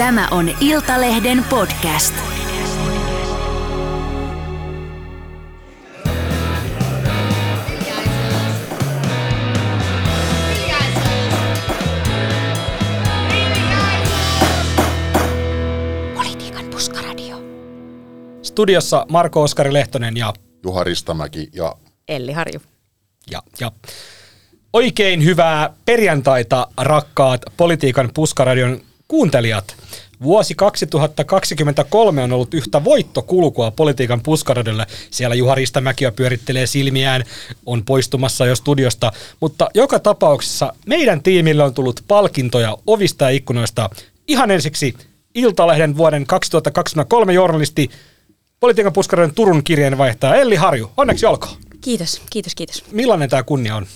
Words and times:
Tämä 0.00 0.28
on 0.30 0.50
Iltalehden 0.60 1.44
podcast. 1.50 2.14
Politiikan 16.14 16.64
puskaradio. 16.70 17.42
Studiossa 18.42 19.06
Marko 19.10 19.42
Oskari 19.42 19.72
Lehtonen 19.72 20.16
ja, 20.16 20.32
Juha 20.62 20.84
Ristamäki 20.84 21.48
ja 21.52 21.76
Elli 22.08 22.32
Harju. 22.32 22.60
ja, 23.30 23.42
ja 23.60 23.72
oikein 24.72 25.24
hyvää 25.24 25.74
perjantaita, 25.84 26.66
rakkaat 26.76 27.40
Politiikan 27.56 28.10
puskaradion 28.14 28.89
kuuntelijat. 29.10 29.76
Vuosi 30.22 30.54
2023 30.54 32.22
on 32.22 32.32
ollut 32.32 32.54
yhtä 32.54 32.84
voittokulkua 32.84 33.70
politiikan 33.70 34.20
puskaradiolle. 34.22 34.86
Siellä 35.10 35.34
Juha 35.34 35.54
Ristamäki 35.54 36.04
jo 36.04 36.12
pyörittelee 36.12 36.66
silmiään, 36.66 37.24
on 37.66 37.84
poistumassa 37.84 38.46
jo 38.46 38.56
studiosta. 38.56 39.12
Mutta 39.40 39.68
joka 39.74 39.98
tapauksessa 39.98 40.72
meidän 40.86 41.22
tiimille 41.22 41.64
on 41.64 41.74
tullut 41.74 42.04
palkintoja 42.08 42.76
ovista 42.86 43.24
ja 43.24 43.30
ikkunoista. 43.30 43.90
Ihan 44.28 44.50
ensiksi 44.50 44.94
Iltalehden 45.34 45.96
vuoden 45.96 46.26
2023 46.26 47.32
journalisti, 47.32 47.90
politiikan 48.60 48.92
puskaradion 48.92 49.34
Turun 49.34 49.64
kirjeenvaihtaja 49.64 50.34
Elli 50.34 50.56
Harju. 50.56 50.90
Onneksi 50.96 51.26
olkoon. 51.26 51.56
Kiitos, 51.80 52.22
kiitos, 52.30 52.54
kiitos. 52.54 52.84
Millainen 52.92 53.30
tämä 53.30 53.42
kunnia 53.42 53.76
on? 53.76 53.86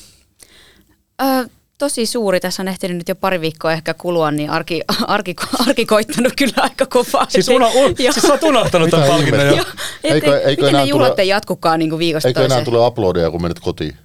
Ö, 1.22 1.48
tosi 1.78 2.06
suuri. 2.06 2.40
Tässä 2.40 2.62
on 2.62 2.68
ehtinyt 2.68 2.96
nyt 2.96 3.08
jo 3.08 3.14
pari 3.14 3.40
viikkoa 3.40 3.72
ehkä 3.72 3.94
kulua, 3.94 4.30
niin 4.30 4.50
arki, 4.50 4.82
arki, 5.06 5.34
arki 5.66 5.86
koittanut 5.86 6.32
kyllä 6.36 6.62
aika 6.62 6.86
kovaa. 6.86 7.26
Siis, 7.28 7.48
uno, 7.48 7.70
un, 7.74 7.94
Joo. 7.98 8.12
siis 8.12 8.22
sä 8.22 8.32
oot 8.32 8.42
unohtanut 8.42 8.90
tämän 8.90 9.08
palkinnon 9.08 9.46
jo. 9.46 9.64
Eikö- 10.04 10.38
eikö 10.38 10.50
miten 10.50 10.68
enää 10.68 10.82
ne 10.82 10.88
juhlat 10.88 11.12
tule- 11.12 11.22
ei 11.22 11.28
jatkukaan 11.28 11.78
niin 11.78 11.90
kuin 11.90 11.98
viikosta 11.98 12.28
eikö 12.28 12.44
enää 12.44 12.64
tule 12.64 12.86
uploadeja, 12.86 13.30
kun 13.30 13.42
menet 13.42 13.60
kotiin? 13.60 13.96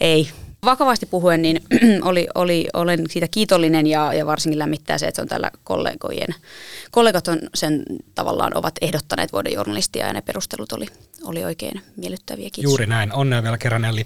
Ei. 0.00 0.28
Vakavasti 0.64 1.06
puhuen, 1.06 1.42
niin 1.42 1.62
oli, 2.08 2.26
oli, 2.34 2.68
olen 2.74 3.04
siitä 3.10 3.28
kiitollinen 3.30 3.86
ja, 3.86 4.14
ja 4.14 4.26
varsinkin 4.26 4.58
lämmittää 4.58 4.98
se, 4.98 5.06
että 5.06 5.16
se 5.16 5.22
on 5.22 5.28
tällä 5.28 5.50
kollegojen. 5.64 6.34
Kollegat 6.90 7.28
on 7.28 7.38
sen 7.54 7.82
tavallaan 8.14 8.56
ovat 8.56 8.74
ehdottaneet 8.80 9.32
vuoden 9.32 9.52
journalistia 9.52 10.06
ja 10.06 10.12
ne 10.12 10.20
perustelut 10.20 10.72
oli, 10.72 10.86
oli 11.26 11.44
oikein 11.44 11.80
miellyttäviä. 11.96 12.50
Kiitos. 12.52 12.70
Juuri 12.70 12.86
näin, 12.86 13.12
onnea 13.12 13.42
vielä 13.42 13.58
kerran 13.58 13.84
Elli. 13.84 14.04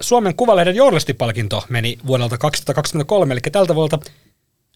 Suomen 0.00 0.36
Kuvalehden 0.36 0.76
journalistipalkinto 0.76 1.64
meni 1.68 1.98
vuodelta 2.06 2.38
2023, 2.38 3.34
eli 3.34 3.40
tältä 3.40 3.74
vuodelta 3.74 3.98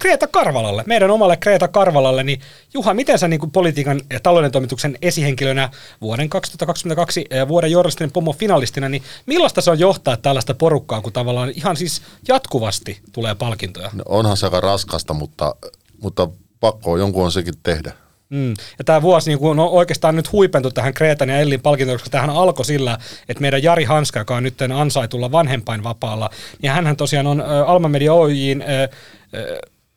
Kreeta 0.01 0.27
Karvalalle, 0.27 0.85
meidän 0.87 1.11
omalle 1.11 1.37
Kreeta 1.37 1.69
Karvalalle, 1.69 2.25
niin 2.25 2.41
Juha, 2.75 2.95
miten 2.95 3.19
sä 3.19 3.29
niin 3.29 3.41
kuin 3.41 3.51
politiikan 3.51 4.01
ja 4.13 4.21
talouden 4.21 4.53
toimituksen 4.53 4.99
esihenkilönä 5.03 5.71
vuoden 6.01 6.29
2022 6.29 7.25
ö, 7.33 7.49
vuoden 7.49 7.71
journalistinen 7.71 8.13
pomo 8.13 8.33
finalistina, 8.33 8.89
niin 8.89 9.03
millaista 9.27 9.61
se 9.61 9.71
on 9.71 9.79
johtaa 9.79 10.17
tällaista 10.17 10.55
porukkaa, 10.55 11.01
kun 11.01 11.13
tavallaan 11.13 11.53
ihan 11.55 11.77
siis 11.77 12.03
jatkuvasti 12.29 13.01
tulee 13.13 13.35
palkintoja? 13.35 13.91
No, 13.93 14.05
onhan 14.09 14.37
se 14.37 14.47
aika 14.47 14.61
raskasta, 14.61 15.15
mutta, 15.15 15.55
mutta 16.03 16.29
pakko 16.61 16.93
on 16.93 16.99
jonkun 16.99 17.25
on 17.25 17.33
sekin 17.33 17.55
tehdä. 17.63 17.93
Mm. 18.31 18.55
Ja 18.79 18.85
tämä 18.85 19.03
vuosi 19.03 19.31
niin 19.31 19.39
kun 19.39 19.59
on 19.59 19.69
oikeastaan 19.69 20.17
nyt 20.17 20.33
huipentu 20.33 20.71
tähän 20.71 20.95
Kreetan 20.95 21.29
ja 21.29 21.39
Ellin 21.39 21.61
palkintoon, 21.61 21.99
koska 21.99 22.11
tähän 22.11 22.31
alkoi 22.31 22.65
sillä, 22.65 22.99
että 23.29 23.41
meidän 23.41 23.63
Jari 23.63 23.85
Hanska, 23.85 24.19
joka 24.19 24.37
on 24.37 24.43
nyt 24.43 24.63
ansaitulla 24.75 25.33
vanhempainvapaalla, 25.33 26.31
niin 26.63 26.73
hänhän 26.73 26.97
tosiaan 26.97 27.27
on 27.27 27.41
ä, 27.41 27.45
Alma 27.67 27.89
Media 27.89 28.15
Oyjin 28.15 28.63
ä, 28.63 28.83
ä, 28.83 28.89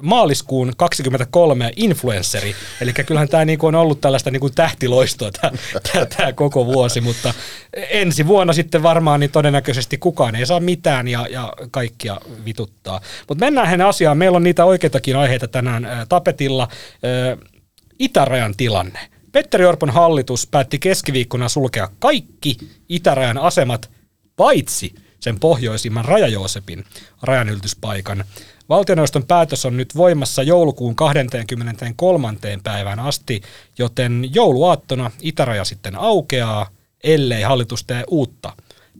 maaliskuun 0.01 0.73
23 0.77 1.71
influensseri. 1.75 2.55
Eli 2.81 2.93
kyllähän 2.93 3.29
tämä 3.29 3.45
niinku 3.45 3.67
on 3.67 3.75
ollut 3.75 4.01
tällaista 4.01 4.31
niinku 4.31 4.49
tähtiloistoa 4.49 5.31
tämä 6.17 6.33
koko 6.33 6.65
vuosi, 6.65 7.01
mutta 7.01 7.33
ensi 7.89 8.27
vuonna 8.27 8.53
sitten 8.53 8.83
varmaan 8.83 9.19
niin 9.19 9.31
todennäköisesti 9.31 9.97
kukaan 9.97 10.35
ei 10.35 10.45
saa 10.45 10.59
mitään 10.59 11.07
ja, 11.07 11.27
ja 11.29 11.53
kaikkia 11.71 12.17
vituttaa. 12.45 13.01
Mutta 13.27 13.45
mennään 13.45 13.67
hänen 13.67 13.87
asiaan. 13.87 14.17
Meillä 14.17 14.35
on 14.35 14.43
niitä 14.43 14.65
oikeitakin 14.65 15.15
aiheita 15.15 15.47
tänään 15.47 15.85
ä, 15.85 16.05
tapetilla. 16.09 16.67
Ä, 17.37 17.52
itärajan 17.99 18.53
tilanne. 18.57 18.99
Petteri 19.31 19.65
Orpon 19.65 19.89
hallitus 19.89 20.47
päätti 20.47 20.79
keskiviikkona 20.79 21.49
sulkea 21.49 21.89
kaikki 21.99 22.57
itärajan 22.89 23.37
asemat, 23.37 23.91
paitsi 24.35 24.95
sen 25.19 25.39
pohjoisimman 25.39 26.05
Raja-Joosepin 26.05 26.83
rajanylityspaikan. 27.21 28.23
Valtioneuvoston 28.69 29.25
päätös 29.25 29.65
on 29.65 29.77
nyt 29.77 29.95
voimassa 29.95 30.43
joulukuun 30.43 30.95
23. 30.95 32.33
päivään 32.63 32.99
asti, 32.99 33.41
joten 33.77 34.29
jouluaattona 34.33 35.11
itäraja 35.21 35.63
sitten 35.63 35.95
aukeaa, 35.95 36.69
ellei 37.03 37.41
hallitus 37.41 37.83
tee 37.83 38.03
uutta 38.07 38.53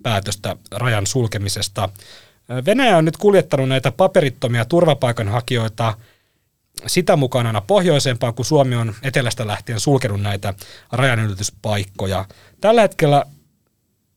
päätöstä 0.04 0.56
rajan 0.72 1.08
sulkemisesta. 1.08 1.90
Venäjä 2.66 2.98
on 2.98 3.06
nyt 3.06 3.18
kuljettanut 3.18 3.70
näitä 3.70 3.92
paperittomia 3.92 4.66
turvapaikanhakijoita 4.66 5.94
sitä 6.88 7.16
mukaan 7.16 7.48
aina 7.48 7.62
pohjoisempaan, 7.62 8.34
kun 8.34 8.46
Suomi 8.46 8.76
on 8.76 8.96
etelästä 9.02 9.48
lähtien 9.48 9.80
sulkenut 9.80 10.22
näitä 10.22 10.54
rajanylityspaikkoja. 10.92 12.26
Tällä 12.62 12.82
hetkellä 12.82 13.26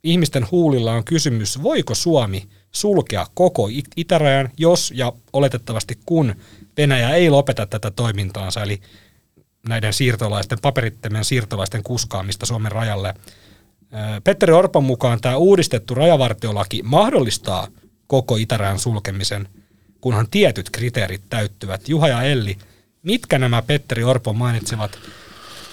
ihmisten 0.03 0.47
huulilla 0.51 0.93
on 0.93 1.05
kysymys, 1.05 1.63
voiko 1.63 1.95
Suomi 1.95 2.49
sulkea 2.73 3.27
koko 3.35 3.69
it- 3.71 3.91
itärajan, 3.97 4.51
jos 4.59 4.93
ja 4.97 5.13
oletettavasti 5.33 5.99
kun 6.07 6.35
Venäjä 6.77 7.11
ei 7.11 7.31
lopeta 7.31 7.67
tätä 7.67 7.91
toimintaansa, 7.91 8.63
eli 8.63 8.81
näiden 9.69 9.93
siirtolaisten, 9.93 10.59
paperittomien 10.63 11.25
siirtolaisten 11.25 11.83
kuskaamista 11.83 12.47
Suomen 12.47 12.73
rajalle. 12.73 13.15
Petteri 14.25 14.53
Orpon 14.53 14.85
mukaan 14.85 15.21
tämä 15.21 15.37
uudistettu 15.37 15.95
rajavartiolaki 15.95 16.83
mahdollistaa 16.83 17.69
koko 18.07 18.37
itärajan 18.37 18.79
sulkemisen, 18.79 19.49
kunhan 20.01 20.27
tietyt 20.31 20.71
kriteerit 20.71 21.23
täyttyvät. 21.29 21.89
Juha 21.89 22.09
ja 22.09 22.23
Elli, 22.23 22.59
mitkä 23.03 23.39
nämä 23.39 23.63
Petteri 23.63 24.05
Orpon 24.05 24.37
mainitsevat 24.37 24.99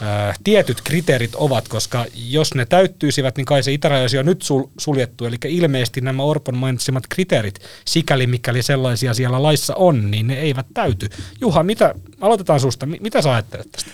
ää, 0.01 0.33
tietyt 0.43 0.81
kriteerit 0.81 1.35
ovat, 1.35 1.67
koska 1.67 2.05
jos 2.15 2.55
ne 2.55 2.65
täyttyisivät, 2.65 3.37
niin 3.37 3.45
kai 3.45 3.63
se 3.63 3.73
itäraja 3.73 4.01
olisi 4.01 4.15
jo 4.15 4.23
nyt 4.23 4.43
sul- 4.43 4.69
suljettu. 4.77 5.25
Eli 5.25 5.37
ilmeisesti 5.47 6.01
nämä 6.01 6.23
Orpon 6.23 6.57
mainitsemat 6.57 7.03
kriteerit, 7.09 7.59
sikäli 7.85 8.27
mikäli 8.27 8.63
sellaisia 8.63 9.13
siellä 9.13 9.43
laissa 9.43 9.75
on, 9.75 10.11
niin 10.11 10.27
ne 10.27 10.33
eivät 10.39 10.65
täyty. 10.73 11.09
Juha, 11.41 11.63
mitä, 11.63 11.95
aloitetaan 12.21 12.59
susta, 12.59 12.85
Mi- 12.85 12.99
mitä 13.01 13.21
sä 13.21 13.31
ajattelet 13.33 13.71
tästä? 13.71 13.91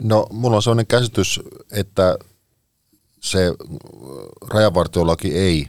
No, 0.00 0.26
mulla 0.30 0.56
on 0.56 0.62
sellainen 0.62 0.86
käsitys, 0.86 1.40
että 1.72 2.18
se 3.20 3.46
äh, 3.46 3.54
rajavartiolaki 4.50 5.34
ei 5.34 5.68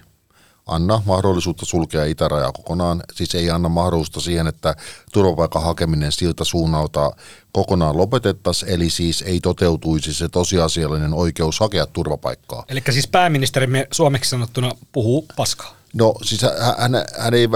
anna 0.67 1.01
mahdollisuutta 1.05 1.65
sulkea 1.65 2.05
itärajaa 2.05 2.51
kokonaan. 2.51 3.03
Siis 3.13 3.35
ei 3.35 3.49
anna 3.49 3.69
mahdollisuutta 3.69 4.19
siihen, 4.19 4.47
että 4.47 4.75
turvapaikan 5.13 5.63
hakeminen 5.63 6.11
siltä 6.11 6.43
suunnalta 6.43 7.11
kokonaan 7.51 7.97
lopetettaisiin, 7.97 8.71
eli 8.71 8.89
siis 8.89 9.21
ei 9.21 9.39
toteutuisi 9.39 10.13
se 10.13 10.29
tosiasiallinen 10.29 11.13
oikeus 11.13 11.59
hakea 11.59 11.85
turvapaikkaa. 11.85 12.65
Eli 12.69 12.81
siis 12.89 13.07
pääministerimme 13.07 13.87
suomeksi 13.91 14.29
sanottuna 14.29 14.71
puhuu 14.91 15.25
paskaa. 15.35 15.75
No 15.93 16.13
siis 16.23 16.41
hän, 16.41 16.51
hän, 16.77 16.91
hän 17.17 17.33
ei, 17.33 17.47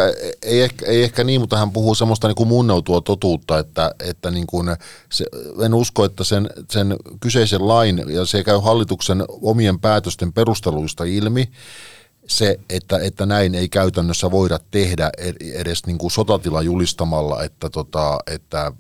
ei, 0.42 0.62
ehkä, 0.62 0.86
ei 0.86 1.04
ehkä 1.04 1.24
niin, 1.24 1.42
mutta 1.42 1.58
hän 1.58 1.72
puhuu 1.72 1.96
semmoista 1.96 2.28
niin 2.28 2.36
kuin 2.36 2.50
munneutua 2.50 3.02
totuutta, 3.02 3.60
että, 3.60 3.96
että 4.00 4.32
niin 4.32 4.48
kuin 4.48 4.68
se, 5.12 5.26
en 5.66 5.74
usko, 5.74 6.06
että 6.06 6.24
sen, 6.24 6.50
sen 6.72 6.96
kyseisen 7.20 7.68
lain, 7.68 8.04
ja 8.08 8.26
se 8.26 8.44
käy 8.44 8.60
hallituksen 8.64 9.24
omien 9.28 9.80
päätösten 9.80 10.34
perusteluista 10.34 11.04
ilmi, 11.04 11.52
se, 12.28 12.60
että, 12.70 13.00
että 13.00 13.26
näin 13.26 13.56
ei 13.56 13.70
käytännössä 13.70 14.32
voida 14.32 14.60
tehdä 14.72 15.10
edes 15.54 15.86
niin 15.86 15.98
kuin 15.98 16.12
sotatila 16.12 16.62
julistamalla, 16.62 17.44
että, 17.44 17.70
tota, 17.70 18.20
että 18.32 18.72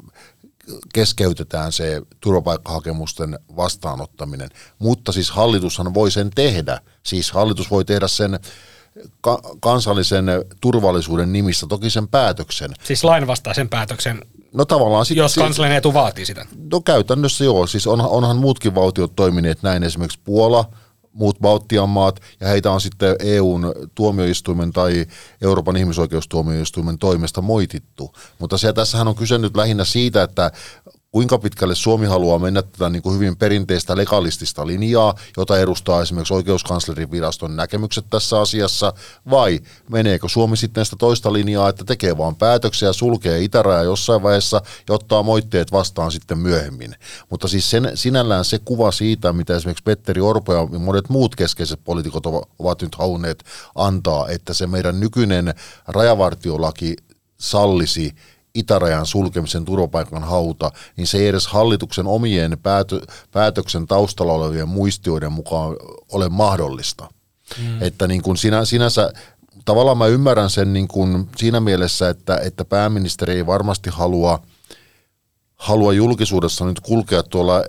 keskeytetään 0.94 1.72
se 1.72 2.02
turvapaikkahakemusten 2.22 3.40
vastaanottaminen. 3.56 4.50
Mutta 4.80 5.12
siis 5.12 5.32
hallitushan 5.32 5.94
voi 5.94 6.12
sen 6.12 6.30
tehdä. 6.36 6.82
Siis 7.04 7.32
hallitus 7.32 7.72
voi 7.72 7.86
tehdä 7.86 8.08
sen 8.08 8.40
ka- 9.22 9.42
kansallisen 9.60 10.26
turvallisuuden 10.62 11.34
nimissä 11.34 11.68
toki 11.68 11.90
sen 11.90 12.08
päätöksen. 12.08 12.72
Siis 12.84 13.04
lainvastaisen 13.04 13.70
päätöksen, 13.70 14.22
No 14.54 14.66
tavallaan 14.66 15.06
sit, 15.06 15.18
jos 15.18 15.36
kansallinen 15.36 15.78
etu 15.78 15.94
vaatii 15.94 16.26
sitä. 16.26 16.46
No 16.72 16.82
käytännössä 16.82 17.44
joo, 17.44 17.68
siis 17.68 17.88
onhan, 17.88 18.10
onhan 18.10 18.38
muutkin 18.38 18.76
valtiot 18.76 19.16
toimineet 19.16 19.64
näin, 19.64 19.84
esimerkiksi 19.84 20.20
Puola, 20.24 20.70
muut 21.18 21.40
Baltian 21.40 21.90
maat, 21.90 22.20
ja 22.40 22.48
heitä 22.48 22.72
on 22.72 22.82
sitten 22.82 23.16
EUn 23.20 23.74
tuomioistuimen 23.96 24.72
tai 24.72 25.06
Euroopan 25.42 25.78
ihmisoikeustuomioistuimen 25.78 26.98
toimesta 26.98 27.42
moitittu. 27.42 28.14
Mutta 28.40 28.58
se, 28.58 28.74
tässähän 28.74 29.08
on 29.08 29.16
kyse 29.16 29.38
nyt 29.38 29.58
lähinnä 29.58 29.86
siitä, 29.86 30.24
että 30.24 30.52
kuinka 31.18 31.38
pitkälle 31.38 31.76
Suomi 31.76 32.06
haluaa 32.06 32.40
mennä 32.40 32.62
tätä 32.62 32.90
niin 32.90 33.02
kuin 33.02 33.16
hyvin 33.16 33.38
perinteistä 33.38 33.98
legalistista 33.98 34.68
linjaa, 34.68 35.16
jota 35.38 35.60
edustaa 35.60 36.02
esimerkiksi 36.02 36.34
oikeuskanslerin 36.34 37.12
viraston 37.12 37.56
näkemykset 37.56 38.06
tässä 38.10 38.42
asiassa, 38.42 38.94
vai 39.30 39.60
meneekö 39.90 40.30
Suomi 40.30 40.58
sitten 40.58 40.86
sitä 40.86 40.96
toista 41.00 41.34
linjaa, 41.34 41.70
että 41.70 41.84
tekee 41.86 42.18
vaan 42.18 42.36
päätöksiä, 42.36 42.94
sulkee 42.94 43.44
itäraja 43.44 43.84
jossain 43.84 44.24
vaiheessa 44.24 44.62
ja 44.90 44.96
ottaa 44.96 45.24
moitteet 45.24 45.72
vastaan 45.72 46.12
sitten 46.12 46.38
myöhemmin. 46.38 46.96
Mutta 47.30 47.48
siis 47.48 47.70
sen, 47.70 47.92
sinällään 47.96 48.46
se 48.46 48.60
kuva 48.60 48.92
siitä, 48.92 49.34
mitä 49.34 49.56
esimerkiksi 49.56 49.84
Petteri 49.84 50.22
Orpo 50.22 50.54
ja 50.54 50.80
monet 50.80 51.10
muut 51.10 51.36
keskeiset 51.36 51.80
poliitikot 51.84 52.24
ovat 52.60 52.82
nyt 52.82 52.96
halunneet 52.96 53.44
antaa, 53.76 54.28
että 54.28 54.54
se 54.54 54.68
meidän 54.68 55.00
nykyinen 55.00 55.54
rajavartiolaki 55.88 56.96
sallisi 57.38 58.16
itärajan 58.58 59.06
sulkemisen 59.06 59.66
turvapaikan 59.66 60.24
hauta, 60.24 60.72
niin 60.98 61.08
se 61.08 61.18
ei 61.18 61.28
edes 61.28 61.48
hallituksen 61.48 62.08
omien 62.08 62.58
päätö, 62.64 63.02
päätöksen 63.32 63.88
taustalla 63.88 64.34
olevien 64.34 64.70
muistioiden 64.70 65.32
mukaan 65.32 65.76
ole 66.12 66.30
mahdollista. 66.30 67.10
Mm. 67.58 67.82
Että 67.82 68.08
niin 68.08 68.22
kuin 68.22 68.38
sinä, 68.38 68.66
sinänsä 68.66 69.14
tavallaan 69.66 69.98
mä 69.98 70.08
ymmärrän 70.08 70.50
sen 70.50 70.74
niin 70.74 70.88
kuin 70.88 71.30
siinä 71.38 71.60
mielessä, 71.60 72.10
että, 72.10 72.38
että 72.38 72.66
pääministeri 72.66 73.34
ei 73.34 73.46
varmasti 73.46 73.90
halua, 73.90 74.40
halua 75.56 75.94
julkisuudessa 75.94 76.66
nyt 76.66 76.80
kulkea 76.80 77.24
tuolla 77.24 77.64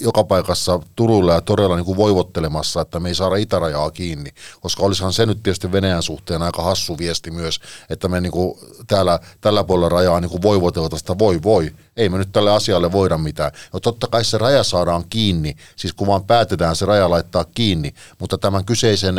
joka 0.00 0.24
paikassa 0.24 0.80
Turulla 0.96 1.32
ja 1.32 1.40
todella 1.40 1.76
niin 1.76 1.84
kuin 1.84 1.96
voivottelemassa, 1.96 2.80
että 2.80 3.00
me 3.00 3.08
ei 3.08 3.14
saada 3.14 3.36
itärajaa 3.36 3.90
kiinni, 3.90 4.30
koska 4.60 4.82
olisihan 4.82 5.12
se 5.12 5.26
nyt 5.26 5.42
tietysti 5.42 5.72
Venäjän 5.72 6.02
suhteen 6.02 6.42
aika 6.42 6.62
hassu 6.62 6.98
viesti 6.98 7.30
myös, 7.30 7.60
että 7.90 8.08
me 8.08 8.20
niin 8.20 8.32
kuin 8.32 8.58
täällä, 8.86 9.20
tällä 9.40 9.64
puolella 9.64 9.88
rajaa 9.88 10.20
niin 10.20 10.30
kuin 10.30 10.98
sitä 10.98 11.18
voi 11.18 11.42
voi, 11.42 11.74
ei 11.96 12.08
me 12.08 12.18
nyt 12.18 12.32
tälle 12.32 12.50
asialle 12.50 12.92
voida 12.92 13.18
mitään. 13.18 13.52
No 13.72 13.80
totta 13.80 14.06
kai 14.06 14.24
se 14.24 14.38
raja 14.38 14.64
saadaan 14.64 15.04
kiinni, 15.10 15.56
siis 15.76 15.92
kun 15.92 16.06
vaan 16.06 16.24
päätetään 16.24 16.76
se 16.76 16.86
raja 16.86 17.10
laittaa 17.10 17.44
kiinni, 17.44 17.94
mutta 18.18 18.38
tämän 18.38 18.64
kyseisen 18.64 19.14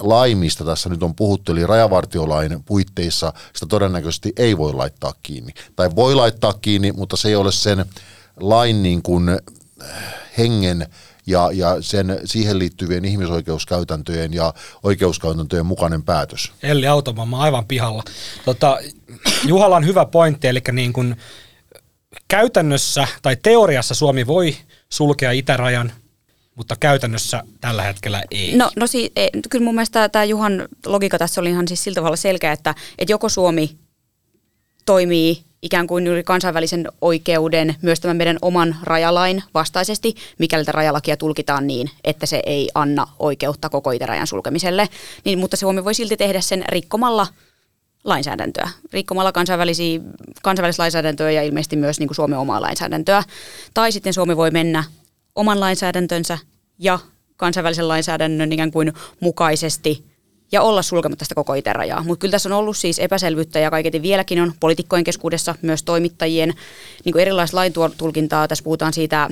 lain, 0.00 0.38
mistä 0.38 0.64
tässä 0.64 0.88
nyt 0.88 1.02
on 1.02 1.14
puhuttu, 1.14 1.52
eli 1.52 1.66
rajavartiolain 1.66 2.62
puitteissa, 2.62 3.32
sitä 3.52 3.66
todennäköisesti 3.66 4.32
ei 4.36 4.58
voi 4.58 4.72
laittaa 4.72 5.12
kiinni. 5.22 5.52
Tai 5.76 5.90
voi 5.96 6.14
laittaa 6.14 6.52
kiinni, 6.52 6.92
mutta 6.92 7.16
se 7.16 7.28
ei 7.28 7.36
ole 7.36 7.52
sen 7.52 7.84
lain 8.40 8.82
niin 8.82 9.02
kuin 9.02 9.38
hengen 10.38 10.86
ja, 11.26 11.50
ja 11.52 11.76
sen, 11.80 12.20
siihen 12.24 12.58
liittyvien 12.58 13.04
ihmisoikeuskäytäntöjen 13.04 14.34
ja 14.34 14.54
oikeuskäytäntöjen 14.82 15.66
mukainen 15.66 16.02
päätös. 16.02 16.52
Elli 16.62 16.86
Automamma 16.86 17.42
aivan 17.42 17.66
pihalla. 17.66 18.02
Tota, 18.44 18.78
Juhalla 19.44 19.76
on 19.76 19.86
hyvä 19.86 20.04
pointti, 20.04 20.48
eli 20.48 20.62
niin 20.72 20.92
kuin 20.92 21.16
käytännössä 22.28 23.08
tai 23.22 23.36
teoriassa 23.42 23.94
Suomi 23.94 24.26
voi 24.26 24.56
sulkea 24.88 25.30
itärajan, 25.30 25.92
mutta 26.54 26.76
käytännössä 26.80 27.42
tällä 27.60 27.82
hetkellä 27.82 28.22
ei. 28.30 28.56
No, 28.56 28.70
no 28.76 28.86
si- 28.86 29.12
ei, 29.16 29.30
kyllä 29.50 29.64
mun 29.64 29.74
mielestä 29.74 30.08
tämä 30.08 30.24
Juhan 30.24 30.68
logiikka 30.86 31.18
tässä 31.18 31.40
oli 31.40 31.50
ihan 31.50 31.68
siis 31.68 31.84
sillä 31.84 31.94
tavalla 31.94 32.16
selkeä, 32.16 32.52
että, 32.52 32.74
että 32.98 33.12
joko 33.12 33.28
Suomi 33.28 33.78
toimii 34.86 35.46
ikään 35.62 35.86
kuin 35.86 36.06
juuri 36.06 36.24
kansainvälisen 36.24 36.88
oikeuden, 37.00 37.74
myös 37.82 38.00
tämän 38.00 38.16
meidän 38.16 38.38
oman 38.42 38.76
rajalain 38.82 39.42
vastaisesti, 39.54 40.14
mikäli 40.38 40.64
tätä 40.64 40.72
rajalakia 40.72 41.16
tulkitaan 41.16 41.66
niin, 41.66 41.90
että 42.04 42.26
se 42.26 42.42
ei 42.46 42.68
anna 42.74 43.06
oikeutta 43.18 43.68
koko 43.68 43.90
itärajan 43.90 44.26
sulkemiselle. 44.26 44.88
Niin, 45.24 45.38
mutta 45.38 45.56
Suomi 45.56 45.84
voi 45.84 45.94
silti 45.94 46.16
tehdä 46.16 46.40
sen 46.40 46.64
rikkomalla 46.68 47.26
lainsäädäntöä, 48.04 48.68
rikkomalla 48.92 49.32
kansainvälisiä, 49.32 50.00
kansainvälistä 50.42 50.82
lainsäädäntöä 50.82 51.30
ja 51.30 51.42
ilmeisesti 51.42 51.76
myös 51.76 51.98
niin 51.98 52.08
kuin 52.08 52.16
Suomen 52.16 52.38
omaa 52.38 52.60
lainsäädäntöä. 52.60 53.22
Tai 53.74 53.92
sitten 53.92 54.14
Suomi 54.14 54.36
voi 54.36 54.50
mennä 54.50 54.84
oman 55.34 55.60
lainsäädäntönsä 55.60 56.38
ja 56.78 56.98
kansainvälisen 57.36 57.88
lainsäädännön 57.88 58.52
ikään 58.52 58.70
kuin 58.70 58.92
mukaisesti– 59.20 60.04
ja 60.52 60.62
olla 60.62 60.82
sulkematta 60.82 61.24
sitä 61.24 61.34
koko 61.34 61.54
itärajaa. 61.54 62.02
Mutta 62.02 62.20
kyllä 62.20 62.32
tässä 62.32 62.48
on 62.48 62.52
ollut 62.52 62.76
siis 62.76 62.98
epäselvyyttä 62.98 63.58
ja 63.58 63.70
kaiketi 63.70 64.02
vieläkin 64.02 64.40
on 64.42 64.52
poliitikkojen 64.60 65.04
keskuudessa 65.04 65.54
myös 65.62 65.82
toimittajien 65.82 66.54
niin 67.04 67.18
erilaista 67.18 67.56
laintulkintaa. 67.56 68.48
Tässä 68.48 68.64
puhutaan 68.64 68.92
siitä 68.92 69.28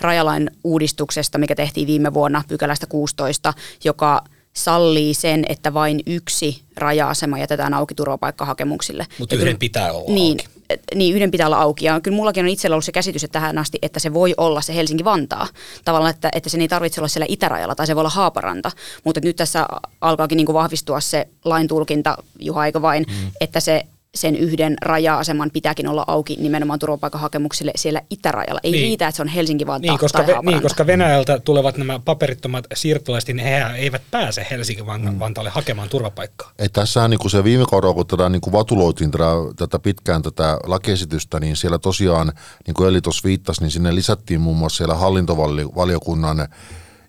rajalain 0.00 0.50
uudistuksesta, 0.64 1.38
mikä 1.38 1.54
tehtiin 1.54 1.86
viime 1.86 2.14
vuonna 2.14 2.44
pykälästä 2.48 2.86
16, 2.86 3.54
joka 3.84 4.24
sallii 4.52 5.14
sen, 5.14 5.44
että 5.48 5.74
vain 5.74 6.00
yksi 6.06 6.62
raja-asema 6.76 7.38
jätetään 7.38 7.74
auki 7.74 7.94
turvapaikkahakemuksille. 7.94 9.06
Mutta 9.18 9.36
yhden 9.36 9.58
pitää 9.58 9.92
olla 9.92 10.14
niin, 10.14 10.38
auki 10.40 10.59
niin 10.94 11.14
yhden 11.14 11.30
pitää 11.30 11.46
olla 11.46 11.60
auki. 11.62 11.84
Ja 11.86 12.00
kyllä 12.00 12.16
mullakin 12.16 12.44
on 12.44 12.48
itsellä 12.48 12.74
ollut 12.74 12.84
se 12.84 12.92
käsitys 12.92 13.24
että 13.24 13.32
tähän 13.32 13.58
asti, 13.58 13.78
että 13.82 14.00
se 14.00 14.14
voi 14.14 14.34
olla 14.36 14.60
se 14.60 14.74
Helsinki-Vantaa. 14.74 15.46
Tavallaan, 15.84 16.14
että, 16.14 16.28
että 16.34 16.50
sen 16.50 16.60
ei 16.60 16.68
tarvitse 16.68 17.00
olla 17.00 17.08
siellä 17.08 17.26
itärajalla 17.28 17.74
tai 17.74 17.86
se 17.86 17.94
voi 17.96 18.00
olla 18.00 18.10
Haaparanta. 18.10 18.70
Mutta 19.04 19.20
nyt 19.24 19.36
tässä 19.36 19.66
alkaakin 20.00 20.36
niin 20.36 20.46
kuin 20.46 20.54
vahvistua 20.54 21.00
se 21.00 21.28
lain 21.44 21.68
tulkinta, 21.68 22.16
Juha, 22.38 22.66
eikö 22.66 22.82
vain, 22.82 23.06
mm. 23.08 23.30
että 23.40 23.60
se 23.60 23.86
sen 24.14 24.36
yhden 24.36 24.76
raja-aseman 24.82 25.50
pitääkin 25.52 25.88
olla 25.88 26.04
auki 26.06 26.36
nimenomaan 26.40 26.78
turvapaikanhakemuksille 26.78 27.72
siellä 27.76 28.02
itärajalla. 28.10 28.60
Ei 28.62 28.72
niin. 28.72 28.82
riitä, 28.82 29.08
että 29.08 29.16
se 29.16 29.22
on 29.22 29.28
Helsinki 29.28 29.66
vaan 29.66 29.80
niin, 29.80 29.98
koska, 29.98 30.26
ve, 30.26 30.34
niin, 30.42 30.62
koska 30.62 30.86
Venäjältä 30.86 31.38
tulevat 31.38 31.76
nämä 31.76 31.98
paperittomat 31.98 32.66
siirtolaiset, 32.74 33.28
niin 33.28 33.46
he 33.46 33.64
eivät 33.76 34.02
pääse 34.10 34.46
Helsingin 34.50 34.86
Vantaalle 34.86 35.50
mm. 35.50 35.54
hakemaan 35.54 35.88
turvapaikkaa. 35.88 36.52
Ei, 36.58 36.68
tässähän 36.68 37.10
niin 37.10 37.30
se 37.30 37.44
viime 37.44 37.64
kaudella, 37.70 37.94
kun 37.94 38.06
tätä 38.06 38.28
niin 38.28 38.40
kuin 38.40 38.52
vatuloitiin 38.52 39.10
tätä, 39.10 39.24
tätä 39.56 39.78
pitkään 39.78 40.22
tätä 40.22 40.58
lakiesitystä, 40.66 41.40
niin 41.40 41.56
siellä 41.56 41.78
tosiaan, 41.78 42.32
niin 42.66 42.74
kuin 42.74 42.88
Eli 42.88 43.00
tuossa 43.00 43.24
viittasi, 43.24 43.60
niin 43.60 43.70
sinne 43.70 43.94
lisättiin 43.94 44.40
muun 44.40 44.56
muassa 44.56 44.76
siellä 44.76 44.94
hallintovaliokunnan 44.94 46.48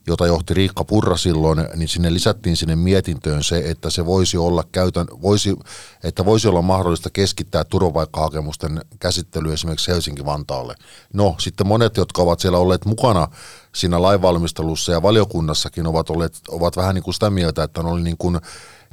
jota 0.08 0.28
johti 0.28 0.54
Riikka 0.54 0.84
Purra 0.84 1.18
silloin, 1.18 1.60
niin 1.76 1.88
sinne 1.88 2.14
lisättiin 2.14 2.58
sinne 2.58 2.76
mietintöön 2.76 3.44
se, 3.44 3.64
että 3.66 3.90
se 3.90 4.06
voisi 4.06 4.38
olla 4.38 4.64
käytän, 4.72 5.08
voisi, 5.22 5.56
että 6.04 6.26
voisi 6.26 6.48
olla 6.48 6.62
mahdollista 6.62 7.10
keskittää 7.10 7.64
turvapaikkahakemusten 7.64 8.82
käsittely 9.00 9.54
esimerkiksi 9.54 9.92
Helsinki-Vantaalle. 9.92 10.76
No 11.14 11.36
sitten 11.40 11.68
monet, 11.68 11.98
jotka 11.98 12.22
ovat 12.22 12.40
siellä 12.40 12.58
olleet 12.58 12.86
mukana 12.86 13.28
siinä 13.76 14.02
lainvalmistelussa 14.02 14.92
ja 14.92 15.02
valiokunnassakin 15.02 15.88
ovat, 15.88 16.10
olleet, 16.10 16.34
ovat 16.50 16.78
vähän 16.78 16.96
niin 16.96 17.04
kuin 17.04 17.14
sitä 17.14 17.30
mieltä, 17.30 17.64
että 17.64 17.84
ne 17.84 17.90
oli, 17.90 18.02
niin 18.02 18.18
kuin, 18.18 18.40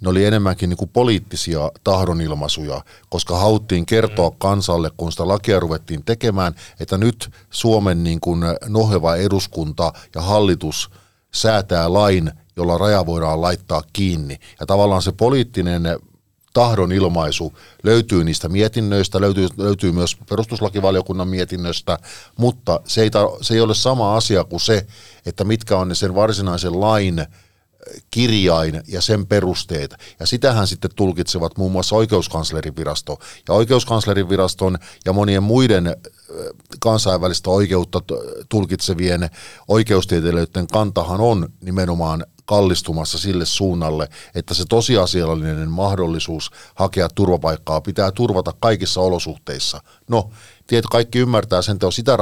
ne 0.01 0.09
oli 0.09 0.25
enemmänkin 0.25 0.71
niin 0.71 0.77
kuin 0.77 0.91
poliittisia 0.93 1.71
tahdonilmaisuja, 1.85 2.85
koska 3.09 3.37
hauttiin 3.39 3.87
kertoa 3.87 4.31
mm. 4.31 4.37
kansalle, 4.39 4.91
kun 4.97 5.13
sitä 5.13 5.29
lakia 5.29 5.61
ruvettiin 5.61 6.05
tekemään, 6.05 6.55
että 6.81 6.99
nyt 6.99 7.31
Suomen 7.51 8.05
niin 8.05 8.21
kuin 8.21 8.41
noheva 8.69 9.17
eduskunta 9.17 9.93
ja 10.15 10.23
hallitus 10.23 10.91
säätää 11.35 11.93
lain, 11.93 12.31
jolla 12.57 12.79
raja 12.79 13.07
voidaan 13.07 13.41
laittaa 13.41 13.83
kiinni. 13.93 14.39
Ja 14.61 14.67
tavallaan 14.67 15.03
se 15.03 15.13
poliittinen 15.13 15.83
tahdon 16.53 16.93
ilmaisu 16.93 17.53
löytyy 17.83 18.25
niistä 18.25 18.49
mietinnöistä, 18.49 19.21
löytyy, 19.21 19.49
löytyy 19.57 19.93
myös 19.93 20.17
perustuslakivaliokunnan 20.29 21.29
mietinnöstä, 21.29 21.99
mutta 22.37 22.81
se 22.85 23.03
ei, 23.03 23.11
ta, 23.11 23.29
se 23.41 23.55
ei 23.55 23.61
ole 23.61 23.75
sama 23.75 24.17
asia 24.17 24.45
kuin 24.45 24.61
se, 24.61 24.87
että 25.27 25.45
mitkä 25.45 25.77
on 25.77 25.89
ne 25.89 25.95
sen 25.95 26.15
varsinaisen 26.15 26.81
lain 26.81 27.27
kirjain 28.11 28.83
ja 28.89 29.01
sen 29.01 29.27
perusteet. 29.27 29.95
Ja 30.21 30.27
sitähän 30.27 30.67
sitten 30.67 30.91
tulkitsevat 30.97 31.59
muun 31.59 31.73
muassa 31.73 31.97
oikeuskanslerin 31.97 32.77
virasto. 32.77 33.19
Ja 33.49 33.55
oikeuskanslerin 33.55 34.29
viraston 34.29 34.79
ja 35.05 35.13
monien 35.13 35.43
muiden 35.43 35.97
kansainvälistä 36.81 37.51
oikeutta 37.51 38.01
tulkitsevien 38.49 39.31
oikeustieteilijöiden 39.69 40.67
kantahan 40.67 41.21
on 41.21 41.49
nimenomaan 41.65 42.27
kallistumassa 42.45 43.19
sille 43.19 43.45
suunnalle, 43.47 44.09
että 44.35 44.55
se 44.55 44.65
tosiasiallinen 44.69 45.71
mahdollisuus 45.71 46.51
hakea 46.75 47.09
turvapaikkaa 47.09 47.81
pitää 47.81 48.13
turvata 48.13 48.53
kaikissa 48.61 49.01
olosuhteissa. 49.01 49.81
No, 50.09 50.31
tieto 50.69 50.89
kaikki 50.89 51.19
ymmärtää 51.19 51.63
sen, 51.63 51.73
että 51.73 51.87
jos 51.87 51.97
sitä 51.97 52.19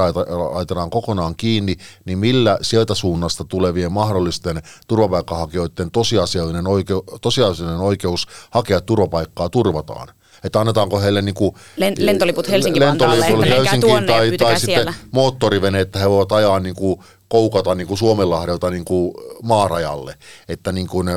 laitetaan 0.55 0.91
kokonaan 0.91 1.35
kiinni, 1.37 1.77
niin 2.05 2.19
millä 2.19 2.59
sieltä 2.63 2.95
suunnasta 2.95 3.45
tulevien 3.45 3.93
mahdollisten 3.93 4.63
turvapaikkahakijoiden 4.89 5.91
tosiasiallinen, 5.91 6.67
oikeu- 6.67 7.05
tosiasiallinen 7.21 7.81
oikeus 7.81 8.27
hakea 8.51 8.81
turvapaikkaa 8.81 9.49
turvataan 9.49 10.09
että 10.45 10.61
annetaanko 10.61 11.01
heille 11.01 11.23
niin 11.23 11.35
kuin 11.35 11.55
lentoliput 11.99 12.49
Helsingin 12.49 12.83
Vantaalle, 12.83 13.27
että 13.27 13.37
menkää 13.37 13.81
tuonne 13.81 14.07
tai, 14.07 14.37
tai 14.39 14.61
sitten 14.61 14.95
moottorivene, 15.11 15.81
että 15.81 15.99
he 15.99 16.11
voivat 16.11 16.33
ajaa 16.33 16.61
niin 16.61 16.75
kuin, 16.75 17.01
koukata 17.29 17.75
niin 17.75 17.87
kuin 17.87 17.99
Suomenlahdelta 17.99 18.71
niin 18.71 18.85
kuin 18.85 19.15
maarajalle. 19.43 20.15
Että 20.49 20.73
niin 20.73 20.87
kuin, 20.87 21.09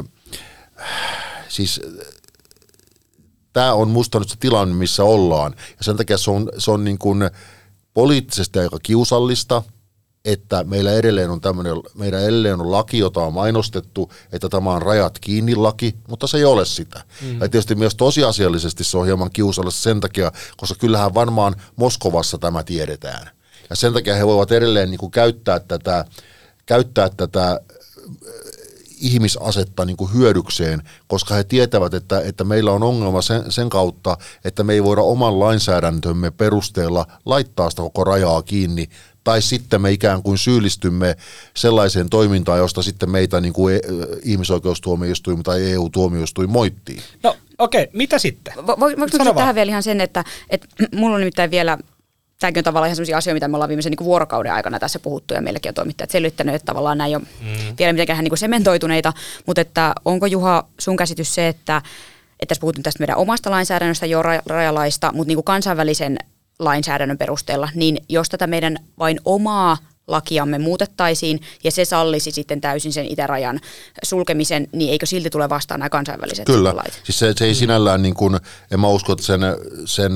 siis 1.48 1.82
tämä 3.54 3.74
on 3.74 3.90
musta 3.90 4.20
nyt 4.20 4.30
se 4.30 4.36
tilanne, 4.40 4.76
missä 4.76 5.04
ollaan. 5.04 5.56
Ja 5.58 5.84
sen 5.84 5.98
takia 5.98 6.18
se 6.18 6.32
on, 6.32 6.50
se 6.58 6.72
on 6.72 6.84
niin 6.84 6.98
kuin 6.98 7.30
poliittisesti 7.94 8.60
aika 8.60 8.78
kiusallista, 8.84 9.64
että 10.26 10.64
meillä 10.64 10.94
edelleen 10.94 11.30
on 11.30 11.42
tämmöinen, 11.42 11.74
meidän 11.94 12.22
edelleen 12.22 12.62
on 12.62 12.72
laki, 12.72 12.98
jota 12.98 13.20
on 13.20 13.34
mainostettu, 13.34 14.12
että 14.32 14.50
tämä 14.50 14.74
on 14.74 14.82
rajat 14.82 15.20
kiinni 15.20 15.56
laki, 15.56 15.96
mutta 16.08 16.28
se 16.28 16.38
ei 16.38 16.46
ole 16.46 16.66
sitä. 16.66 17.04
Mm. 17.22 17.42
Ja 17.42 17.50
tietysti 17.50 17.76
myös 17.76 17.96
tosiasiallisesti 17.96 18.84
se 18.84 18.98
on 18.98 19.06
hieman 19.06 19.30
kiusallista 19.34 19.82
sen 19.82 20.00
takia, 20.00 20.32
koska 20.58 20.76
kyllähän 20.80 21.14
varmaan 21.14 21.56
Moskovassa 21.76 22.38
tämä 22.38 22.64
tiedetään 22.64 23.30
Ja 23.70 23.76
sen 23.76 23.94
takia 23.94 24.16
he 24.16 24.28
voivat 24.28 24.52
edelleen 24.52 24.92
niin 24.92 25.00
kuin 25.00 25.12
käyttää 25.12 25.60
tätä, 25.60 26.06
käyttää 26.66 27.10
tätä 27.10 27.60
ihmisasetta 29.00 29.86
niin 29.86 29.98
kuin 29.98 30.14
hyödykseen, 30.14 30.82
koska 31.08 31.36
he 31.36 31.44
tietävät, 31.44 31.94
että, 31.94 32.22
että 32.22 32.44
meillä 32.44 32.72
on 32.72 32.84
ongelma 32.84 33.22
sen, 33.22 33.52
sen 33.52 33.70
kautta, 33.70 34.18
että 34.46 34.64
me 34.64 34.74
ei 34.74 34.84
voida 34.84 35.02
oman 35.02 35.40
lainsäädäntömme 35.40 36.32
perusteella 36.32 37.06
laittaa 37.26 37.70
sitä 37.70 37.82
koko 37.82 38.04
rajaa 38.04 38.42
kiinni, 38.42 38.90
tai 39.24 39.42
sitten 39.42 39.82
me 39.82 39.92
ikään 39.92 40.24
kuin 40.24 40.38
syyllistymme 40.38 41.16
sellaiseen 41.56 42.10
toimintaan, 42.10 42.60
josta 42.60 42.82
sitten 42.82 43.10
meitä 43.10 43.42
niin 43.42 43.54
kuin 43.54 43.80
ihmisoikeustuomioistuin 44.24 45.44
tai 45.44 45.72
EU-tuomioistuin 45.72 46.50
moittii. 46.50 47.00
No 47.24 47.36
okei, 47.58 47.84
okay, 47.84 47.98
mitä 47.98 48.20
sitten? 48.20 48.54
Vo, 48.68 48.80
voinko 48.80 49.34
tähän 49.36 49.56
vielä 49.56 49.70
ihan 49.70 49.84
sen, 49.84 50.02
että, 50.02 50.24
että 50.50 50.68
mulla 50.96 51.16
on 51.16 51.22
nimittäin 51.22 51.52
vielä 51.52 51.78
tämäkin 52.40 52.60
on 52.60 52.64
tavallaan 52.64 52.88
ihan 52.88 52.96
sellaisia 52.96 53.18
asioita, 53.18 53.36
mitä 53.36 53.48
me 53.48 53.56
ollaan 53.56 53.70
viimeisen 53.70 53.92
niin 53.92 54.06
vuorokauden 54.06 54.54
aikana 54.54 54.80
tässä 54.80 55.00
puhuttu 55.00 55.34
ja 55.34 55.42
meilläkin 55.42 55.70
on 55.70 55.74
toimittajat 55.74 56.10
selvittänyt, 56.10 56.56
että 56.56 56.66
tavallaan 56.66 56.98
näin 56.98 57.16
on 57.16 57.22
mm. 57.22 57.76
vielä 57.80 57.94
mitenkään 57.94 58.24
niin 58.24 58.30
kuin 58.30 58.40
sementoituneita, 58.40 59.14
mutta 59.46 59.62
että 59.62 59.94
onko 60.06 60.26
Juha 60.26 60.68
sun 60.80 60.98
käsitys 60.98 61.36
se, 61.36 61.48
että, 61.48 61.78
että 62.40 62.46
tässä 62.48 62.62
puhuttiin 62.62 62.84
tästä 62.84 63.00
meidän 63.00 63.18
omasta 63.18 63.52
lainsäädännöstä 63.52 64.06
jo 64.06 64.24
rajalaista, 64.46 65.12
mutta 65.14 65.28
niin 65.28 65.36
kuin 65.36 65.44
kansainvälisen 65.44 66.18
lainsäädännön 66.60 67.18
perusteella, 67.18 67.70
niin 67.76 67.98
jos 68.10 68.30
tätä 68.30 68.48
meidän 68.48 68.78
vain 69.00 69.20
omaa 69.26 69.78
lakiamme 70.08 70.58
muutettaisiin 70.60 71.42
ja 71.64 71.72
se 71.72 71.86
sallisi 71.86 72.32
sitten 72.32 72.62
täysin 72.62 72.94
sen 72.94 73.06
itärajan 73.06 73.60
sulkemisen, 74.04 74.68
niin 74.72 74.92
eikö 74.92 75.06
silti 75.06 75.30
tule 75.30 75.50
vastaan 75.50 75.80
nämä 75.80 75.90
kansainväliset 75.90 76.46
Kyllä, 76.46 76.76
lait? 76.76 77.02
siis 77.04 77.20
se, 77.20 77.34
se 77.36 77.46
ei 77.46 77.56
sinällään 77.56 78.02
niin 78.02 78.14
kuin, 78.14 78.40
en 78.72 78.80
mä 78.80 78.88
usko, 78.88 79.14
että 79.14 79.26
sen, 79.26 79.42
sen 79.86 80.12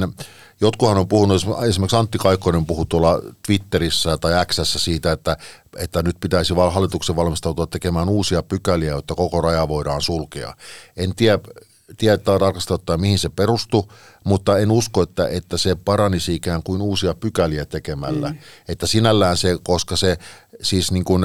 Jotkuhan 0.63 0.98
on 0.98 1.08
puhunut, 1.08 1.43
esimerkiksi 1.67 1.96
Antti 1.96 2.17
Kaikkonen 2.17 2.65
puhui 2.65 2.86
tuolla 2.89 3.22
Twitterissä 3.46 4.17
tai 4.17 4.46
Xssä 4.46 4.79
siitä, 4.79 5.12
että, 5.12 5.38
että 5.77 6.03
nyt 6.03 6.15
pitäisi 6.20 6.53
hallituksen 6.53 7.15
valmistautua 7.15 7.67
tekemään 7.67 8.10
uusia 8.10 8.43
pykäliä, 8.43 8.91
jotta 8.91 9.15
koko 9.15 9.41
raja 9.41 9.67
voidaan 9.67 10.01
sulkea. 10.01 10.55
En 10.98 11.15
tiedä, 11.15 11.39
tietää 11.98 12.39
tarkasti 12.39 12.74
ottaen, 12.74 13.01
mihin 13.01 13.20
se 13.20 13.29
perustuu, 13.29 13.91
mutta 14.24 14.58
en 14.58 14.72
usko, 14.72 15.01
että, 15.01 15.27
että 15.27 15.58
se 15.58 15.75
paranisi 15.75 16.36
ikään 16.36 16.63
kuin 16.63 16.82
uusia 16.82 17.13
pykäliä 17.13 17.65
tekemällä. 17.65 18.29
Mm. 18.29 18.38
Että 18.67 18.88
sinällään 18.88 19.38
se, 19.38 19.58
koska 19.63 19.96
se 19.96 20.17
siis 20.62 20.91
niin 20.91 21.03
kuin, 21.03 21.24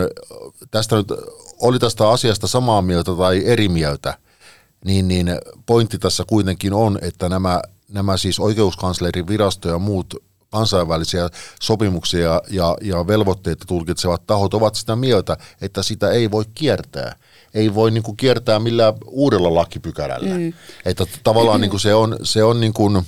tästä 0.71 0.97
nyt 0.97 1.13
oli 1.61 1.79
tästä 1.79 2.09
asiasta 2.09 2.47
samaa 2.47 2.83
mieltä 2.83 3.15
tai 3.15 3.43
eri 3.45 3.69
mieltä, 3.69 4.19
niin, 4.85 5.09
niin 5.09 5.29
pointti 5.67 5.99
tässä 5.99 6.25
kuitenkin 6.27 6.73
on, 6.73 6.99
että 7.03 7.29
nämä 7.29 7.61
nämä 7.89 8.17
siis 8.17 8.41
oikeuskanslerin 8.41 9.29
virasto 9.29 9.69
ja 9.69 9.79
muut 9.79 10.15
kansainvälisiä 10.51 11.29
sopimuksia 11.61 12.41
ja, 12.51 12.77
ja 12.81 13.07
velvoitteita 13.07 13.65
tulkitsevat 13.65 14.27
tahot 14.27 14.55
ovat 14.55 14.75
sitä 14.75 14.97
mieltä, 14.97 15.37
että 15.61 15.83
sitä 15.83 16.11
ei 16.11 16.31
voi 16.31 16.45
kiertää. 16.55 17.17
Ei 17.55 17.75
voi 17.75 17.91
niin 17.91 18.03
kuin 18.03 18.17
kiertää 18.17 18.59
millään 18.59 18.95
uudella 19.07 19.55
lakipykärällä. 19.55 20.39
Mm. 20.39 20.53
Että 20.85 21.07
tavallaan 21.25 21.61
niin 21.61 21.71
kuin 21.71 21.81
se 21.81 21.95
on, 21.95 22.17
se 22.23 22.45
on 22.45 22.61
niin 22.61 22.73
kuin, 22.73 23.03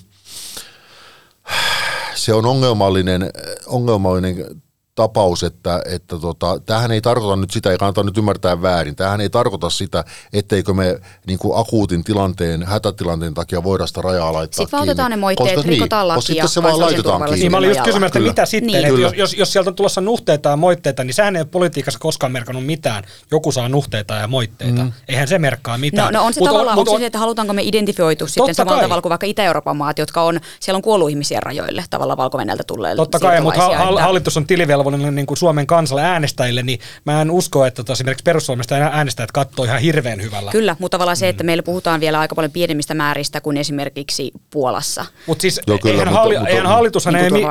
se 2.15 2.35
on 2.35 2.47
ongelmallinen, 2.47 3.31
ongelmallinen 3.67 4.63
tapaus, 5.01 5.43
että, 5.43 5.83
että 5.87 6.19
tota, 6.19 6.61
tämähän 6.67 6.91
ei 6.91 7.01
tarkoita 7.01 7.37
nyt 7.37 7.51
sitä, 7.51 7.71
ei 7.71 7.79
kannata 7.79 8.03
nyt 8.03 8.19
ymmärtää 8.19 8.63
väärin, 8.63 8.97
tämähän 8.97 9.21
ei 9.21 9.31
tarkoita 9.31 9.71
sitä, 9.71 10.05
etteikö 10.33 10.75
me 10.75 11.01
niin 11.27 11.39
kuin 11.39 11.59
akuutin 11.59 12.05
tilanteen, 12.05 12.63
hätätilanteen 12.63 13.35
takia 13.35 13.65
voida 13.65 13.87
sitä 13.87 14.03
rajaa 14.03 14.33
laittaa 14.33 14.65
Sitten 14.65 14.79
kiinni. 14.79 14.91
otetaan 14.91 15.11
ne 15.11 15.17
moitteet, 15.17 15.55
koska, 15.55 15.71
rikotaan 15.71 16.03
niin, 16.03 16.09
lakia. 16.09 16.23
Sitten 16.23 16.49
se 16.49 16.63
vaan 16.63 16.81
laitetaan 16.81 17.23
kiinni. 17.23 17.41
Niin, 17.41 17.51
mä 17.51 17.57
olin 17.57 17.69
just 17.69 17.81
kysymään, 17.81 18.07
että 18.07 18.21
mitä 18.21 18.47
sitten, 18.47 18.67
niin. 18.67 18.87
että 18.87 19.01
jos, 19.01 19.13
jos, 19.15 19.35
jos 19.35 19.53
sieltä 19.53 19.71
on 19.71 19.77
tulossa 19.77 20.01
nuhteita 20.01 20.49
ja 20.49 20.57
moitteita, 20.57 21.05
niin 21.05 21.15
sehän 21.15 21.37
ei 21.37 21.41
ole 21.41 21.49
politiikassa 21.51 21.99
koskaan 21.99 22.33
merkannut 22.33 22.67
mitään. 22.67 23.05
Joku 23.31 23.53
saa 23.53 23.69
nuhteita 23.69 24.15
ja 24.15 24.29
moitteita. 24.29 24.83
Mm. 24.83 24.93
Eihän 25.09 25.29
se 25.29 25.39
merkkaa 25.39 25.79
mitään. 25.79 26.13
No, 26.13 26.21
no 26.21 26.27
on 26.27 26.35
se 26.35 26.41
mut, 26.41 26.49
tavallaan, 26.49 26.79
mut, 26.79 26.89
onko 26.89 26.99
se, 26.99 27.07
että 27.07 27.19
halutaanko 27.19 27.53
me 27.53 27.63
identifioitu 27.63 28.27
sitten 28.27 28.55
samalla 28.55 28.79
kai. 28.79 28.85
tavalla 28.85 29.03
kuin 29.03 29.11
vaikka 29.11 29.27
Itä-Euroopan 29.27 29.77
maat, 29.77 29.99
jotka 29.99 30.23
on, 30.23 30.41
siellä 30.61 30.77
on 30.77 30.83
kuollut 30.83 31.11
ihmisiä 31.11 31.41
rajoille, 31.41 31.85
tavallaan 31.91 32.17
valko 32.17 32.39
tulleille 32.67 32.97
Totta 32.97 33.19
kai, 33.19 33.41
mutta 33.41 33.69
hallitus 34.01 34.37
on 34.37 34.47
tilivelvollinen 34.91 35.15
niin 35.15 35.27
kuin 35.27 35.39
Suomen 35.39 35.67
kansalle 35.67 36.03
äänestäjille, 36.03 36.63
niin 36.63 36.81
mä 37.05 37.23
en 37.23 37.31
usko, 37.31 37.67
että 37.67 37.85
tos, 37.85 37.99
esimerkiksi 37.99 38.23
perussuomesta 38.23 38.75
äänestäjät 38.75 39.33
katsoo 39.33 39.65
ihan 39.65 39.81
hirveän 39.81 40.23
hyvällä. 40.23 40.51
Kyllä, 40.51 40.77
mutta 40.79 40.99
tavallaan 40.99 41.17
se, 41.17 41.29
että 41.29 41.43
mm. 41.43 41.47
meillä 41.47 41.63
puhutaan 41.63 42.01
vielä 42.01 42.21
aika 42.21 42.35
paljon 42.35 42.53
pienemmistä 42.53 42.95
määristä 42.95 43.41
kuin 43.41 43.57
esimerkiksi 43.57 44.31
Puolassa. 44.51 45.05
Mut 45.27 45.41
siis, 45.41 45.61
Joo, 45.67 45.79
kyllä, 45.79 45.93
eihän, 45.93 46.09
mutta, 46.09 46.21
halli, 46.21 46.35
mutta, 46.35 46.49
eihän 46.49 46.67
hallitushan 46.67 47.15
niin 47.15 47.37
ei, 47.37 47.45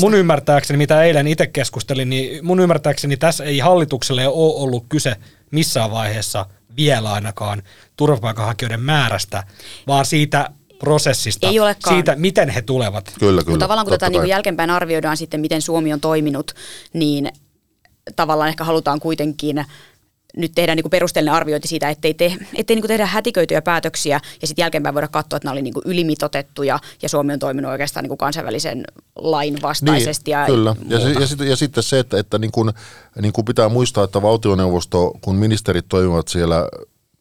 mun 0.00 0.14
ymmärtääkseni, 0.14 0.76
mitä 0.76 1.02
eilen 1.02 1.26
itse 1.26 1.46
keskustelin, 1.46 2.10
niin 2.10 2.46
mun 2.46 2.60
ymmärtääkseni 2.60 3.16
tässä 3.16 3.44
ei 3.44 3.58
hallitukselle 3.58 4.28
ole 4.28 4.62
ollut 4.62 4.84
kyse 4.88 5.16
missään 5.50 5.90
vaiheessa 5.90 6.46
vielä 6.76 7.12
ainakaan 7.12 7.62
turvapaikanhakijoiden 7.96 8.80
määrästä, 8.80 9.42
vaan 9.86 10.04
siitä 10.04 10.50
prosessista, 10.80 11.48
Ei 11.48 11.60
olekaan. 11.60 11.96
siitä, 11.96 12.16
miten 12.16 12.48
he 12.48 12.62
tulevat. 12.62 13.04
Kyllä, 13.18 13.42
kyllä. 13.42 13.52
Mutta 13.52 13.64
tavallaan 13.64 13.86
kun 13.86 13.92
tätä 13.98 14.10
niin 14.10 14.28
jälkeenpäin 14.28 14.70
arvioidaan 14.70 15.16
sitten, 15.16 15.40
miten 15.40 15.62
Suomi 15.62 15.92
on 15.92 16.00
toiminut, 16.00 16.54
niin 16.92 17.32
tavallaan 18.16 18.48
ehkä 18.48 18.64
halutaan 18.64 19.00
kuitenkin 19.00 19.64
nyt 20.36 20.52
tehdä 20.54 20.74
niin 20.74 20.90
perusteellinen 20.90 21.34
arviointi 21.34 21.68
siitä, 21.68 21.90
ettei, 21.90 22.14
te, 22.14 22.36
ettei 22.54 22.76
niin 22.76 22.88
tehdä 22.88 23.06
hätiköityjä 23.06 23.62
päätöksiä 23.62 24.20
ja 24.40 24.46
sitten 24.46 24.62
jälkeenpäin 24.62 24.94
voida 24.94 25.08
katsoa, 25.08 25.36
että 25.36 25.48
ne 25.48 25.52
oli 25.52 25.62
niin 25.62 25.74
ylimitotettuja 25.84 26.78
ja 27.02 27.08
Suomi 27.08 27.32
on 27.32 27.38
toiminut 27.38 27.70
oikeastaan 27.70 28.04
niin 28.04 28.18
kansainvälisen 28.18 28.84
lain 29.16 29.62
vastaisesti. 29.62 30.30
Niin, 30.30 30.40
ja 30.40 30.46
kyllä. 30.46 30.76
Ja, 30.88 31.00
se, 31.00 31.10
ja, 31.12 31.26
sitten, 31.26 31.48
ja 31.48 31.56
sitten 31.56 31.82
se, 31.82 31.98
että, 31.98 32.18
että 32.18 32.38
niin 32.38 32.52
kuin, 32.52 32.72
niin 33.20 33.32
kuin 33.32 33.44
pitää 33.44 33.68
muistaa, 33.68 34.04
että 34.04 34.22
valtioneuvosto, 34.22 35.12
kun 35.20 35.36
ministerit 35.36 35.88
toimivat 35.88 36.28
siellä 36.28 36.68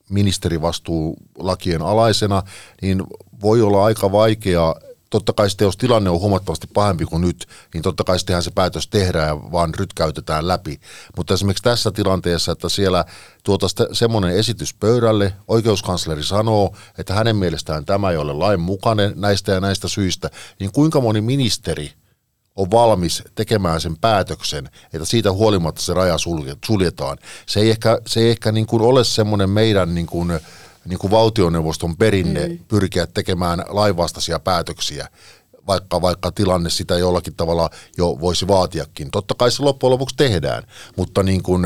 ministerivastuulakien 0.10 1.82
alaisena, 1.82 2.44
niin 2.82 3.04
voi 3.42 3.62
olla 3.62 3.86
aika 3.86 4.12
vaikea 4.12 4.76
totta 5.10 5.34
kai 5.34 5.50
sitten 5.50 5.66
jos 5.66 5.78
tilanne 5.78 6.10
on 6.10 6.20
huomattavasti 6.20 6.68
pahempi 6.74 7.06
kuin 7.06 7.22
nyt, 7.22 7.48
niin 7.74 7.82
totta 7.82 8.04
kai 8.04 8.20
sittenhän 8.20 8.44
se 8.44 8.52
päätös 8.52 8.88
tehdään 8.88 9.28
ja 9.28 9.52
vaan 9.52 9.74
rytkäytetään 9.74 10.48
läpi. 10.48 10.80
Mutta 11.18 11.34
esimerkiksi 11.34 11.64
tässä 11.64 11.92
tilanteessa, 11.92 12.52
että 12.52 12.70
siellä 12.70 13.06
tuotaisiin 13.44 13.96
semmoinen 13.96 14.36
esitys 14.36 14.74
pöydälle, 14.74 15.34
oikeuskansleri 15.48 16.24
sanoo, 16.24 16.76
että 16.98 17.14
hänen 17.14 17.36
mielestään 17.36 17.86
tämä 17.86 18.12
ei 18.12 18.18
ole 18.18 18.34
lain 18.34 18.60
mukainen 18.60 19.14
näistä 19.16 19.52
ja 19.52 19.60
näistä 19.60 19.88
syistä, 19.88 20.30
niin 20.60 20.72
kuinka 20.72 21.02
moni 21.02 21.22
ministeri 21.22 21.94
on 22.56 22.72
valmis 22.72 23.24
tekemään 23.36 23.82
sen 23.82 23.98
päätöksen, 23.98 24.70
että 24.94 25.06
siitä 25.06 25.32
huolimatta 25.32 25.82
se 25.82 25.94
raja 25.94 26.16
suljetaan. 26.66 27.18
Se 27.46 27.60
ei 27.60 27.70
ehkä, 27.70 28.00
se 28.08 28.20
ei 28.20 28.30
ehkä 28.30 28.52
niin 28.52 28.66
kuin 28.66 28.82
ole 28.82 29.04
semmoinen 29.04 29.50
meidän 29.50 29.96
niin 29.96 30.08
kuin, 30.08 30.40
niin 30.86 31.00
kuin 31.00 31.12
valtioneuvoston 31.12 31.98
perinne 31.98 32.48
mm. 32.48 32.60
pyrkiä 32.68 33.08
tekemään 33.08 33.64
lainvastaisia 33.68 34.40
päätöksiä, 34.40 35.08
vaikka, 35.68 36.02
vaikka 36.02 36.32
tilanne 36.32 36.70
sitä 36.70 36.98
jollakin 36.98 37.36
tavalla 37.36 37.70
jo 37.98 38.18
voisi 38.22 38.48
vaatiakin. 38.48 39.12
Totta 39.12 39.36
kai 39.36 39.52
se 39.52 39.64
loppujen 39.64 39.92
lopuksi 39.92 40.16
tehdään, 40.18 40.64
mutta 40.98 41.24
niin 41.24 41.44
kuin, 41.44 41.66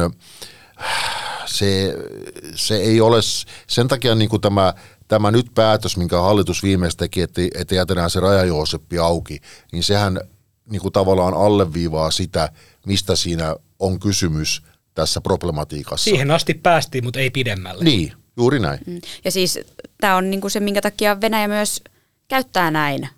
se, 1.45 1.95
se 2.55 2.75
ei 2.75 3.01
ole, 3.01 3.19
sen 3.67 3.87
takia 3.87 4.15
niin 4.15 4.29
kuin 4.29 4.41
tämä, 4.41 4.73
tämä 5.07 5.31
nyt 5.31 5.47
päätös, 5.55 5.97
minkä 5.97 6.21
hallitus 6.21 6.63
viimeistä 6.63 6.99
teki, 6.99 7.21
että, 7.21 7.41
että 7.55 7.75
jätetään 7.75 8.09
se 8.09 8.19
rajajooseppi 8.19 8.99
auki, 8.99 9.39
niin 9.71 9.83
sehän 9.83 10.19
niin 10.69 10.81
kuin 10.81 10.91
tavallaan 10.91 11.33
alleviivaa 11.33 12.11
sitä, 12.11 12.49
mistä 12.85 13.15
siinä 13.15 13.55
on 13.79 13.99
kysymys 13.99 14.63
tässä 14.93 15.21
problematiikassa. 15.21 16.03
Siihen 16.03 16.31
asti 16.31 16.53
päästiin, 16.53 17.03
mutta 17.03 17.19
ei 17.19 17.29
pidemmälle. 17.29 17.83
Niin, 17.83 18.13
Juuri 18.37 18.59
näin. 18.59 18.79
Mm. 18.85 19.01
Ja 19.25 19.31
siis 19.31 19.59
tämä 20.01 20.15
on 20.15 20.31
niinku 20.31 20.49
se, 20.49 20.59
minkä 20.59 20.81
takia 20.81 21.21
Venäjä 21.21 21.47
myös 21.47 21.81
käyttää 22.27 22.71
näin 22.71 23.09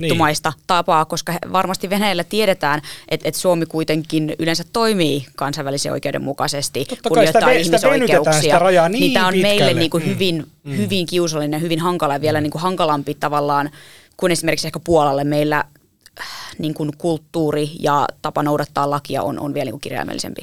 kettumaista 0.00 0.50
niin. 0.50 0.64
tapaa, 0.66 1.04
koska 1.04 1.34
varmasti 1.52 1.90
Venäjällä 1.90 2.24
tiedetään, 2.24 2.82
että, 3.08 3.28
että 3.28 3.40
Suomi 3.40 3.66
kuitenkin 3.66 4.34
yleensä 4.38 4.64
toimii 4.72 5.26
kansainvälisen 5.36 5.92
oikeuden 5.92 6.22
mukaisesti, 6.22 6.84
Totta 6.84 7.08
kunnioittaa 7.08 7.40
sitä, 7.40 7.52
ihmisoikeuksia. 7.52 8.40
Sitä 8.40 8.58
rajaa 8.58 8.88
niin, 8.88 9.00
niin 9.00 9.12
tämä 9.12 9.26
on 9.26 9.32
pitkälle. 9.32 9.56
meille 9.56 9.74
niin 9.74 9.90
kuin 9.90 10.02
mm. 10.02 10.08
hyvin, 10.08 10.46
mm. 10.64 10.76
hyvin 10.76 11.06
kiusallinen, 11.06 11.60
hyvin 11.60 11.80
hankala 11.80 12.14
ja 12.14 12.20
vielä 12.20 12.40
mm. 12.40 12.42
niin 12.42 12.50
kuin 12.50 12.62
hankalampi 12.62 13.14
tavallaan 13.14 13.70
kuin 14.16 14.32
esimerkiksi 14.32 14.68
ehkä 14.68 14.80
Puolalle. 14.84 15.24
Meillä 15.24 15.64
äh, 16.20 16.26
niin 16.58 16.74
kuin 16.74 16.90
kulttuuri 16.98 17.70
ja 17.80 18.08
tapa 18.22 18.42
noudattaa 18.42 18.90
lakia 18.90 19.22
on, 19.22 19.40
on 19.40 19.54
vielä 19.54 19.64
niin 19.64 19.72
kuin 19.72 19.80
kirjaimellisempi. 19.80 20.42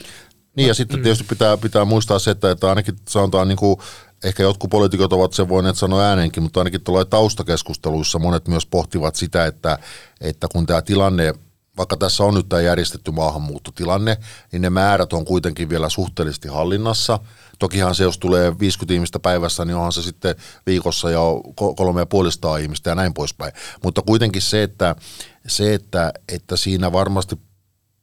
Niin 0.55 0.67
ja 0.67 0.73
sitten 0.73 0.99
mm. 0.99 1.03
tietysti 1.03 1.25
pitää, 1.29 1.57
pitää 1.57 1.85
muistaa 1.85 2.19
se, 2.19 2.31
että, 2.31 2.51
että 2.51 2.69
ainakin 2.69 2.95
sanotaan 3.09 3.47
niin 3.47 3.57
kuin 3.57 3.77
ehkä 4.23 4.43
jotkut 4.43 4.69
poliitikot 4.69 5.13
ovat 5.13 5.33
sen 5.33 5.49
voineet 5.49 5.77
sanoa 5.77 6.01
ääneenkin, 6.01 6.43
mutta 6.43 6.59
ainakin 6.59 6.81
tulee 6.81 7.05
taustakeskusteluissa 7.05 8.19
monet 8.19 8.47
myös 8.47 8.65
pohtivat 8.65 9.15
sitä, 9.15 9.45
että, 9.45 9.79
että 10.21 10.47
kun 10.51 10.65
tämä 10.65 10.81
tilanne, 10.81 11.33
vaikka 11.77 11.97
tässä 11.97 12.23
on 12.23 12.33
nyt 12.33 12.49
tämä 12.49 12.61
järjestetty 12.61 13.11
maahanmuuttotilanne, 13.11 14.17
niin 14.51 14.61
ne 14.61 14.69
määrät 14.69 15.13
on 15.13 15.25
kuitenkin 15.25 15.69
vielä 15.69 15.89
suhteellisesti 15.89 16.47
hallinnassa. 16.47 17.19
Tokihan 17.59 17.95
se, 17.95 18.03
jos 18.03 18.17
tulee 18.17 18.59
50 18.59 18.93
ihmistä 18.93 19.19
päivässä, 19.19 19.65
niin 19.65 19.75
onhan 19.75 19.93
se 19.93 20.01
sitten 20.01 20.35
viikossa 20.65 21.11
jo 21.11 21.41
kolme 21.75 22.01
ja 22.01 22.05
puolista 22.05 22.57
ihmistä 22.57 22.89
ja 22.89 22.95
näin 22.95 23.13
poispäin. 23.13 23.53
Mutta 23.83 24.01
kuitenkin 24.01 24.41
se, 24.41 24.63
että, 24.63 24.95
se, 25.47 25.73
että, 25.73 26.13
että 26.29 26.57
siinä 26.57 26.91
varmasti 26.91 27.39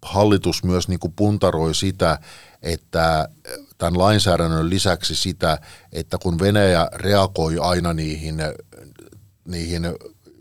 hallitus 0.02 0.64
myös 0.64 0.88
niin 0.88 1.00
kuin 1.00 1.12
puntaroi 1.12 1.74
sitä, 1.74 2.18
että 2.62 3.28
tämän 3.78 3.98
lainsäädännön 3.98 4.70
lisäksi 4.70 5.14
sitä, 5.14 5.58
että 5.92 6.18
kun 6.18 6.38
Venäjä 6.38 6.88
reagoi 6.94 7.58
aina 7.58 7.92
niihin, 7.92 8.36
niihin 9.44 9.82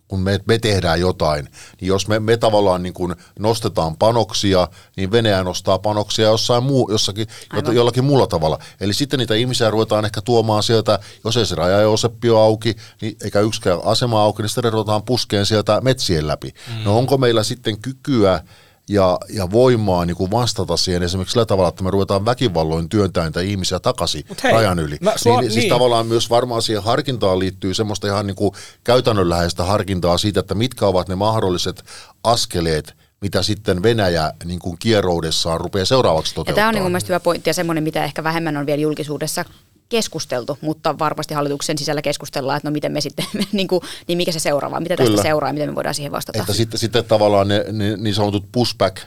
kun 0.07 0.19
me, 0.19 0.39
me 0.47 0.59
tehdään 0.59 0.99
jotain, 0.99 1.49
niin 1.81 1.87
jos 1.87 2.07
me, 2.07 2.19
me 2.19 2.37
tavallaan 2.37 2.83
niin 2.83 2.93
kuin 2.93 3.15
nostetaan 3.39 3.97
panoksia, 3.97 4.67
niin 4.97 5.11
Venäjä 5.11 5.43
nostaa 5.43 5.79
panoksia 5.79 6.25
jossain 6.25 6.63
muu, 6.63 6.91
jossakin, 6.91 7.27
Aivan. 7.49 7.75
jollakin 7.75 8.03
muulla 8.03 8.27
tavalla. 8.27 8.59
Eli 8.81 8.93
sitten 8.93 9.19
niitä 9.19 9.35
ihmisiä 9.35 9.69
ruvetaan 9.69 10.05
ehkä 10.05 10.21
tuomaan 10.21 10.63
sieltä, 10.63 10.99
jos 11.25 11.37
ei 11.37 11.45
se 11.45 11.55
raja 11.55 11.81
Joseppi 11.81 12.29
ole 12.29 12.39
auki, 12.39 12.75
niin 13.01 13.15
eikä 13.23 13.39
yksikään 13.39 13.79
asema 13.83 14.21
auki, 14.21 14.41
niin 14.41 14.49
sitten 14.49 14.73
ruvetaan 14.73 15.03
puskeen 15.03 15.45
sieltä 15.45 15.81
metsien 15.81 16.27
läpi. 16.27 16.53
Mm. 16.67 16.83
No 16.83 16.97
onko 16.97 17.17
meillä 17.17 17.43
sitten 17.43 17.81
kykyä 17.81 18.43
ja, 18.89 19.17
ja 19.29 19.51
voimaa 19.51 20.05
niin 20.05 20.17
kuin 20.17 20.31
vastata 20.31 20.77
siihen 20.77 21.03
esimerkiksi 21.03 21.31
sillä 21.31 21.45
tavalla, 21.45 21.69
että 21.69 21.83
me 21.83 21.91
ruvetaan 21.91 22.25
väkivalloin 22.25 22.89
työntämään 22.89 23.27
niitä 23.27 23.41
ihmisiä 23.41 23.79
takaisin 23.79 24.23
hei, 24.43 24.51
rajan 24.51 24.79
yli. 24.79 24.97
Mä, 25.01 25.13
sua, 25.15 25.33
niin, 25.33 25.41
niin. 25.41 25.51
Siis 25.51 25.63
niin. 25.63 25.73
tavallaan 25.73 26.07
myös 26.07 26.29
varmaan 26.29 26.61
siihen 26.61 26.83
harkintaan 26.83 27.39
liittyy 27.39 27.73
semmoista 27.73 28.07
ihan 28.07 28.27
niin 28.27 28.35
kuin 28.35 28.51
käytännönläheistä 28.83 29.63
harkintaa 29.63 30.17
siitä, 30.17 30.39
että 30.39 30.55
mitkä 30.55 30.87
ovat 30.87 31.07
ne 31.07 31.15
mahdolliset 31.15 31.83
askeleet, 32.23 32.95
mitä 33.21 33.43
sitten 33.43 33.83
Venäjä 33.83 34.33
niin 34.45 34.59
kuin 34.59 34.77
kierroudessaan 34.79 35.61
rupeaa 35.61 35.85
seuraavaksi 35.85 36.35
toteuttamaan. 36.35 36.57
Ja 36.57 36.61
tämä 36.61 36.67
on 36.67 36.73
niin 36.73 36.91
mielestäni 36.91 37.09
hyvä 37.09 37.19
pointti 37.19 37.49
ja 37.49 37.53
semmoinen, 37.53 37.83
mitä 37.83 38.03
ehkä 38.03 38.23
vähemmän 38.23 38.57
on 38.57 38.65
vielä 38.65 38.81
julkisuudessa 38.81 39.45
keskusteltu, 39.89 40.57
mutta 40.61 40.99
varmasti 40.99 41.33
hallituksen 41.33 41.77
sisällä 41.77 42.01
keskustellaan, 42.01 42.57
että 42.57 42.69
no 42.69 42.73
miten 42.73 42.91
me 42.91 43.01
sitten, 43.01 43.25
niin, 43.51 43.67
kuin, 43.67 43.81
niin 44.07 44.17
mikä 44.17 44.31
se 44.31 44.39
seuraava, 44.39 44.79
mitä 44.79 44.95
tästä 44.95 45.09
Kyllä. 45.09 45.21
seuraa 45.21 45.49
ja 45.49 45.53
miten 45.53 45.69
me 45.69 45.75
voidaan 45.75 45.95
siihen 45.95 46.11
vastata. 46.11 46.39
Että 46.39 46.53
sitten, 46.53 46.79
sitten 46.79 47.05
tavallaan 47.05 47.47
ne, 47.47 47.65
ne 47.71 47.97
niin 47.97 48.15
sanotut 48.15 48.51
pushback 48.51 48.97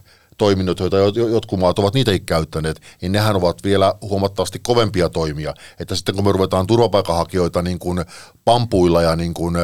toiminnot, 0.40 0.80
joita 0.80 0.96
jotkut 1.30 1.60
maat 1.60 1.78
ovat 1.78 1.94
niitäkin 1.94 2.26
käyttäneet, 2.26 2.80
niin 3.02 3.12
nehän 3.12 3.37
ovat 3.37 3.64
vielä 3.64 3.94
huomattavasti 4.02 4.58
kovempia 4.58 5.08
toimia. 5.08 5.54
Että 5.80 5.94
sitten 5.94 6.14
kun 6.14 6.25
me 6.25 6.32
ruvetaan 6.32 6.66
turvapaikanhakijoita 6.66 7.62
niin 7.62 7.78
kuin 7.78 8.04
pampuilla 8.44 9.02
ja 9.02 9.16
niin 9.16 9.34
kuin, 9.34 9.54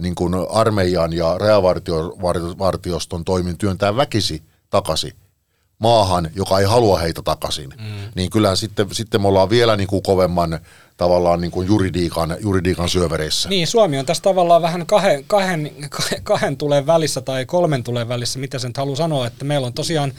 niin 0.00 0.14
kuin 0.14 0.34
armeijan 0.50 1.12
ja 1.12 1.38
rajavartioston 1.38 3.24
toimin 3.24 3.58
työntää 3.58 3.96
väkisi 3.96 4.42
takaisin, 4.70 5.12
maahan, 5.78 6.30
joka 6.34 6.58
ei 6.58 6.64
halua 6.64 6.98
heitä 6.98 7.22
takaisin, 7.22 7.70
mm. 7.78 8.10
niin 8.14 8.30
kyllähän 8.30 8.56
sitten, 8.56 8.86
sitten 8.92 9.22
me 9.22 9.28
ollaan 9.28 9.50
vielä 9.50 9.76
niin 9.76 9.88
kuin 9.88 10.02
kovemman 10.02 10.60
tavallaan 10.96 11.40
niin 11.40 11.50
kuin 11.50 11.66
juridiikan, 11.66 12.36
juridiikan 12.40 12.88
syövereissä. 12.88 13.48
Niin, 13.48 13.66
Suomi 13.66 13.98
on 13.98 14.06
tässä 14.06 14.22
tavallaan 14.22 14.62
vähän 14.62 14.86
kahden, 14.86 15.24
kahden, 15.26 15.70
kahden 16.22 16.56
tulen 16.56 16.86
välissä 16.86 17.20
tai 17.20 17.46
kolmen 17.46 17.84
tulen 17.84 18.08
välissä, 18.08 18.38
mitä 18.38 18.58
sen 18.58 18.72
haluaa 18.76 18.96
sanoa, 18.96 19.26
että 19.26 19.44
meillä 19.44 19.66
on 19.66 19.72
tosiaan 19.72 20.12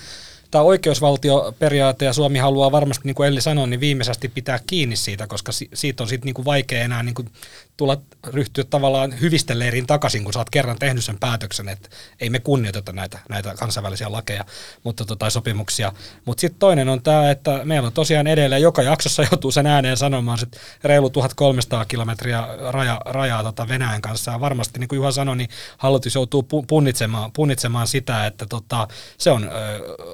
tämä 0.51 0.63
oikeusvaltioperiaate 0.63 2.05
ja 2.05 2.13
Suomi 2.13 2.39
haluaa 2.39 2.71
varmasti, 2.71 3.01
niin 3.05 3.15
kuin 3.15 3.27
Elli 3.27 3.41
sanoi, 3.41 3.67
niin 3.67 3.79
viimeisesti 3.79 4.29
pitää 4.29 4.59
kiinni 4.67 4.95
siitä, 4.95 5.27
koska 5.27 5.51
siitä 5.73 6.03
on 6.03 6.09
sitten 6.09 6.25
niin 6.25 6.33
kuin 6.33 6.45
vaikea 6.45 6.83
enää 6.83 7.03
niin 7.03 7.15
kuin 7.15 7.29
tulla 7.77 7.97
ryhtyä 8.27 8.63
tavallaan 8.63 9.21
hyvisteleiriin 9.21 9.87
takaisin, 9.87 10.23
kun 10.23 10.33
sä 10.33 10.39
oot 10.39 10.49
kerran 10.49 10.79
tehnyt 10.79 11.05
sen 11.05 11.19
päätöksen, 11.19 11.69
että 11.69 11.89
ei 12.19 12.29
me 12.29 12.39
kunnioiteta 12.39 12.91
näitä, 12.91 13.19
näitä 13.29 13.53
kansainvälisiä 13.59 14.11
lakeja 14.11 14.45
mutta, 14.83 15.05
tota, 15.05 15.19
tai 15.19 15.31
sopimuksia. 15.31 15.93
Mutta 16.25 16.41
sitten 16.41 16.59
toinen 16.59 16.89
on 16.89 17.01
tämä, 17.01 17.31
että 17.31 17.61
meillä 17.63 17.87
on 17.87 17.93
tosiaan 17.93 18.27
edelleen, 18.27 18.61
joka 18.61 18.81
jaksossa 18.81 19.23
joutuu 19.31 19.51
sen 19.51 19.67
ääneen 19.67 19.97
sanomaan, 19.97 20.39
että 20.43 20.57
reilu 20.83 21.09
1300 21.09 21.85
kilometriä 21.85 22.47
raja, 22.71 23.01
rajaa 23.05 23.43
tota 23.43 23.67
Venäjän 23.67 24.01
kanssa. 24.01 24.31
Ja 24.31 24.39
varmasti, 24.39 24.79
niin 24.79 24.87
kuin 24.87 24.97
Juha 24.97 25.11
sanoi, 25.11 25.37
niin 25.37 25.49
hallitus 25.77 26.15
joutuu 26.15 26.45
punnitsemaan, 26.67 27.31
punnitsemaan 27.31 27.87
sitä, 27.87 28.25
että 28.25 28.45
tota, 28.45 28.87
se 29.17 29.31
on 29.31 29.43
ö, 29.43 29.49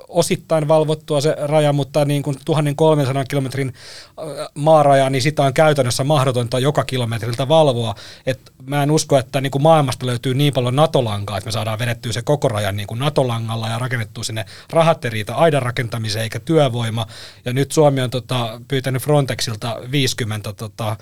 osittain 0.08 0.68
valvottua 0.68 1.22
se 1.22 1.36
raja, 1.40 1.74
mutta 1.74 2.06
niin 2.06 2.24
kuin 2.24 2.38
1300 2.46 3.26
kilometrin 3.26 3.74
maaraja, 4.56 5.10
niin 5.10 5.22
sitä 5.22 5.44
on 5.44 5.54
käytännössä 5.54 6.04
mahdotonta 6.04 6.60
joka 6.60 6.84
kilometriltä 6.84 7.48
valvoa. 7.52 7.96
Et 8.26 8.52
mä 8.66 8.84
en 8.84 8.92
usko, 8.92 9.18
että 9.18 9.42
niin 9.42 9.52
kuin 9.52 9.62
maailmasta 9.62 10.06
löytyy 10.06 10.34
niin 10.34 10.54
paljon 10.54 10.76
NATO-lankaa, 10.76 11.38
että 11.38 11.48
me 11.48 11.52
saadaan 11.52 11.80
vedettyä 11.80 12.12
se 12.12 12.22
koko 12.22 12.48
rajan 12.48 12.78
niin 12.78 12.88
kuin 12.88 13.00
NATO-langalla 13.00 13.70
ja 13.70 13.80
rakennettua 13.80 14.24
sinne 14.24 14.46
rahat 14.70 15.06
riitä 15.06 15.36
aidan 15.36 15.62
rakentamiseen 15.62 16.24
eikä 16.24 16.40
työvoima. 16.40 17.08
Ja 17.46 17.54
nyt 17.54 17.72
Suomi 17.72 18.02
on 18.02 18.10
tota, 18.10 18.62
pyytänyt 18.68 19.04
Frontexilta 19.04 19.78
50 19.92 20.54
tota, 20.54 20.98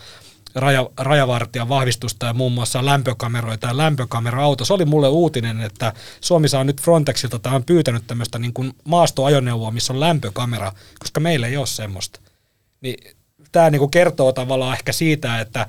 raja, 0.55 0.89
rajavartijan 0.97 1.69
vahvistusta 1.69 2.25
ja 2.25 2.33
muun 2.33 2.51
muassa 2.51 2.85
lämpökameroita 2.85 3.67
ja 3.67 3.77
lämpökamera-auto. 3.77 4.65
Se 4.65 4.73
oli 4.73 4.85
mulle 4.85 5.07
uutinen, 5.07 5.61
että 5.61 5.93
Suomi 6.21 6.47
saa 6.47 6.63
nyt 6.63 6.81
Frontexilta 6.81 7.39
tai 7.39 7.55
on 7.55 7.63
pyytänyt 7.63 8.07
tämmöistä 8.07 8.39
niin 8.39 8.53
kuin 8.53 8.73
maastoajoneuvoa, 8.83 9.71
missä 9.71 9.93
on 9.93 9.99
lämpökamera, 9.99 10.71
koska 10.99 11.19
meillä 11.19 11.47
ei 11.47 11.57
ole 11.57 11.67
semmoista. 11.67 12.19
Niin 12.81 13.15
tämä 13.51 13.69
niin 13.69 13.79
kuin 13.79 13.91
kertoo 13.91 14.31
tavallaan 14.31 14.73
ehkä 14.73 14.91
siitä, 14.91 15.39
että 15.39 15.67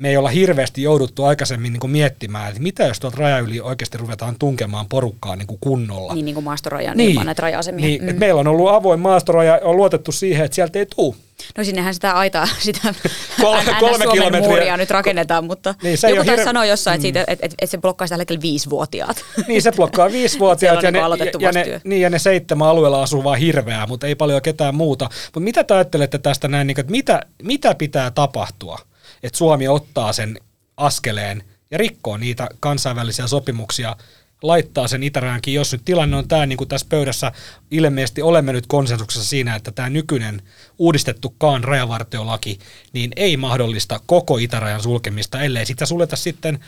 me 0.00 0.08
ei 0.08 0.16
olla 0.16 0.28
hirveästi 0.28 0.82
jouduttu 0.82 1.24
aikaisemmin 1.24 1.72
niin 1.72 1.80
kuin 1.80 1.90
miettimään, 1.90 2.48
että 2.48 2.62
mitä 2.62 2.84
jos 2.84 3.00
tuolta 3.00 3.16
raja 3.18 3.38
yli 3.38 3.60
oikeasti 3.60 3.98
ruvetaan 3.98 4.36
tunkemaan 4.38 4.86
porukkaa 4.88 5.36
niin 5.36 5.46
kuin 5.46 5.58
kunnolla. 5.60 6.14
Niin, 6.14 6.24
niin 6.24 6.34
kuin 6.34 6.44
maastoraja, 6.44 6.94
niin, 6.94 7.14
niin 7.16 7.26
näitä 7.26 7.42
raja-asemia. 7.42 7.86
Niin, 7.86 8.04
mm. 8.04 8.18
meillä 8.18 8.40
on 8.40 8.46
ollut 8.46 8.68
avoin 8.68 9.00
maastoraja, 9.00 9.60
on 9.62 9.76
luotettu 9.76 10.12
siihen, 10.12 10.44
että 10.44 10.54
sieltä 10.54 10.78
ei 10.78 10.86
tule. 10.96 11.14
No 11.58 11.64
sinnehän 11.64 11.94
sitä 11.94 12.12
aitaa, 12.12 12.48
sitä 12.58 12.94
kolme, 13.40 13.74
kolme 13.80 13.96
Suomen 13.98 14.08
kilometriä. 14.12 14.48
muuria 14.48 14.76
nyt 14.76 14.90
rakennetaan, 14.90 15.44
mutta 15.44 15.74
niin, 15.82 15.98
se 15.98 16.10
joku 16.10 16.24
taisi 16.24 16.44
sanoa 16.44 16.64
jossain, 16.64 16.94
että, 16.94 17.02
siitä, 17.02 17.20
että, 17.20 17.32
että, 17.32 17.46
että 17.46 17.66
se 17.66 17.78
blokkaa 17.78 18.08
tällä 18.08 18.20
hetkellä 18.20 18.42
viisivuotiaat. 18.42 19.24
Niin, 19.48 19.62
se 19.62 19.72
blokkaa 19.72 20.12
viisivuotiaat 20.12 20.82
ja, 20.82 20.90
ne, 20.90 21.00
niin 21.00 21.30
ja, 21.40 21.52
ne, 21.52 21.80
niin, 21.84 22.02
ja 22.02 22.10
ne 22.10 22.18
seitsemän 22.18 22.68
alueella 22.68 23.02
asuu 23.02 23.24
vaan 23.24 23.38
hirveää, 23.38 23.86
mutta 23.86 24.06
ei 24.06 24.14
paljon 24.14 24.42
ketään 24.42 24.74
muuta. 24.74 25.08
Mutta 25.24 25.40
mitä 25.40 25.64
te 25.64 25.74
ajattelette 25.74 26.18
tästä 26.18 26.48
näin, 26.48 26.66
niin 26.66 26.80
että 26.80 26.90
mitä, 26.90 27.20
mitä 27.42 27.74
pitää 27.74 28.10
tapahtua, 28.10 28.78
että 29.22 29.38
Suomi 29.38 29.68
ottaa 29.68 30.12
sen 30.12 30.38
askeleen 30.76 31.44
ja 31.70 31.78
rikkoo 31.78 32.16
niitä 32.16 32.48
kansainvälisiä 32.60 33.26
sopimuksia, 33.26 33.96
laittaa 34.42 34.88
sen 34.88 35.02
itärajankin, 35.02 35.54
jos 35.54 35.72
nyt 35.72 35.84
tilanne 35.84 36.16
on 36.16 36.28
tämä, 36.28 36.46
niin 36.46 36.56
kuin 36.56 36.68
tässä 36.68 36.86
pöydässä 36.90 37.32
ilmeisesti 37.70 38.22
olemme 38.22 38.52
nyt 38.52 38.66
konsensuksessa 38.66 39.28
siinä, 39.28 39.54
että 39.54 39.72
tämä 39.72 39.90
nykyinen 39.90 40.42
uudistettukaan 40.78 41.64
rajavartiolaki, 41.64 42.58
niin 42.92 43.10
ei 43.16 43.36
mahdollista 43.36 44.00
koko 44.06 44.38
itärajan 44.38 44.82
sulkemista, 44.82 45.42
ellei 45.42 45.66
sitä 45.66 45.86
suljeta 45.86 46.16
sitten 46.16 46.58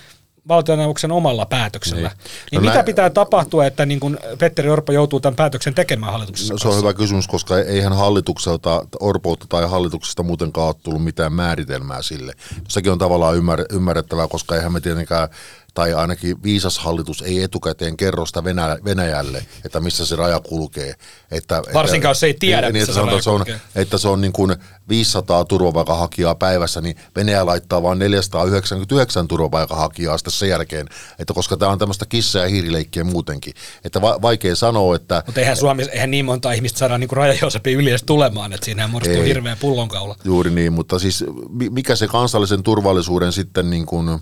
valtioneuvoksen 0.49 1.13
omalla 1.13 1.47
päätöksellä. 1.47 2.09
Niin, 2.09 2.19
niin 2.53 2.57
no 2.57 2.61
mitä 2.61 2.77
nä- 2.77 2.83
pitää 2.85 3.11
tapahtua, 3.11 3.67
että 3.67 3.87
niin 3.87 4.01
kun 4.01 4.19
Petteri 4.39 4.71
Orpo 4.71 4.93
joutuu 4.93 5.21
tämän 5.21 5.37
päätöksen 5.37 5.75
tekemään 5.75 6.13
hallituksessa? 6.13 6.55
No, 6.55 6.59
se 6.59 6.69
on 6.69 6.77
hyvä 6.77 6.95
kysymys, 6.95 7.29
koska 7.29 7.59
eihän 7.59 7.93
hallitukselta, 7.93 8.87
Orpolta 9.01 9.47
tai 9.49 9.69
hallituksesta 9.69 10.23
muutenkaan 10.23 10.67
ole 10.67 10.75
tullut 10.83 11.05
mitään 11.05 11.33
määritelmää 11.33 12.03
sille. 12.03 12.33
Sekin 12.69 12.93
on 12.93 12.99
tavallaan 12.99 13.37
ymmär, 13.37 13.65
ymmärrettävää, 13.71 14.29
koska 14.29 14.57
eihän 14.57 14.73
me 14.73 14.81
tietenkään 14.81 15.29
tai 15.75 15.95
ainakin 15.95 16.43
viisas 16.43 16.79
hallitus 16.79 17.23
ei 17.23 17.43
etukäteen 17.43 17.97
kerro 17.97 18.27
sitä 18.27 18.45
Venäjälle, 18.85 19.47
että 19.65 19.81
missä 19.81 20.07
se 20.07 20.17
raja 20.17 20.41
kulkee. 20.41 20.95
Että, 21.31 21.63
Varsinkaan 21.75 22.11
jos 22.11 22.23
ei 22.23 22.35
tiedä, 22.35 22.71
niin, 22.71 22.73
missä 22.89 23.01
että 23.01 23.23
se, 23.23 23.31
on, 23.31 23.39
kulkee. 23.39 23.61
Että 23.75 23.99
se 23.99 24.09
on 24.09 24.21
niin 24.21 24.33
kuin 24.33 24.57
500 24.89 25.45
turvapaikanhakijaa 25.45 26.35
päivässä, 26.35 26.81
niin 26.81 26.97
Venäjä 27.17 27.47
laittaa 27.47 27.83
vain 27.83 27.99
499 27.99 29.29
turvapaikanhakijaa 29.29 30.19
sitten 30.19 30.33
sen 30.33 30.49
jälkeen, 30.49 30.87
että 31.19 31.35
koska 31.35 31.57
tämä 31.57 31.73
on 31.73 31.79
tämmöistä 31.79 32.07
kissa- 32.07 32.39
ja 32.39 32.49
hiirileikkiä 32.49 33.05
muutenkin. 33.05 33.55
Että 33.85 34.01
va- 34.01 34.23
vaikea 34.23 34.57
sanoa, 34.57 34.97
että... 34.97 35.23
Mutta 35.27 35.41
eihän 35.41 35.57
Suomi, 35.57 35.83
eihän 35.93 36.11
niin 36.11 36.25
monta 36.25 36.53
ihmistä 36.53 36.79
saada 36.79 36.99
niin 36.99 37.11
rajajosepi 37.11 37.73
yli 37.73 37.91
edes 37.91 38.03
tulemaan, 38.03 38.53
että 38.53 38.65
siinä 38.65 38.89
muodostuu 38.89 39.23
hirveä 39.23 39.57
pullonkaula. 39.57 40.17
Juuri 40.25 40.51
niin, 40.51 40.73
mutta 40.73 40.99
siis 40.99 41.25
mikä 41.71 41.97
se 41.97 42.07
kansallisen 42.07 42.63
turvallisuuden 42.63 43.33
sitten 43.33 43.71
niin 43.71 43.87
kuin 43.87 44.21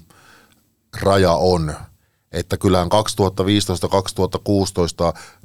raja 1.00 1.32
on. 1.32 1.74
Että 2.32 2.56
kyllähän 2.56 2.88
2015-2016 2.88 2.90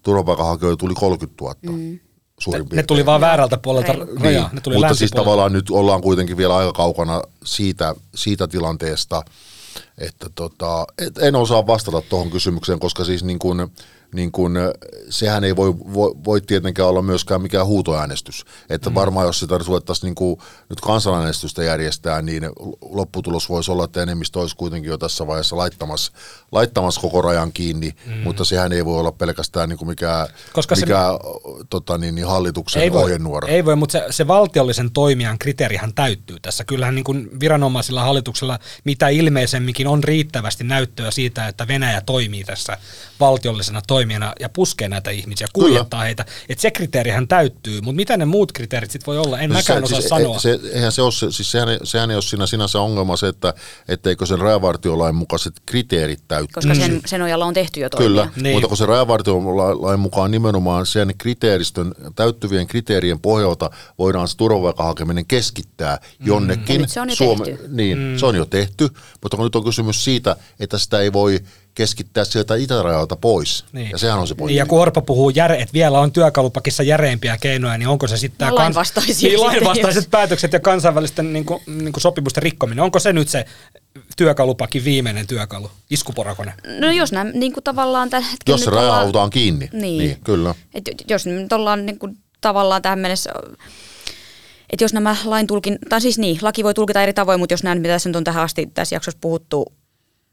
turvapaikanhakijoita 0.04 0.80
tuli 0.80 0.94
30 0.94 1.44
000. 1.44 1.56
Mm. 1.62 2.00
Suurin 2.40 2.68
ne, 2.70 2.76
ne 2.76 2.84
tuli 2.84 3.06
vaan 3.06 3.22
väärältä 3.22 3.58
puolelta 3.58 3.94
rajaa. 3.94 4.44
Niin, 4.44 4.56
ne 4.56 4.62
tuli 4.62 4.76
mutta 4.76 4.94
siis 4.94 5.12
tavallaan 5.12 5.54
nyt 5.54 5.70
ollaan 5.70 6.02
kuitenkin 6.02 6.38
vielä 6.38 6.56
aika 6.56 6.74
kaukana 6.74 7.22
siitä, 7.44 7.96
siitä 8.16 8.48
tilanteesta, 8.48 9.24
että 9.98 10.30
tota, 10.36 10.88
et 10.98 11.18
en 11.18 11.36
osaa 11.36 11.68
vastata 11.68 12.02
tuohon 12.02 12.32
kysymykseen, 12.32 12.80
koska 12.80 13.06
siis 13.06 13.24
niin 13.24 13.40
kuin, 13.40 13.72
niin 14.16 14.32
kun, 14.32 14.58
sehän 15.10 15.44
ei 15.44 15.56
voi, 15.56 15.74
voi, 15.94 16.16
voi 16.26 16.42
tietenkään 16.42 16.90
olla 16.90 17.02
myöskään 17.02 17.42
mikään 17.42 17.66
huutoäänestys. 17.66 18.46
Että 18.70 18.90
mm. 18.90 18.96
varmaan 18.96 19.26
jos 19.26 19.40
sitä 19.40 19.58
ruvettaisiin 19.58 20.08
niin 20.08 20.16
kuin 20.16 20.40
nyt 20.70 20.82
kansanäänestystä 20.82 21.64
järjestää, 21.64 22.22
niin 22.22 22.44
lopputulos 22.82 23.50
voisi 23.50 23.72
olla, 23.72 23.86
että 23.86 24.02
enemmistö 24.02 24.40
olisi 24.40 24.56
kuitenkin 24.56 24.90
jo 24.90 24.98
tässä 24.98 25.28
vaiheessa 25.28 25.58
laittamassa, 25.58 26.12
laittamassa 26.52 27.02
koko 27.02 27.22
rajan 27.22 27.52
kiinni, 27.54 27.92
mm. 28.06 28.14
mutta 28.14 28.46
sehän 28.46 28.74
ei 28.74 28.86
voi 28.86 29.00
olla 29.00 29.12
pelkästään 29.12 29.70
niin 29.70 29.78
kuin 29.78 29.90
mikään, 29.90 30.28
Koska 30.54 30.76
mikään 30.76 31.14
se, 31.14 31.66
tota 31.70 31.98
niin, 31.98 32.16
niin 32.16 32.28
hallituksen 32.28 32.82
ei 32.82 32.90
ohjenuora. 32.90 33.48
Ei 33.48 33.66
voi, 33.66 33.76
mutta 33.76 33.92
se, 33.92 34.06
se 34.10 34.28
valtiollisen 34.28 34.92
toimijan 34.92 35.40
kriteerihän 35.40 35.94
täyttyy 35.94 36.40
tässä. 36.40 36.64
Kyllähän 36.64 36.96
niin 36.96 37.04
kuin 37.04 37.40
viranomaisilla 37.40 38.04
hallituksella 38.04 38.60
mitä 38.84 39.10
ilmeisemminkin 39.10 39.88
on 39.88 40.04
riittävästi 40.04 40.64
näyttöä 40.64 41.12
siitä, 41.12 41.48
että 41.48 41.68
Venäjä 41.68 42.02
toimii 42.02 42.44
tässä 42.44 42.78
valtiollisena 43.20 43.82
toimijana 43.88 44.05
toimijana 44.06 44.34
ja 44.40 44.50
puskee 44.50 44.90
näitä 44.90 45.12
ihmisiä, 45.12 45.48
kuljettaa 45.54 46.04
heitä. 46.04 46.26
Että 46.50 46.62
se 46.62 46.72
kriteerihän 46.72 47.28
täyttyy, 47.28 47.82
mutta 47.82 47.96
mitä 47.96 48.18
ne 48.18 48.26
muut 48.26 48.52
kriteerit 48.52 48.92
sitten 48.92 49.06
voi 49.06 49.18
olla, 49.18 49.40
en 49.40 49.50
No 49.50 49.54
mäkään 49.56 49.80
se, 49.80 49.84
osaa 49.86 50.00
siis, 50.02 50.10
sanoa. 50.10 50.40
Se, 50.40 50.60
eihän 50.74 50.92
se 50.92 51.02
ole, 51.02 51.12
se- 51.12 51.32
siis 51.32 51.52
sehän, 51.52 51.70
ei- 51.70 51.80
sehän 51.84 52.12
ei 52.12 52.16
ole 52.16 52.22
siinä 52.22 52.48
sinänsä 52.48 52.80
ongelma 52.82 53.18
se, 53.18 53.28
että 53.28 53.54
etteikö 53.88 54.26
sen 54.26 54.40
rajavartiolain 54.40 55.16
mukaiset 55.16 55.54
kriteerit 55.66 56.20
täytty. 56.28 56.54
Koska 56.54 56.76
sen, 56.76 57.02
sen 57.06 57.22
ojalla 57.22 57.46
on 57.46 57.54
tehty 57.54 57.80
jo 57.80 57.90
toimia. 57.90 58.08
Kyllä, 58.08 58.30
Niin. 58.36 58.56
mutta 58.56 58.68
kun 58.68 58.78
se 58.78 58.86
rajavartiolain 58.86 60.00
mukaan 60.00 60.32
nimenomaan 60.32 60.86
sen 60.86 61.14
kriteeristön, 61.18 61.94
täyttyvien 62.16 62.68
kriteerien 62.68 63.20
pohjalta 63.20 63.70
voidaan 63.98 64.28
se 64.28 64.38
turvapaikkahakeminen 64.38 65.26
keskittää 65.26 66.00
jonnekin. 66.20 66.76
Ja 66.76 66.82
nyt 66.82 66.90
se 66.90 67.00
on 67.00 67.10
jo 67.10 67.46
tehty. 67.46 67.68
Niin, 67.68 67.98
mm. 67.98 68.18
se 68.18 68.26
on 68.26 68.36
jo 68.36 68.46
tehty, 68.46 68.90
mutta 69.22 69.38
kun 69.38 69.44
nyt 69.46 69.56
on 69.56 69.64
kysymys 69.64 70.04
siitä, 70.04 70.36
että 70.60 70.78
sitä 70.78 71.00
ei 71.00 71.14
voi 71.14 71.40
keskittää 71.76 72.26
sieltä 72.26 72.56
itärajalta 72.56 73.16
pois. 73.16 73.66
Niin. 73.72 73.90
Ja 73.92 73.98
sehän 73.98 74.20
on 74.20 74.28
se 74.28 74.36
pointti. 74.36 74.52
Niin, 74.54 74.58
ja 74.60 74.66
kun 74.66 74.82
Orpo 74.82 75.02
puhuu, 75.02 75.30
järe, 75.30 75.56
että 75.56 75.74
vielä 75.74 76.00
on 76.00 76.12
työkalupakissa 76.12 76.84
järeimpiä 76.84 77.38
keinoja, 77.38 77.78
niin 77.78 77.88
onko 77.88 78.08
se 78.08 78.18
sitten 78.18 78.38
tämä 78.40 78.52
No, 78.52 78.56
lainvastaisia 78.58 79.30
niin, 79.30 79.42
lainvastaiset 79.48 80.04
jos- 80.04 80.08
päätökset 80.12 80.54
ja 80.54 80.60
kansainvälisten 80.60 81.34
niin 81.34 81.46
kuin, 81.46 81.60
niin 81.68 81.94
kuin 81.94 82.02
sopimusten 82.02 82.44
rikkominen, 82.44 82.84
onko 82.84 83.00
se 83.00 83.14
nyt 83.14 83.30
se 83.30 83.46
työkalupakin 84.18 84.84
viimeinen 84.84 85.28
työkalu, 85.28 85.72
iskuporakone? 85.90 86.54
No 86.80 86.92
jos 86.92 87.12
nämä 87.12 87.32
niin 87.32 87.54
kuin 87.54 87.64
tavallaan... 87.64 88.10
Tällä 88.10 88.28
hetkellä 88.28 88.54
Jos 88.54 88.64
se 88.64 88.70
raja 88.72 88.82
ollaan- 88.84 89.00
halutaan 89.00 89.30
kiinni, 89.30 89.70
Niin. 89.72 89.82
niin, 89.82 89.98
niin 89.98 90.18
kyllä. 90.24 90.56
Et 90.74 90.84
jos 91.10 91.26
nyt 91.26 91.54
ollaan 91.54 91.86
niin 91.86 92.00
kuin 92.00 92.18
tavallaan 92.42 92.82
tähän 92.82 93.00
mennessä, 93.00 93.32
että 94.70 94.84
jos 94.84 94.94
nämä 94.94 95.16
lain 95.26 95.48
tulkin, 95.48 95.78
tai 95.90 96.02
siis 96.02 96.18
niin, 96.20 96.38
laki 96.42 96.64
voi 96.64 96.74
tulkita 96.74 97.02
eri 97.02 97.14
tavoin, 97.14 97.40
mutta 97.40 97.54
jos 97.54 97.64
näin, 97.64 97.82
mitä 97.82 97.94
tässä 97.94 98.10
nyt 98.10 98.16
on 98.16 98.24
tähän 98.24 98.44
asti 98.44 98.68
tässä 98.74 98.96
jaksossa 98.96 99.18
puhuttu, 99.22 99.74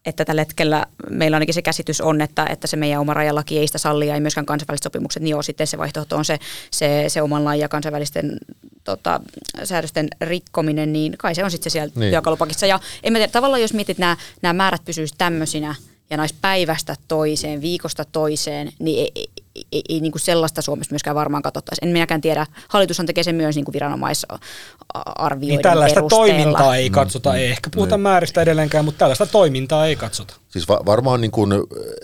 että 0.07 0.25
tällä 0.25 0.41
hetkellä 0.41 0.87
meillä 1.11 1.35
ainakin 1.35 1.55
se 1.55 1.62
käsitys 1.62 2.01
on, 2.01 2.21
että, 2.21 2.47
että 2.47 2.67
se 2.67 2.77
meidän 2.77 3.01
oma 3.01 3.15
rajalaki 3.15 3.59
ei 3.59 3.67
sitä 3.67 3.79
salli 3.79 4.07
ja 4.07 4.15
ei 4.15 4.21
myöskään 4.21 4.47
kansainväliset 4.47 4.83
sopimukset, 4.83 5.23
niin 5.23 5.31
joo, 5.31 5.43
sitten 5.43 5.67
se 5.67 5.79
vaihtoehto 5.79 6.17
on 6.17 6.25
se, 6.25 6.38
se, 6.71 7.05
se 7.09 7.23
oman 7.23 7.45
lain 7.45 7.61
ja 7.61 7.69
kansainvälisten 7.69 8.38
tota, 8.85 9.21
säädösten 9.65 10.09
rikkominen, 10.21 10.93
niin 10.93 11.15
kai 11.19 11.35
se 11.35 11.45
on 11.45 11.51
sitten 11.51 11.71
se 11.71 11.73
siellä. 11.73 11.93
Niin. 11.97 12.11
työkalupakissa. 12.11 12.67
Ja 12.67 12.81
en 13.03 13.12
mä 13.12 13.19
tiedä, 13.19 13.33
tavallaan 13.33 13.62
jos 13.62 13.75
mietit, 13.75 13.91
että 13.91 14.01
nämä, 14.01 14.17
nämä 14.43 14.53
määrät 14.53 14.85
pysyisivät 14.85 15.19
tämmöisinä, 15.19 15.75
ja 16.12 16.16
nais 16.16 16.33
päivästä 16.33 16.96
toiseen, 17.09 17.61
viikosta 17.61 18.05
toiseen, 18.05 18.72
niin 18.79 18.98
ei, 18.98 19.12
ei, 19.14 19.29
ei, 19.57 19.64
ei, 19.72 19.83
ei 19.88 20.01
niin 20.01 20.12
kuin 20.12 20.22
sellaista 20.22 20.62
Suomessa 20.62 20.92
myöskään 20.92 21.16
varmaan 21.16 21.42
katsottaisi. 21.42 21.81
En 21.85 21.88
minäkään 21.88 22.20
tiedä. 22.20 22.46
Hallitushan 22.68 23.07
tekee 23.07 23.25
sen 23.25 23.35
myös 23.35 23.57
niin 23.57 23.64
kuin 23.64 23.72
viranomaisarvioiden 23.72 25.48
Niin 25.48 25.62
tällaista 25.62 25.94
perusteella. 25.94 26.27
toimintaa 26.27 26.77
ei 26.77 26.90
katsota, 26.90 27.35
ei 27.37 27.51
ehkä 27.51 27.70
puhuta 27.75 27.98
määristä 27.98 28.42
edelleenkään, 28.42 28.85
mutta 28.85 28.98
tällaista 28.98 29.27
toimintaa 29.27 29.87
ei 29.87 29.96
katsota. 29.96 30.35
Siis 30.48 30.68
va- 30.68 30.83
varmaan 30.87 31.20
niin 31.20 31.31
kuin, 31.31 31.53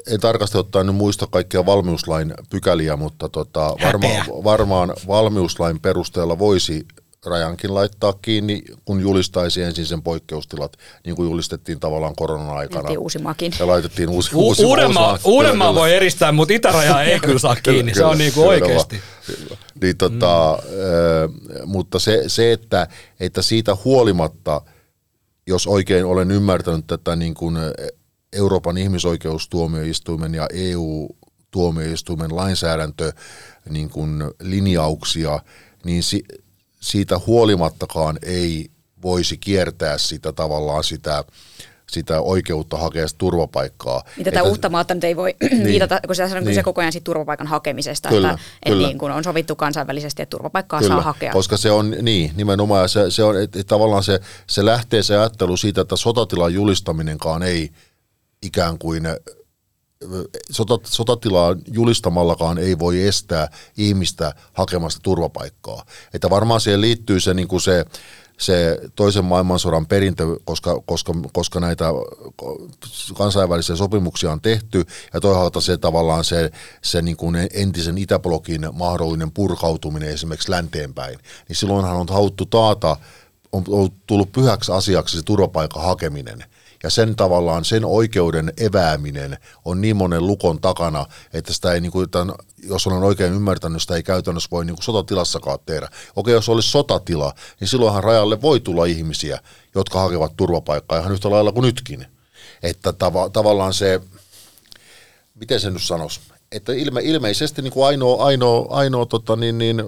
en 0.07 0.21
tarkasti 0.21 0.59
ottaen 0.59 0.87
nyt 0.87 0.97
muista 0.97 1.27
kaikkia 1.27 1.67
valmiuslain 1.67 2.35
pykäliä, 2.51 2.97
mutta 2.97 3.29
tota, 3.29 3.75
varma, 3.85 4.09
varmaan 4.45 4.95
valmiuslain 5.07 5.81
perusteella 5.81 6.39
voisi 6.39 6.87
rajankin 7.27 7.75
laittaa 7.75 8.13
kiinni, 8.13 8.63
kun 8.85 9.01
julistaisi 9.01 9.63
ensin 9.63 9.87
sen 9.87 10.03
poikkeustilat, 10.03 10.73
niin 11.05 11.17
kuin 11.17 11.31
julistettiin 11.31 11.81
tavallaan 11.81 12.15
koronan 12.17 12.57
aikana. 12.57 12.79
Laitettiin 12.83 12.99
Uusimaakin. 12.99 13.53
Ja 13.59 13.67
laitettiin 13.67 14.09
uusi, 14.09 14.37
U- 14.37 14.39
uusi 14.41 14.65
Uudenmaa, 14.65 15.19
Uudenmaa 15.25 15.69
kyllä, 15.69 15.81
voi 15.81 15.95
eristää, 15.95 16.33
mutta 16.33 16.55
itäraja 16.55 17.03
ei 17.03 17.21
kyllä 17.27 17.39
saa 17.39 17.57
kiinni, 17.57 17.95
se 17.95 18.05
on 18.05 18.19
niin 18.19 18.33
kuin 18.33 18.49
kyllä, 18.49 18.67
oikeasti. 18.67 19.01
kyllä. 19.27 19.57
Niin, 19.83 19.97
tota, 19.97 20.59
mm. 20.63 21.69
mutta 21.69 21.99
se, 21.99 22.25
se 22.27 22.53
että, 22.53 22.89
että 23.21 23.43
siitä 23.43 23.77
huolimatta, 23.85 24.61
jos 25.47 25.67
oikein 25.67 26.05
olen 26.05 26.31
ymmärtänyt 26.31 26.87
tätä 26.87 27.17
niin 27.17 27.35
kuin 27.35 27.57
Euroopan 28.33 28.79
ihmisoikeustuomioistuimen 28.79 30.35
ja 30.35 30.49
EU-tuomioistuimen 30.53 32.37
lainsäädäntö 32.37 33.13
niin 33.71 33.91
kuin 33.91 34.25
linjauksia, 34.41 35.41
niin 35.85 36.03
si, 36.03 36.25
siitä 36.81 37.21
huolimattakaan 37.27 38.19
ei 38.23 38.71
voisi 39.03 39.37
kiertää 39.37 39.99
sitä 39.99 40.33
tavallaan 40.33 40.85
sitä, 40.85 41.25
sitä 41.91 42.21
oikeutta 42.21 42.77
hakea 42.77 43.09
sitä 43.09 43.19
turvapaikkaa. 43.19 44.03
Mitä 44.17 44.31
tämä 44.31 44.69
maata 44.71 44.95
nyt 44.95 45.05
ei 45.05 45.17
voi 45.17 45.35
niin. 45.51 45.65
viitata, 45.65 46.01
kun 46.07 46.17
se 46.17 46.23
on 46.23 46.29
kyse 46.31 46.45
Niin. 46.45 46.65
koko 46.65 46.81
ajan 46.81 46.93
siitä 46.93 47.05
turvapaikan 47.05 47.47
hakemisesta, 47.47 48.09
Kyllä, 48.09 48.31
että, 48.31 48.41
kyllä. 48.67 48.87
niin 48.89 48.99
kun 48.99 49.11
on 49.11 49.25
sovittu 49.25 49.57
kansainvälisesti, 49.57 50.23
että 50.23 50.31
turvapaikkaa 50.31 50.83
saa 50.83 51.01
hakea. 51.03 51.33
koska 51.33 51.57
se 51.57 51.71
on, 51.71 51.95
niin, 52.03 52.33
nimenomaan, 52.37 52.89
se, 52.89 53.11
se 53.11 53.23
on, 53.23 53.43
että 53.43 53.65
tavallaan 53.65 54.03
se, 54.03 54.21
se 54.47 54.65
lähtee 54.65 55.03
se 55.03 55.17
ajattelu 55.17 55.57
siitä, 55.57 55.81
että 55.81 55.97
sotatilan 55.97 56.55
julistaminenkaan 56.55 57.43
ei 57.43 57.71
ikään 58.43 58.79
kuin, 58.79 59.03
ö, 60.03 60.25
sota, 60.51 60.79
sotatilaa 60.85 61.57
julistamallakaan 61.73 62.59
ei 62.59 62.79
voi 62.79 63.03
estää 63.03 63.49
ihmistä 63.77 64.35
hakemasta 64.53 65.01
turvapaikkaa. 65.03 65.85
Että 66.15 66.31
varmaan 66.31 66.61
siihen 66.61 66.81
liittyy 66.81 67.21
se, 67.21 67.35
niin 67.35 67.49
kuin 67.49 67.61
se, 67.61 67.85
se 68.39 68.79
toisen 68.97 69.25
maailmansodan 69.25 69.87
perintö, 69.87 70.25
koska, 70.45 70.83
koska, 70.87 71.15
koska 71.33 71.61
näitä 71.61 71.85
kansainvälisiä 73.15 73.77
sopimuksia 73.77 74.33
on 74.33 74.41
tehty, 74.41 74.85
ja 75.15 75.21
toisaalta 75.21 75.61
se 75.61 75.77
tavallaan 75.77 76.25
se, 76.25 76.51
se 76.83 77.03
niin 77.03 77.17
kuin 77.17 77.37
entisen 77.53 77.99
Itäblokin 77.99 78.69
mahdollinen 78.73 79.31
purkautuminen 79.31 80.09
esimerkiksi 80.09 80.51
länteenpäin, 80.51 81.19
niin 81.49 81.57
silloinhan 81.57 81.97
on 81.97 82.07
haluttu 82.11 82.47
taata, 82.47 82.97
on 83.53 83.91
tullut 84.07 84.33
pyhäksi 84.33 84.73
asiaksi 84.73 85.17
se 85.17 85.23
turvapaikan 85.23 85.83
hakeminen. 85.83 86.45
Ja 86.83 86.91
sen 86.91 87.17
tavallaan, 87.17 87.65
sen 87.65 87.85
oikeuden 87.85 88.53
evääminen 88.57 89.39
on 89.65 89.81
niin 89.81 89.97
monen 89.97 90.27
lukon 90.27 90.61
takana, 90.61 91.07
että 91.33 91.53
sitä 91.53 91.73
ei, 91.73 91.81
niin 91.81 91.93
kuin, 91.93 92.11
tämän, 92.11 92.35
jos 92.63 92.87
olen 92.87 93.03
oikein 93.03 93.33
ymmärtänyt, 93.33 93.83
sitä 93.83 93.97
ei 93.97 94.03
käytännössä 94.03 94.49
voi 94.51 94.65
niin 94.65 94.77
kuin 94.77 94.85
sotatilassakaan 94.85 95.59
tehdä. 95.67 95.89
Okei, 96.17 96.35
jos 96.35 96.49
olisi 96.49 96.71
sotatila, 96.71 97.33
niin 97.61 97.69
silloinhan 97.69 98.05
rajalle 98.05 98.43
voi 98.43 98.61
tulla 98.61 98.85
ihmisiä, 98.85 99.41
jotka 99.75 100.01
hakevat 100.01 100.37
turvapaikkaa 100.37 100.99
ihan 100.99 101.13
yhtä 101.13 101.31
lailla 101.31 101.53
kuin 101.53 101.63
nytkin. 101.63 102.07
Että 102.63 102.93
tava, 102.93 103.31
tavallaan 103.31 103.75
se, 103.75 104.01
miten 105.35 105.61
se 105.61 105.71
nyt 105.71 105.83
sanoisi, 105.83 106.21
että 106.53 106.73
ilme, 106.73 107.01
ilmeisesti 107.05 107.63
niin 107.63 107.73
kuin 107.73 107.87
ainoa, 107.87 108.25
ainoa, 108.25 108.67
ainoa 108.71 109.07
tota, 109.07 109.37
niin, 109.37 109.59
niin, 109.59 109.83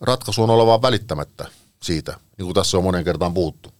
ratkaisu 0.00 0.42
on 0.42 0.50
oleva 0.50 0.82
välittämättä 0.82 1.46
siitä, 1.82 2.16
niin 2.38 2.46
kuin 2.46 2.54
tässä 2.54 2.76
on 2.76 2.84
monen 2.84 3.04
kertaan 3.04 3.34
puhuttu. 3.34 3.72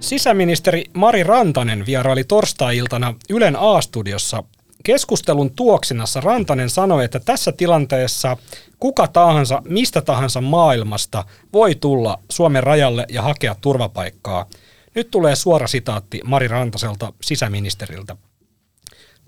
Sisäministeri 0.00 0.84
Mari 0.94 1.22
Rantanen 1.22 1.86
vieraili 1.86 2.24
torstai-iltana 2.24 3.14
Ylen 3.30 3.56
A-studiossa. 3.56 4.44
Keskustelun 4.84 5.50
tuoksinassa 5.50 6.20
Rantanen 6.20 6.70
sanoi, 6.70 7.04
että 7.04 7.20
tässä 7.20 7.52
tilanteessa 7.52 8.36
kuka 8.78 9.08
tahansa, 9.08 9.62
mistä 9.68 10.00
tahansa 10.00 10.40
maailmasta 10.40 11.24
voi 11.52 11.74
tulla 11.74 12.18
Suomen 12.30 12.62
rajalle 12.62 13.06
ja 13.08 13.22
hakea 13.22 13.56
turvapaikkaa. 13.60 14.46
Nyt 14.94 15.10
tulee 15.10 15.36
suora 15.36 15.66
sitaatti 15.66 16.20
Mari 16.24 16.48
Rantaselta 16.48 17.12
sisäministeriltä. 17.22 18.16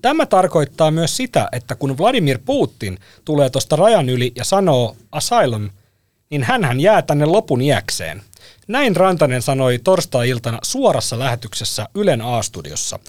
Tämä 0.01 0.25
tarkoittaa 0.25 0.91
myös 0.91 1.17
sitä, 1.17 1.49
että 1.51 1.75
kun 1.75 1.97
Vladimir 1.97 2.39
Putin 2.45 2.99
tulee 3.25 3.49
tuosta 3.49 3.75
rajan 3.75 4.09
yli 4.09 4.31
ja 4.35 4.43
sanoo 4.43 4.95
asylum, 5.11 5.69
niin 6.29 6.43
hän 6.43 6.79
jää 6.79 7.01
tänne 7.01 7.25
lopun 7.25 7.61
iäkseen. 7.61 8.21
Näin 8.67 8.95
Rantanen 8.95 9.41
sanoi 9.41 9.79
torstai-iltana 9.83 10.59
suorassa 10.63 11.19
lähetyksessä 11.19 11.87
Ylen 11.95 12.21
A-studiossa. 12.21 12.99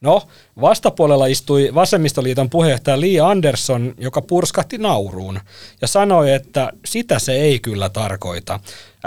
No, 0.00 0.22
vastapuolella 0.60 1.26
istui 1.26 1.70
Vasemmistoliiton 1.74 2.50
puheenjohtaja 2.50 3.00
Li 3.00 3.20
Andersson, 3.20 3.94
joka 3.98 4.22
purskahti 4.22 4.78
nauruun 4.78 5.40
ja 5.80 5.88
sanoi, 5.88 6.32
että 6.32 6.72
sitä 6.84 7.18
se 7.18 7.32
ei 7.32 7.58
kyllä 7.58 7.88
tarkoita. 7.88 8.60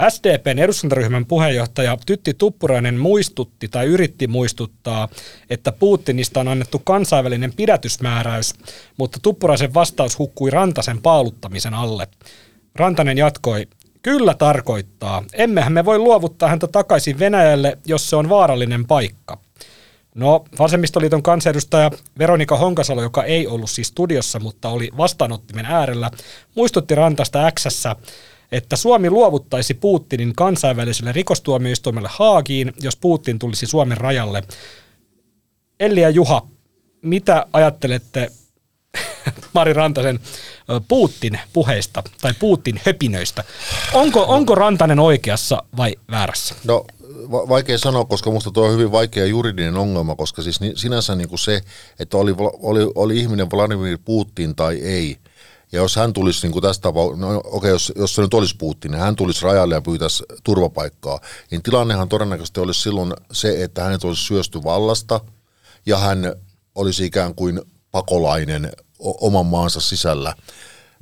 SDPn 0.08 0.58
eduskuntaryhmän 0.58 1.26
puheenjohtaja 1.26 1.98
Tytti 2.06 2.34
Tuppurainen 2.34 2.98
muistutti 2.98 3.68
tai 3.68 3.86
yritti 3.86 4.26
muistuttaa, 4.26 5.08
että 5.50 5.72
Putinista 5.72 6.40
on 6.40 6.48
annettu 6.48 6.78
kansainvälinen 6.78 7.52
pidätysmääräys, 7.54 8.54
mutta 8.96 9.18
Tuppuraisen 9.22 9.74
vastaus 9.74 10.18
hukkui 10.18 10.50
Rantasen 10.50 11.02
paaluttamisen 11.02 11.74
alle. 11.74 12.08
Rantanen 12.74 13.18
jatkoi, 13.18 13.66
kyllä 14.02 14.34
tarkoittaa. 14.34 15.24
Emmehän 15.32 15.72
me 15.72 15.84
voi 15.84 15.98
luovuttaa 15.98 16.48
häntä 16.48 16.66
takaisin 16.66 17.18
Venäjälle, 17.18 17.78
jos 17.86 18.10
se 18.10 18.16
on 18.16 18.28
vaarallinen 18.28 18.86
paikka. 18.86 19.38
No, 20.14 20.44
vasemmistoliiton 20.58 21.22
kansanedustaja 21.22 21.90
Veronika 22.18 22.56
Honkasalo, 22.56 23.02
joka 23.02 23.24
ei 23.24 23.46
ollut 23.46 23.70
siis 23.70 23.88
studiossa, 23.88 24.40
mutta 24.40 24.68
oli 24.68 24.90
vastaanottimen 24.96 25.66
äärellä, 25.66 26.10
muistutti 26.54 26.94
Rantasta 26.94 27.50
Xssä, 27.50 27.96
että 28.52 28.76
Suomi 28.76 29.10
luovuttaisi 29.10 29.74
Putinin 29.74 30.32
kansainväliselle 30.36 31.12
rikostuomioistuimelle 31.12 32.08
Haagiin, 32.12 32.72
jos 32.80 32.96
Putin 32.96 33.38
tulisi 33.38 33.66
Suomen 33.66 33.96
rajalle. 33.96 34.42
Elli 35.80 36.00
ja 36.00 36.10
Juha, 36.10 36.46
mitä 37.02 37.46
ajattelette 37.52 38.30
Mari 39.54 39.72
Rantasen 39.72 40.20
Putin 40.80 41.40
puheista 41.52 42.02
tai 42.20 42.34
Putin 42.38 42.80
höpinöistä. 42.86 43.44
Onko, 43.92 44.24
onko 44.28 44.54
Rantanen 44.54 44.98
oikeassa 44.98 45.62
vai 45.76 45.94
väärässä? 46.10 46.54
No 46.64 46.84
va- 47.30 47.48
vaikea 47.48 47.78
sanoa, 47.78 48.04
koska 48.04 48.30
minusta 48.30 48.50
tuo 48.50 48.66
on 48.66 48.72
hyvin 48.72 48.92
vaikea 48.92 49.26
juridinen 49.26 49.76
ongelma, 49.76 50.16
koska 50.16 50.42
siis 50.42 50.60
sinänsä 50.76 51.14
niin 51.14 51.28
kuin 51.28 51.38
se, 51.38 51.60
että 51.98 52.16
oli, 52.16 52.34
oli, 52.38 52.92
oli 52.94 53.18
ihminen 53.18 53.50
Vladimir 53.50 53.98
Putin 54.04 54.56
tai 54.56 54.76
ei, 54.76 55.16
ja 55.72 55.78
jos 55.78 55.96
hän 55.96 56.12
tulisi 56.12 56.42
niin 56.42 56.52
kuin 56.52 56.62
tästä 56.62 56.88
no 57.16 57.40
okei, 57.44 57.70
jos, 57.70 57.92
jos 57.96 58.14
se 58.14 58.22
nyt 58.22 58.34
olisi 58.34 58.56
Putin, 58.56 58.90
niin 58.90 59.00
hän 59.00 59.16
tulisi 59.16 59.44
rajalle 59.44 59.74
ja 59.74 59.82
pyytäisi 59.82 60.24
turvapaikkaa, 60.44 61.20
niin 61.50 61.62
tilannehan 61.62 62.08
todennäköisesti 62.08 62.60
olisi 62.60 62.80
silloin 62.80 63.12
se, 63.32 63.62
että 63.64 63.84
hänet 63.84 64.04
olisi 64.04 64.24
syösty 64.24 64.62
vallasta 64.64 65.20
ja 65.86 65.98
hän 65.98 66.34
olisi 66.74 67.04
ikään 67.04 67.34
kuin 67.34 67.60
pakolainen 67.90 68.72
oman 69.02 69.46
maansa 69.46 69.80
sisällä. 69.80 70.34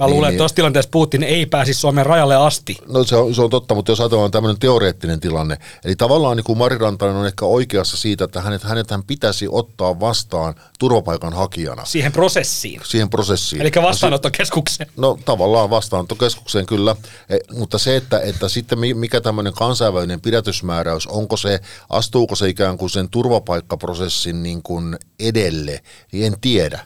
Mä 0.00 0.08
luulen, 0.08 0.28
niin, 0.28 0.34
että 0.34 0.38
tuossa 0.38 0.54
tilanteessa 0.54 0.88
Putin 0.92 1.22
ei 1.22 1.46
pääsisi 1.46 1.80
Suomen 1.80 2.06
rajalle 2.06 2.36
asti. 2.36 2.76
No 2.88 3.04
se 3.04 3.16
on, 3.16 3.34
se 3.34 3.42
on 3.42 3.50
totta, 3.50 3.74
mutta 3.74 3.92
jos 3.92 4.00
ajatellaan 4.00 4.30
tämmöinen 4.30 4.58
teoreettinen 4.58 5.20
tilanne. 5.20 5.58
Eli 5.84 5.96
tavallaan 5.96 6.36
niin 6.36 6.44
kuin 6.44 6.58
Mari 6.58 6.78
Rantanen 6.78 7.16
on 7.16 7.26
ehkä 7.26 7.44
oikeassa 7.44 7.96
siitä, 7.96 8.24
että 8.24 8.40
hänet, 8.40 8.62
hänet 8.62 8.90
hän 8.90 9.02
pitäisi 9.02 9.46
ottaa 9.50 10.00
vastaan 10.00 10.54
turvapaikan 10.78 11.32
hakijana. 11.32 11.84
Siihen 11.84 12.12
prosessiin. 12.12 12.80
Siihen 12.84 13.10
prosessiin. 13.10 13.62
Eli 13.62 13.70
vastaanottokeskukseen. 13.82 14.90
No, 14.96 15.08
no 15.08 15.18
tavallaan 15.24 15.70
vastaanottokeskukseen 15.70 16.66
kyllä, 16.66 16.96
e, 17.28 17.36
mutta 17.52 17.78
se, 17.78 17.96
että, 17.96 18.20
että 18.20 18.48
sitten 18.48 18.78
mikä 18.78 19.20
tämmöinen 19.20 19.52
kansainvälinen 19.52 20.20
pidätysmääräys, 20.20 21.06
onko 21.06 21.36
se, 21.36 21.60
astuuko 21.90 22.36
se 22.36 22.48
ikään 22.48 22.78
kuin 22.78 22.90
sen 22.90 23.08
turvapaikkaprosessin 23.08 24.42
niin 24.42 24.62
kuin 24.62 24.98
edelle, 25.18 25.80
niin 26.12 26.26
en 26.26 26.40
tiedä 26.40 26.80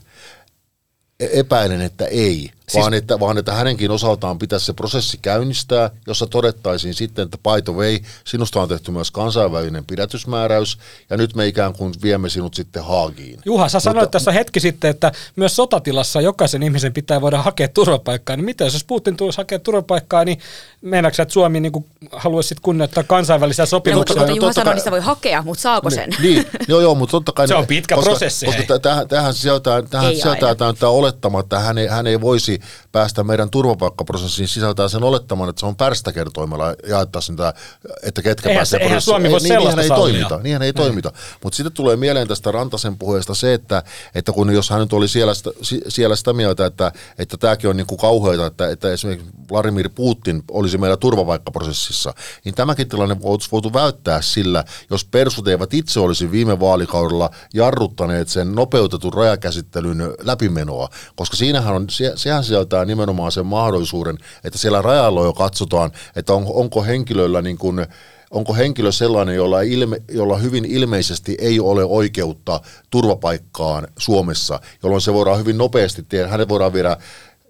epäilen, 1.20 1.81
että 1.81 2.07
ei, 2.07 2.50
siis... 2.75 2.83
vaan, 2.83 2.95
että, 2.95 3.21
vaan 3.21 3.39
että 3.39 3.53
hänenkin 3.53 3.91
osaltaan 3.91 4.39
pitäisi 4.39 4.67
se 4.67 4.73
prosessi 4.73 5.19
käynnistää, 5.23 5.91
jossa 6.07 6.27
todettaisiin 6.27 6.95
sitten, 6.95 7.25
että 7.25 7.39
by 7.39 7.63
the 7.63 7.73
way, 7.73 7.99
sinusta 8.25 8.63
on 8.63 8.69
tehty 8.69 8.91
myös 8.91 9.11
kansainvälinen 9.11 9.85
pidätysmääräys, 9.85 10.79
ja 11.11 11.17
nyt 11.17 11.35
me 11.35 11.47
ikään 11.47 11.73
kuin 11.73 11.95
viemme 12.03 12.29
sinut 12.29 12.55
sitten 12.55 12.85
Haagiin. 12.85 13.41
Juha, 13.45 13.69
sä 13.69 13.81
sanoit 13.81 14.11
tässä 14.11 14.33
hetki 14.33 14.61
sitten, 14.61 14.91
että 14.91 15.13
myös 15.37 15.57
sotatilassa 15.57 16.21
jokaisen 16.21 16.63
ihmisen 16.63 16.93
pitää 16.93 17.21
voida 17.21 17.43
hakea 17.43 17.69
turvapaikkaa, 17.69 18.37
niin 18.37 18.45
mitä 18.45 18.65
jos 18.65 18.85
Putin 18.85 19.17
tulisi 19.17 19.39
hakea 19.39 19.59
turvapaikkaa, 19.59 20.25
niin 20.25 20.39
meinaatko 20.83 21.23
että 21.23 21.33
Suomi 21.33 21.61
niin 21.61 21.73
kuin 21.73 21.87
haluaisi 22.13 22.55
kunnioittaa 22.63 23.05
kansainvälisiä 23.05 23.67
sopimuksia? 23.67 24.17
No, 24.17 24.21
mutta, 24.21 24.33
mutta 24.33 24.47
Juha 24.47 24.53
sanoi, 24.53 24.79
että 24.79 24.91
voi 24.91 25.01
hakea, 25.01 25.43
mutta 25.43 25.63
saako 25.63 25.91
sen? 25.91 26.11
Niin, 26.11 26.35
niin 26.35 26.47
joo, 26.69 26.81
joo, 26.81 26.95
mutta 26.95 27.11
totta 27.11 27.33
kai... 27.33 27.49
Se 27.49 27.55
on 27.55 27.67
pitkä 27.67 27.95
koska, 27.95 28.11
prosessi. 28.11 28.47
Koska 28.47 28.79
tähän, 28.79 29.09
tähän 29.09 29.35
sisältää, 29.35 29.83
tähän 29.83 30.15
sisältää 30.15 30.55
tämä 30.55 30.91
olettama, 30.91 31.41
että 31.41 31.59
hän 31.59 31.79
ei, 31.79 31.87
hän 31.87 32.07
ei 32.07 32.21
voisi 32.21 32.61
päästä 32.92 33.24
meidän 33.24 33.50
turvapaikkaprosessiin 33.50 34.48
sisältää 34.48 34.88
sen 34.88 35.03
olettaman, 35.03 35.48
että 35.48 35.61
se 35.61 35.66
on 35.66 35.77
pärstäkertoimella 35.77 36.74
jaettaisiin 36.88 37.37
sitä, 37.37 37.55
että 38.03 38.22
ketkä 38.22 38.48
eihän, 38.48 38.59
pääsee 38.59 38.81
eihän 38.81 39.00
Suomi 39.00 39.31
voi 39.31 39.40
niin, 39.40 39.59
niin, 39.59 39.79
ei 39.79 39.88
toimita. 39.88 40.40
Niinhän 40.42 40.62
ei 40.62 40.72
toimita. 40.72 41.12
Mutta 41.42 41.57
sitten 41.57 41.72
tulee 41.72 41.96
mieleen 41.96 42.29
tästä 42.29 42.53
Rantasen 42.53 42.98
puheesta 42.98 43.35
se, 43.35 43.55
että, 43.55 43.83
että 44.14 44.33
kun 44.33 44.55
jos 44.55 44.70
hän 44.70 44.81
nyt 44.81 44.92
oli 44.92 45.09
siellä 45.09 45.35
sitä, 45.35 45.50
siellä 45.88 46.16
sitä 46.16 46.33
mieltä, 46.33 46.66
että, 46.66 46.92
että 47.18 47.37
tämäkin 47.37 47.70
on 47.70 47.77
niin 47.77 47.87
kuin 47.87 47.98
kauheita, 47.98 48.46
että, 48.46 48.68
että 48.68 48.92
esimerkiksi 48.92 49.31
Vladimir 49.50 49.88
Putin 49.94 50.42
olisi 50.50 50.79
meillä 50.79 50.96
turvapaikkaprosessissa, 50.96 52.14
niin 52.44 52.55
tämäkin 52.55 52.88
tilanne 52.88 53.20
voisi 53.22 53.48
voitu 53.53 53.72
välttää 53.72 54.22
sillä, 54.22 54.64
jos 54.90 55.05
persut 55.05 55.48
eivät 55.48 55.74
itse 55.74 56.00
olisi 56.00 56.31
viime 56.31 56.61
vaalikaudella 56.61 57.31
jarruttaneet 57.55 58.29
sen 58.29 58.55
nopeutetun 58.55 59.12
rajakäsittelyn 59.12 60.14
läpimenoa, 60.22 60.88
koska 61.16 61.37
siinähän 61.37 61.74
on, 61.74 61.90
se, 61.90 62.12
sehän 62.16 62.43
sisältää 62.44 62.85
nimenomaan 62.85 63.33
sen 63.33 63.46
mahdollisuuden, 63.46 64.18
että 64.44 64.59
siellä 64.59 64.83
rajalla 64.83 65.24
jo 65.24 65.33
katsotaan, 65.33 65.90
että 66.16 66.35
on, 66.35 66.46
onko 66.48 66.83
henkilöllä 66.83 67.42
niin 67.42 67.59
kuin, 67.59 67.87
onko 68.30 68.54
henkilö 68.54 68.92
sellainen, 68.92 69.35
jolla, 69.35 69.61
ilme, 69.61 70.02
jolla 70.11 70.38
hyvin 70.38 70.64
ilmeisesti 70.64 71.37
ei 71.40 71.61
ole 71.61 71.85
oikeutta 71.85 72.61
turvapaikkaan 72.90 73.88
Suomessa, 73.98 74.61
jolloin 74.83 75.02
se 75.02 75.12
voidaan 75.12 75.38
hyvin 75.38 75.59
nopeasti 75.59 76.02
tehdä, 76.02 76.28
hänet 76.28 76.48
voidaan 76.48 76.72
viedä 76.72 76.96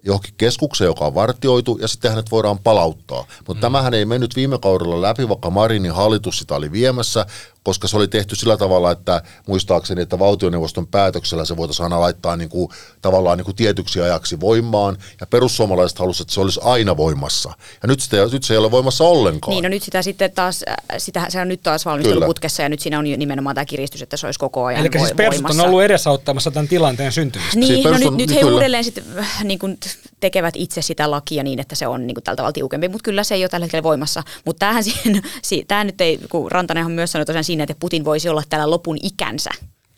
johonkin 0.05 0.33
keskukseen, 0.37 0.85
joka 0.85 1.05
on 1.05 1.15
vartioitu, 1.15 1.77
ja 1.81 1.87
sitten 1.87 2.11
hänet 2.11 2.31
voidaan 2.31 2.59
palauttaa. 2.59 3.25
Mutta 3.47 3.53
mm. 3.53 3.61
tämähän 3.61 3.93
ei 3.93 4.05
mennyt 4.05 4.35
viime 4.35 4.57
kaudella 4.57 5.01
läpi, 5.01 5.29
vaikka 5.29 5.49
Marinin 5.49 5.91
hallitus 5.91 6.39
sitä 6.39 6.55
oli 6.55 6.71
viemässä, 6.71 7.25
koska 7.65 7.87
se 7.87 7.97
oli 7.97 8.07
tehty 8.07 8.35
sillä 8.35 8.57
tavalla, 8.57 8.91
että 8.91 9.21
muistaakseni, 9.47 10.01
että 10.01 10.19
valtioneuvoston 10.19 10.87
päätöksellä 10.87 11.45
se 11.45 11.57
voitaisiin 11.57 11.83
aina 11.83 11.99
laittaa 11.99 12.35
niin 12.35 12.49
kuin, 12.49 12.69
tavallaan 13.01 13.37
niin 13.37 13.45
kuin 13.45 13.55
tietyksi 13.55 14.01
ajaksi 14.01 14.39
voimaan, 14.39 14.97
ja 15.21 15.27
perussuomalaiset 15.27 15.99
halusivat, 15.99 16.25
että 16.25 16.33
se 16.33 16.41
olisi 16.41 16.59
aina 16.63 16.97
voimassa. 16.97 17.53
Ja 17.81 17.87
nyt, 17.87 17.99
sitä, 17.99 18.17
nyt 18.31 18.43
se 18.43 18.53
ei 18.53 18.57
ole 18.57 18.71
voimassa 18.71 19.03
ollenkaan. 19.03 19.51
Niin, 19.51 19.63
no 19.63 19.69
nyt 19.69 19.83
sitä 19.83 20.01
sitten 20.01 20.31
taas, 20.31 20.63
äh, 20.69 20.75
sitä, 20.97 21.25
se 21.29 21.41
on 21.41 21.47
nyt 21.47 21.63
taas 21.63 21.85
valmisteluputkessa, 21.85 22.63
ja 22.63 22.69
nyt 22.69 22.79
siinä 22.79 22.99
on 22.99 23.03
nimenomaan 23.03 23.55
tämä 23.55 23.65
kiristys, 23.65 24.01
että 24.01 24.17
se 24.17 24.27
olisi 24.27 24.39
koko 24.39 24.65
ajan 24.65 24.81
Eli 24.81 24.89
siis 24.97 25.13
persut 25.13 25.49
on 25.49 25.59
ollut 25.59 25.81
edesauttamassa 25.81 26.51
tämän 26.51 26.67
tilanteen 26.67 27.11
syntymistä. 27.11 27.59
Niin, 27.59 27.67
siis 27.67 27.85
no 27.85 27.97
nyt, 27.97 28.17
nyt 28.17 28.35
he 28.35 28.39
kyllä. 28.39 28.53
uudelleen 28.53 28.83
sitten 28.83 29.03
äh, 29.19 29.43
niin 29.43 29.59
kuin 29.59 29.77
tekevät 30.19 30.53
itse 30.57 30.81
sitä 30.81 31.11
lakia 31.11 31.43
niin, 31.43 31.59
että 31.59 31.75
se 31.75 31.87
on 31.87 32.07
niin 32.07 32.15
kuin 32.15 32.23
tältä 32.23 32.37
tavalla 32.37 32.53
tiukempi, 32.53 32.87
mutta 32.87 33.03
kyllä 33.03 33.23
se 33.23 33.35
ei 33.35 33.43
ole 33.43 33.49
tällä 33.49 33.63
hetkellä 33.63 33.83
voimassa. 33.83 34.23
Mutta 34.45 34.59
tämähän 34.59 34.83
siinä, 34.83 35.21
tämä 35.67 35.83
nyt 35.83 36.01
ei, 36.01 36.19
kun 36.29 36.51
Rantanenhan 36.51 36.91
myös 36.91 37.11
sanoi 37.11 37.25
tosiaan 37.25 37.43
siinä, 37.55 37.63
että 37.63 37.75
Putin 37.79 38.05
voisi 38.05 38.29
olla 38.29 38.43
täällä 38.49 38.69
lopun 38.69 38.97
ikänsä. 39.03 39.49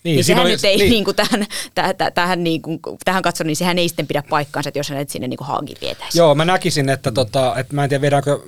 Niin, 0.03 0.15
niin 0.15 0.23
sehän 0.23 0.43
oli, 0.43 0.51
nyt 0.51 0.63
ei 0.63 0.77
niin. 0.77 0.89
Niin 0.89 1.05
kuin 1.05 1.15
tähän, 1.15 1.45
tähän, 1.75 1.95
tähän, 2.13 2.43
niin 2.43 2.61
kuin, 2.61 2.79
tähän 3.05 3.23
katso, 3.23 3.43
niin 3.43 3.55
sehän 3.55 3.79
ei 3.79 3.87
sitten 3.87 4.07
pidä 4.07 4.23
paikkaansa, 4.29 4.69
että 4.69 4.79
jos 4.79 4.89
hänet 4.89 5.09
sinne 5.09 5.27
niin 5.27 5.37
haagiin 5.41 5.77
vietäisi. 5.81 6.17
Joo, 6.17 6.35
mä 6.35 6.45
näkisin, 6.45 6.89
että, 6.89 7.11
tota, 7.11 7.55
että 7.57 7.75
mä 7.75 7.83
en 7.83 7.89
tiedä 7.89 8.01
viedäänkö 8.01 8.39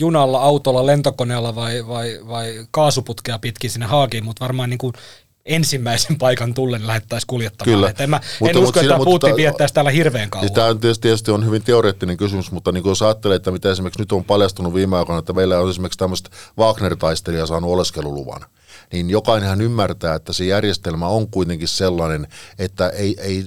junalla, 0.00 0.40
autolla, 0.40 0.86
lentokoneella 0.86 1.54
vai, 1.54 1.86
vai, 1.88 2.18
vai 2.28 2.66
kaasuputkea 2.70 3.38
pitkin 3.38 3.70
sinne 3.70 3.86
haagiin, 3.86 4.24
mutta 4.24 4.44
varmaan 4.44 4.70
niin 4.70 4.78
kuin 4.78 4.92
ensimmäisen 5.50 6.18
paikan 6.18 6.54
tullen 6.54 6.86
lähettäisiin 6.86 7.26
kuljettamaan. 7.26 7.74
Kyllä. 7.76 7.92
en, 7.98 8.10
mä, 8.10 8.20
mutta, 8.40 8.58
en 8.58 8.64
usko, 8.64 8.80
että 8.80 8.96
Putin 8.96 9.10
mutta, 9.10 9.36
viettäisi 9.36 9.74
täällä 9.74 9.90
hirveän 9.90 10.30
kauan. 10.30 10.52
Tämä 10.52 10.66
on 10.66 10.80
tietysti, 10.80 11.02
tietysti 11.02 11.30
on 11.30 11.46
hyvin 11.46 11.62
teoreettinen 11.62 12.16
kysymys, 12.16 12.52
mutta 12.52 12.72
niin 12.72 12.86
jos 12.86 13.02
ajattelee, 13.02 13.36
että 13.36 13.50
mitä 13.50 13.70
esimerkiksi 13.70 14.00
nyt 14.00 14.12
on 14.12 14.24
paljastunut 14.24 14.74
viime 14.74 14.96
aikoina, 14.96 15.18
että 15.18 15.32
meillä 15.32 15.58
on 15.58 15.70
esimerkiksi 15.70 15.98
tämmöistä 15.98 16.30
Wagner-taistelija 16.58 17.46
saanut 17.46 17.70
oleskeluluvan, 17.70 18.40
niin 18.92 19.10
jokainenhan 19.10 19.60
ymmärtää, 19.60 20.14
että 20.14 20.32
se 20.32 20.44
järjestelmä 20.44 21.06
on 21.06 21.28
kuitenkin 21.28 21.68
sellainen, 21.68 22.26
että 22.58 22.88
ei, 22.88 23.16
ei, 23.20 23.44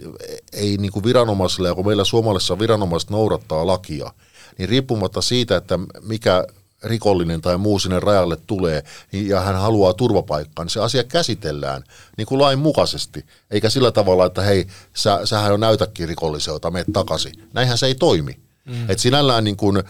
ei 0.54 0.78
niin 0.78 0.92
kuin 0.92 1.04
viranomaisille, 1.04 1.68
ja 1.68 1.76
kun 1.76 1.86
meillä 1.86 2.04
Suomessa 2.04 2.60
viranomaiset 2.60 3.10
noudattaa 3.10 3.68
lakia, 3.68 4.12
niin 4.58 4.70
riippumatta 4.70 5.22
siitä, 5.22 5.56
että 5.58 5.80
mikä 6.02 6.48
rikollinen 6.84 7.42
tai 7.42 7.58
muu 7.58 7.80
sinne 7.80 8.00
rajalle 8.00 8.38
tulee 8.48 8.84
niin, 9.12 9.28
ja 9.28 9.42
hän 9.42 9.56
haluaa 9.56 9.94
turvapaikkaa, 9.94 10.66
niin 10.66 10.72
se 10.72 10.80
asia 10.80 11.04
käsitellään 11.04 11.84
niin 12.18 12.26
kuin 12.26 12.42
lain 12.42 12.60
mukaisesti, 12.60 13.26
eikä 13.52 13.70
sillä 13.70 13.92
tavalla, 13.92 14.26
että 14.26 14.42
hei, 14.42 14.68
sä, 14.94 15.20
sähän 15.26 15.52
jo 15.52 15.58
näytäkin 15.58 16.08
rikolliselta, 16.08 16.72
meet 16.72 16.88
takaisin. 16.94 17.34
Näinhän 17.54 17.78
se 17.78 17.86
ei 17.86 17.96
toimi. 17.96 18.40
Mm. 18.66 18.90
Et 18.90 19.00
sinällään 19.00 19.44
niin 19.44 19.58
kuin, 19.58 19.84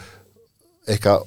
ehkä 0.88 1.20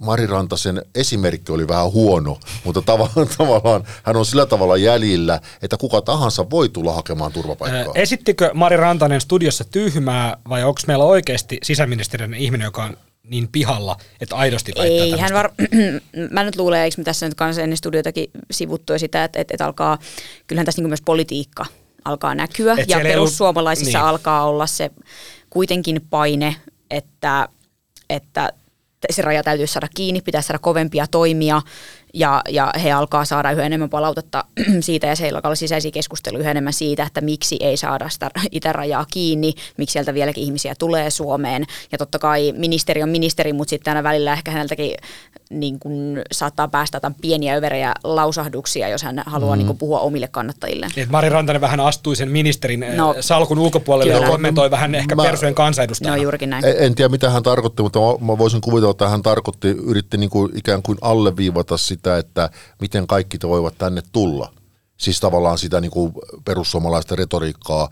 Mari 0.00 0.26
Rantasen 0.26 0.82
esimerkki 0.94 1.52
oli 1.52 1.68
vähän 1.68 1.92
huono, 1.92 2.38
mutta 2.64 2.82
tavallaan, 2.82 3.28
tavallaan 3.38 3.84
hän 4.02 4.16
on 4.16 4.26
sillä 4.26 4.46
tavalla 4.46 4.76
jäljillä, 4.76 5.40
että 5.62 5.76
kuka 5.76 6.02
tahansa 6.02 6.50
voi 6.50 6.68
tulla 6.68 6.92
hakemaan 6.92 7.32
turvapaikkaa. 7.32 7.94
Esittikö 7.94 8.50
Mari 8.54 8.76
Rantanen 8.76 9.20
studiossa 9.20 9.64
tyhmää 9.64 10.36
vai 10.48 10.64
onko 10.64 10.80
meillä 10.86 11.04
oikeasti 11.04 11.58
sisäministeriön 11.62 12.34
ihminen, 12.34 12.64
joka 12.64 12.84
on 12.84 12.96
niin 13.22 13.48
pihalla, 13.52 13.96
että 14.20 14.36
aidosti 14.36 14.72
väittää 14.78 15.04
Ei, 15.04 15.10
hän 15.18 15.34
var... 15.34 15.50
mä 16.30 16.44
nyt 16.44 16.56
luulen, 16.56 16.80
eikö 16.80 16.94
me 16.98 17.04
tässä 17.04 17.26
nyt 17.26 17.34
kanssa 17.34 17.62
ennen 17.62 17.76
studiotakin 17.76 18.30
sivuttu 18.50 18.98
sitä, 18.98 19.24
että, 19.24 19.40
että, 19.40 19.54
että 19.54 19.66
alkaa, 19.66 19.98
kyllähän 20.46 20.66
tässä 20.66 20.82
niin 20.82 20.90
myös 20.90 21.02
politiikka 21.02 21.66
alkaa 22.04 22.34
näkyä 22.34 22.74
Et 22.78 22.88
ja 22.88 23.00
perussuomalaisissa 23.00 23.98
niin. 23.98 24.06
alkaa 24.06 24.46
olla 24.46 24.66
se 24.66 24.90
kuitenkin 25.50 26.00
paine, 26.10 26.56
että, 26.90 27.48
että 28.10 28.52
se 29.10 29.22
raja 29.22 29.42
täytyy 29.42 29.66
saada 29.66 29.88
kiinni, 29.94 30.20
pitää 30.20 30.42
saada 30.42 30.58
kovempia 30.58 31.06
toimia 31.06 31.62
ja, 32.14 32.42
ja 32.48 32.72
he 32.82 32.92
alkaa 32.92 33.24
saada 33.24 33.50
yhä 33.50 33.62
enemmän 33.62 33.90
palautetta 33.90 34.44
siitä 34.80 35.06
ja 35.06 35.16
se 35.16 35.28
alkaa 35.28 35.54
sisäisiä 35.54 35.90
keskusteluja 35.90 36.40
yhä 36.40 36.50
enemmän 36.50 36.72
siitä, 36.72 37.02
että 37.02 37.20
miksi 37.20 37.56
ei 37.60 37.76
saada 37.76 38.08
sitä 38.08 38.30
itärajaa 38.50 39.06
kiinni, 39.12 39.54
miksi 39.76 39.92
sieltä 39.92 40.14
vieläkin 40.14 40.44
ihmisiä 40.44 40.74
tulee 40.78 41.10
Suomeen. 41.10 41.66
Ja 41.92 41.98
totta 41.98 42.18
kai 42.18 42.52
ministeri 42.56 43.02
on 43.02 43.08
ministeri, 43.08 43.52
mutta 43.52 43.70
sitten 43.70 43.90
aina 43.90 44.08
välillä 44.08 44.32
ehkä 44.32 44.50
häneltäkin 44.50 44.94
niin 45.50 45.80
kun 45.80 46.22
saattaa 46.32 46.68
päästä 46.68 46.96
jotain 46.96 47.14
pieniä 47.20 47.54
överejä 47.54 47.94
lausahduksia, 48.04 48.88
jos 48.88 49.02
hän 49.02 49.22
haluaa 49.26 49.56
mm. 49.56 49.62
niin 49.62 49.78
puhua 49.78 50.00
omille 50.00 50.28
kannattajille. 50.28 50.86
Et 50.96 51.08
Mari 51.08 51.28
Rantanen 51.28 51.60
vähän 51.60 51.80
astui 51.80 52.16
sen 52.16 52.30
ministerin 52.30 52.84
no, 52.96 53.14
salkun 53.20 53.58
ulkopuolelle 53.58 54.12
kyllä. 54.12 54.26
ja 54.26 54.30
kommentoi 54.30 54.70
vähän 54.70 54.94
ehkä 54.94 55.14
mä, 55.14 55.22
persujen 55.22 55.54
kansanedustajana. 55.54 56.16
No 56.16 56.22
juurikin 56.22 56.50
näin. 56.50 56.64
En, 56.64 56.74
en 56.78 56.94
tiedä 56.94 57.08
mitä 57.08 57.30
hän 57.30 57.42
tarkoitti, 57.42 57.82
mutta 57.82 57.98
mä, 57.98 58.26
mä 58.26 58.38
voisin 58.38 58.60
kuvitella, 58.60 58.90
että 58.90 59.08
hän 59.08 59.22
tarkoitti, 59.22 59.68
yritti 59.68 60.16
niin 60.16 60.30
kuin 60.30 60.52
ikään 60.54 60.82
kuin 60.82 60.98
alleviivata 61.00 61.76
sitä, 61.76 62.18
että 62.18 62.50
miten 62.80 63.06
kaikki 63.06 63.38
te 63.38 63.48
voivat 63.48 63.78
tänne 63.78 64.02
tulla. 64.12 64.52
Siis 64.96 65.20
tavallaan 65.20 65.58
sitä 65.58 65.80
niin 65.80 65.90
kuin 65.90 66.12
perussuomalaista 66.44 67.16
retoriikkaa 67.16 67.90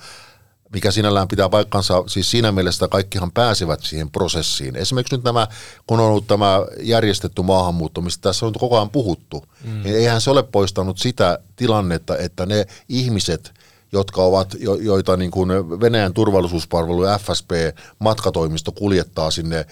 mikä 0.73 0.91
sinällään 0.91 1.29
pitää 1.29 1.49
paikkansa, 1.49 2.05
siis 2.07 2.31
siinä 2.31 2.53
mielessä 2.53 2.89
kaikkihan 2.89 3.33
pääsevät 3.33 3.81
siihen 3.83 4.11
prosessiin. 4.11 4.77
Esimerkiksi 4.77 5.15
nyt 5.17 5.25
nämä, 5.25 5.47
kun 5.87 6.01
on 6.01 6.07
ollut 6.07 6.27
tämä 6.27 6.61
järjestetty 6.81 7.43
maahanmuutto, 7.43 8.01
mistä 8.01 8.23
tässä 8.23 8.47
on 8.47 8.53
koko 8.53 8.77
ajan 8.77 8.91
puhuttu, 8.91 9.45
mm. 9.65 9.83
niin 9.83 9.97
eihän 9.97 10.21
se 10.21 10.31
ole 10.31 10.43
poistanut 10.43 10.99
sitä 10.99 11.39
tilannetta, 11.57 12.17
että 12.17 12.47
ne 12.47 12.67
ihmiset, 12.89 13.55
jotka 13.93 14.23
ovat, 14.23 14.57
jo, 14.61 14.75
joita 14.75 15.17
niin 15.17 15.31
kuin 15.31 15.51
Venäjän 15.81 16.15
turvallisuuspalvelu 16.15 17.03
FSP 17.21 17.51
matkatoimisto 17.99 18.73
kuljettaa 18.73 19.31
sinne 19.31 19.67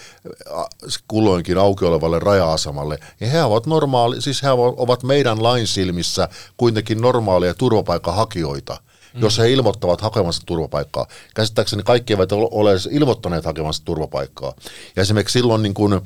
kulloinkin 1.09 1.59
auki 1.59 1.85
olevalle 1.85 2.19
raja-asemalle, 2.19 2.99
niin 3.21 3.31
he 3.31 3.43
ovat 3.43 3.67
normaali, 3.67 4.23
siis 4.23 4.43
he 4.43 4.51
ovat 4.51 5.03
meidän 5.03 5.43
lain 5.43 5.67
silmissä 5.67 6.29
kuitenkin 6.57 7.01
normaaleja 7.01 7.55
turvapaikkahakijoita 7.55 8.81
mm. 9.17 9.23
jos 9.23 9.39
he 9.39 9.51
ilmoittavat 9.51 10.01
hakemansa 10.01 10.43
turvapaikkaa. 10.47 11.07
Käsittääkseni 11.35 11.83
kaikki 11.83 12.13
eivät 12.13 12.33
ole 12.33 12.71
ilmoittaneet 12.91 13.45
hakemansa 13.45 13.85
turvapaikkaa. 13.85 14.55
Ja 14.97 15.03
esimerkiksi 15.03 15.39
silloin 15.39 15.63
niin 15.63 15.75
kuin 15.75 15.93
2015-2016, 15.93 15.99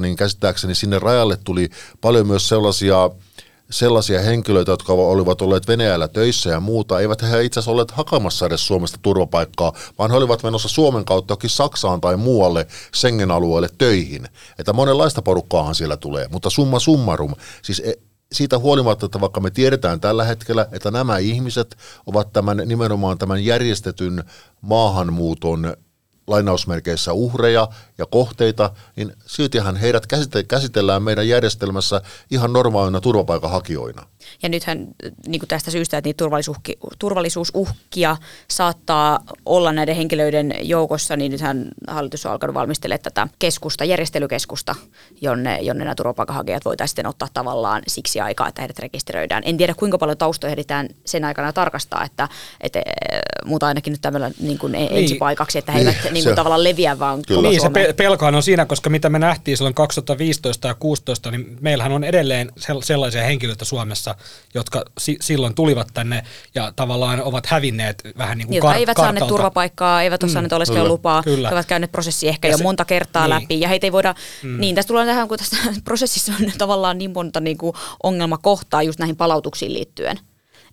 niin 0.00 0.16
käsittääkseni 0.16 0.74
sinne 0.74 0.98
rajalle 0.98 1.38
tuli 1.44 1.68
paljon 2.00 2.26
myös 2.26 2.48
sellaisia 2.48 3.10
sellaisia 3.72 4.20
henkilöitä, 4.20 4.70
jotka 4.70 4.92
olivat 4.92 5.42
olleet 5.42 5.68
Venäjällä 5.68 6.08
töissä 6.08 6.50
ja 6.50 6.60
muuta, 6.60 7.00
eivät 7.00 7.22
he 7.22 7.44
itse 7.44 7.60
asiassa 7.60 7.70
olleet 7.70 7.90
hakemassa 7.90 8.46
edes 8.46 8.66
Suomesta 8.66 8.98
turvapaikkaa, 9.02 9.72
vaan 9.98 10.10
he 10.10 10.16
olivat 10.16 10.42
menossa 10.42 10.68
Suomen 10.68 11.04
kautta 11.04 11.32
jokin 11.32 11.50
Saksaan 11.50 12.00
tai 12.00 12.16
muualle 12.16 12.66
Schengen-alueelle 12.96 13.68
töihin. 13.78 14.28
Että 14.58 14.72
monenlaista 14.72 15.22
porukkaahan 15.22 15.74
siellä 15.74 15.96
tulee, 15.96 16.28
mutta 16.30 16.50
summa 16.50 16.78
summarum, 16.78 17.34
siis 17.62 17.82
e, 17.84 17.92
siitä 18.32 18.58
huolimatta, 18.58 19.06
että 19.06 19.20
vaikka 19.20 19.40
me 19.40 19.50
tiedetään 19.50 20.00
tällä 20.00 20.24
hetkellä, 20.24 20.66
että 20.72 20.90
nämä 20.90 21.18
ihmiset 21.18 21.76
ovat 22.06 22.32
tämän 22.32 22.62
nimenomaan 22.66 23.18
tämän 23.18 23.44
järjestetyn 23.44 24.24
maahanmuuton 24.60 25.76
lainausmerkeissä 26.32 27.12
uhreja 27.12 27.68
ja 27.98 28.06
kohteita, 28.06 28.70
niin 28.96 29.12
siltihän 29.26 29.76
heidät 29.76 30.06
käsitellään 30.48 31.02
meidän 31.02 31.28
järjestelmässä 31.28 32.02
ihan 32.30 32.52
normaalina 32.52 33.00
turvapaikanhakijoina. 33.00 34.06
Ja 34.42 34.48
nythän 34.48 34.88
niin 35.26 35.40
kuin 35.40 35.48
tästä 35.48 35.70
syystä, 35.70 35.98
että 35.98 36.08
niitä 36.08 36.24
turvallisuusuhkia 36.98 38.16
saattaa 38.50 39.20
olla 39.46 39.72
näiden 39.72 39.96
henkilöiden 39.96 40.54
joukossa, 40.60 41.16
niin 41.16 41.32
nythän 41.32 41.68
hallitus 41.88 42.26
on 42.26 42.32
alkanut 42.32 42.54
valmistelemaan 42.54 43.02
tätä 43.02 43.28
keskusta, 43.38 43.84
järjestelykeskusta, 43.84 44.74
jonne, 45.20 45.58
jonne 45.60 45.84
nämä 45.84 45.94
turvapaikanhakijat 45.94 46.64
voitaisiin 46.64 46.92
sitten 46.92 47.06
ottaa 47.06 47.28
tavallaan 47.34 47.82
siksi 47.88 48.20
aikaa, 48.20 48.48
että 48.48 48.62
heidät 48.62 48.78
rekisteröidään. 48.78 49.42
En 49.46 49.56
tiedä, 49.56 49.74
kuinka 49.74 49.98
paljon 49.98 50.18
taustoja 50.18 50.50
ehditään 50.50 50.88
sen 51.04 51.24
aikana 51.24 51.52
tarkastaa, 51.52 52.04
että, 52.04 52.28
että 52.60 52.82
mutta 53.44 53.66
ainakin 53.66 53.90
nyt 53.90 54.00
tämmöllä 54.00 54.30
niin 54.40 54.58
kuin 54.58 54.72
niin. 54.72 54.92
ensipaikaksi, 54.92 55.58
että 55.58 55.72
he 55.72 55.78
eivät 55.78 55.96
niin, 56.04 56.14
niin 56.14 56.21
kuin 56.24 56.36
tavallaan 56.36 56.64
leviä 56.64 56.98
vaan 56.98 57.22
Kyllä. 57.28 57.48
Niin, 57.48 57.60
se 57.60 57.92
pelkohan 57.96 58.34
on 58.34 58.42
siinä, 58.42 58.66
koska 58.66 58.90
mitä 58.90 59.10
me 59.10 59.18
nähtiin 59.18 59.56
silloin 59.56 59.74
2015 59.74 60.68
ja 60.68 60.74
2016, 60.74 61.30
niin 61.30 61.58
meillähän 61.60 61.92
on 61.92 62.04
edelleen 62.04 62.52
sellaisia 62.82 63.22
henkilöitä 63.22 63.64
Suomessa, 63.64 64.14
jotka 64.54 64.82
si- 64.98 65.16
silloin 65.20 65.54
tulivat 65.54 65.88
tänne 65.94 66.22
ja 66.54 66.72
tavallaan 66.76 67.22
ovat 67.22 67.46
hävinneet 67.46 68.02
vähän 68.18 68.38
niin 68.38 68.48
kuin 68.48 68.56
Jotka 68.56 68.72
kar- 68.72 68.76
eivät 68.76 68.86
kartalta. 68.86 69.06
saaneet 69.06 69.26
turvapaikkaa, 69.26 70.02
eivät 70.02 70.22
ole 70.22 70.30
mm, 70.30 70.32
saaneet 70.32 70.52
oleskelulupaa, 70.52 71.22
kyllä. 71.22 71.48
he 71.48 71.54
ovat 71.54 71.66
käyneet 71.66 71.92
prosessi 71.92 72.28
ehkä 72.28 72.48
ja 72.48 72.52
jo 72.52 72.58
se, 72.58 72.62
monta 72.62 72.84
kertaa 72.84 73.28
niin. 73.28 73.42
läpi 73.42 73.60
ja 73.60 73.68
heitä 73.68 73.86
ei 73.86 73.92
voida, 73.92 74.14
mm. 74.42 74.60
niin 74.60 74.74
tästä 74.74 74.88
tullaan 74.88 75.06
tähän, 75.06 75.28
kun 75.28 75.38
tässä 75.38 75.56
prosessissa 75.84 76.32
on 76.40 76.52
tavallaan 76.58 76.98
niin 76.98 77.12
monta 77.12 77.40
niin 77.40 77.58
kuin 77.58 77.76
ongelmakohtaa 78.02 78.82
just 78.82 78.98
näihin 78.98 79.16
palautuksiin 79.16 79.72
liittyen 79.72 80.18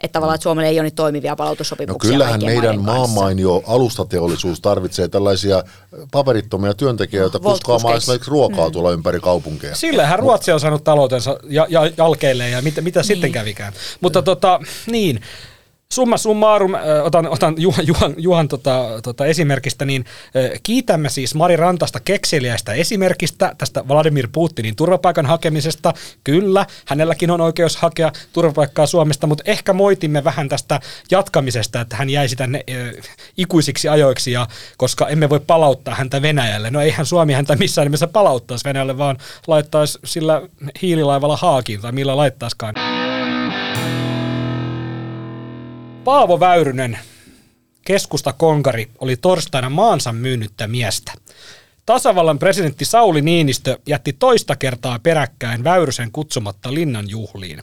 että 0.02 0.14
tavallaan 0.14 0.36
että 0.36 0.44
Suomella 0.44 0.68
ei 0.68 0.80
ole 0.80 0.84
niin 0.84 0.96
toimivia 0.96 1.36
palautussopimuksia. 1.36 2.12
No 2.12 2.14
kyllähän 2.14 2.46
meidän 2.46 2.82
maamainio 2.82 3.64
alustateollisuus 3.68 4.62
tarvitsee 4.62 5.08
tällaisia 5.08 5.64
paperittomia 6.12 6.74
työntekijöitä 6.74 7.38
no, 7.38 7.50
kuskaamaan 7.50 7.98
esimerkiksi 7.98 8.32
ruokaa 8.32 8.68
mm. 8.68 8.72
tuolla 8.72 8.92
ympäri 8.92 9.20
kaupunkeja. 9.20 9.76
Sillähän 9.76 10.20
Ruotsi 10.20 10.52
on 10.52 10.60
saanut 10.60 10.84
taloutensa 10.84 11.40
ja, 11.50 11.68
ja, 11.70 11.92
jalkeille 11.98 12.50
ja 12.50 12.62
mitä, 12.62 12.82
mitä 12.82 13.00
niin. 13.00 13.08
sitten 13.08 13.32
kävikään. 13.32 13.74
Mutta 14.02 14.22
tota, 14.22 14.60
niin, 14.88 15.22
summa 15.94 16.18
summarum, 16.18 16.72
otan, 17.04 17.28
otan 17.28 17.56
Juhan, 17.58 17.88
Juhan, 17.88 18.14
Juhan 18.18 18.48
tota, 18.48 18.86
tota 19.04 19.26
esimerkistä, 19.26 19.86
niin 19.86 20.06
kiitämme 20.64 21.10
siis 21.10 21.36
Mari 21.36 21.56
Rantasta 21.56 22.00
kekseliäistä 22.00 22.74
esimerkistä 22.74 23.56
tästä 23.58 23.88
Vladimir 23.88 24.28
Putinin 24.32 24.76
turvapaikan 24.76 25.26
hakemisesta. 25.26 25.94
Kyllä, 26.24 26.66
hänelläkin 26.86 27.32
on 27.32 27.42
oikeus 27.42 27.78
hakea 27.78 28.12
turvapaikkaa 28.34 28.86
Suomesta, 28.86 29.28
mutta 29.28 29.44
ehkä 29.48 29.74
moitimme 29.74 30.24
vähän 30.24 30.50
tästä 30.50 30.80
jatkamisesta, 31.12 31.82
että 31.82 31.96
hän 31.96 32.10
jäisi 32.10 32.36
tänne 32.36 32.64
ikuisiksi 33.38 33.90
ajoiksi, 33.90 34.32
ja, 34.32 34.48
koska 34.78 35.08
emme 35.08 35.30
voi 35.30 35.40
palauttaa 35.40 35.96
häntä 35.96 36.22
Venäjälle. 36.22 36.70
No 36.70 36.82
eihän 36.82 37.06
Suomi 37.06 37.34
häntä 37.34 37.56
missään 37.56 37.86
nimessä 37.86 38.08
palauttaisi 38.08 38.66
Venäjälle, 38.66 38.98
vaan 38.98 39.18
laittaisi 39.48 40.00
sillä 40.06 40.42
hiililaivalla 40.82 41.38
haakiin 41.38 41.82
tai 41.82 41.92
millä 41.92 42.18
laittaiskaan. 42.18 42.76
Paavo 46.10 46.40
Väyrynen, 46.40 47.00
keskusta 47.86 48.34
konkari, 48.34 48.90
oli 49.00 49.18
torstaina 49.18 49.70
maansa 49.70 50.14
myynnyttä 50.14 50.68
miestä. 50.68 51.12
Tasavallan 51.86 52.40
presidentti 52.40 52.86
Sauli 52.86 53.22
Niinistö 53.22 53.80
jätti 53.88 54.14
toista 54.14 54.56
kertaa 54.56 55.00
peräkkäin 55.00 55.64
Väyrysen 55.64 56.12
kutsumatta 56.12 56.74
linnan 56.74 57.10
juhliin. 57.10 57.62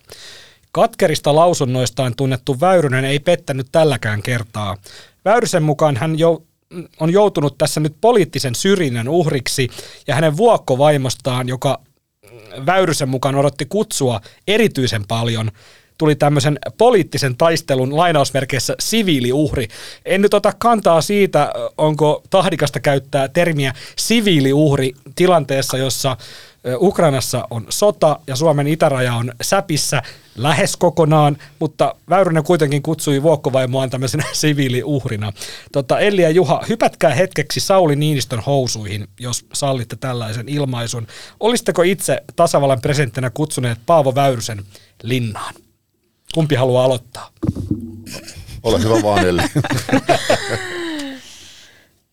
Katkerista 0.73 1.35
lausunnoistaan 1.35 2.17
tunnettu 2.17 2.61
Väyrynen 2.61 3.05
ei 3.05 3.19
pettänyt 3.19 3.67
tälläkään 3.73 4.23
kertaa. 4.23 4.77
Väyrysen 5.25 5.63
mukaan 5.63 5.97
hän 5.97 6.19
jo, 6.19 6.43
on 7.01 7.13
joutunut 7.13 7.59
tässä 7.59 7.81
nyt 7.81 7.97
poliittisen 8.01 8.55
syrjinnän 8.55 9.09
uhriksi 9.09 9.69
ja 10.07 10.15
hänen 10.15 10.37
vuokkovaimostaan, 10.37 11.49
joka 11.49 11.81
Väyrysen 12.67 13.09
mukaan 13.09 13.35
odotti 13.35 13.65
kutsua 13.65 14.21
erityisen 14.47 15.05
paljon– 15.09 15.51
tuli 15.99 16.15
tämmöisen 16.15 16.59
poliittisen 16.79 17.37
taistelun 17.37 17.97
lainausmerkeissä 17.97 18.75
siviiliuhri. 18.81 19.69
En 20.05 20.23
nyt 20.23 20.35
ota 20.35 20.53
kantaa 20.59 21.01
siitä, 21.01 21.53
onko 21.79 22.23
tahdikasta 22.31 22.81
käyttää 22.81 23.29
termiä 23.29 23.73
siviiliuhri 23.97 24.93
tilanteessa, 25.15 25.79
jossa 25.79 26.17
Ukrainassa 26.81 27.49
on 27.51 27.67
sota 27.69 28.19
ja 28.27 28.37
Suomen 28.37 28.67
itäraja 28.67 29.15
on 29.15 29.33
säpissä 29.43 30.03
lähes 30.37 30.77
kokonaan, 30.77 31.37
mutta 31.59 31.95
Väyrynen 32.11 32.43
kuitenkin 32.43 32.83
kutsui 32.83 33.23
vuokkovaimoaan 33.23 33.91
tämmöisenä 33.91 34.25
siviiliuhrina. 34.33 35.33
Tota, 35.73 35.99
Elli 35.99 36.23
ja 36.23 36.31
Juha, 36.31 36.63
hypätkää 36.69 37.15
hetkeksi 37.15 37.61
Sauli 37.61 37.97
Niinistön 37.97 38.41
housuihin, 38.41 39.09
jos 39.21 39.47
sallitte 39.53 39.97
tällaisen 39.97 40.49
ilmaisun. 40.49 41.07
Olisitteko 41.41 41.83
itse 41.83 42.23
tasavallan 42.37 42.81
presidenttinä 42.81 43.31
kutsuneet 43.31 43.79
Paavo 43.87 44.15
Väyrysen 44.15 44.65
linnaan? 45.03 45.55
Kumpi 46.37 46.55
haluaa 46.55 46.85
aloittaa? 46.85 47.31
Ole 48.63 48.83
hyvä 48.83 49.03
vaan, 49.03 49.27
Elli. 49.27 49.43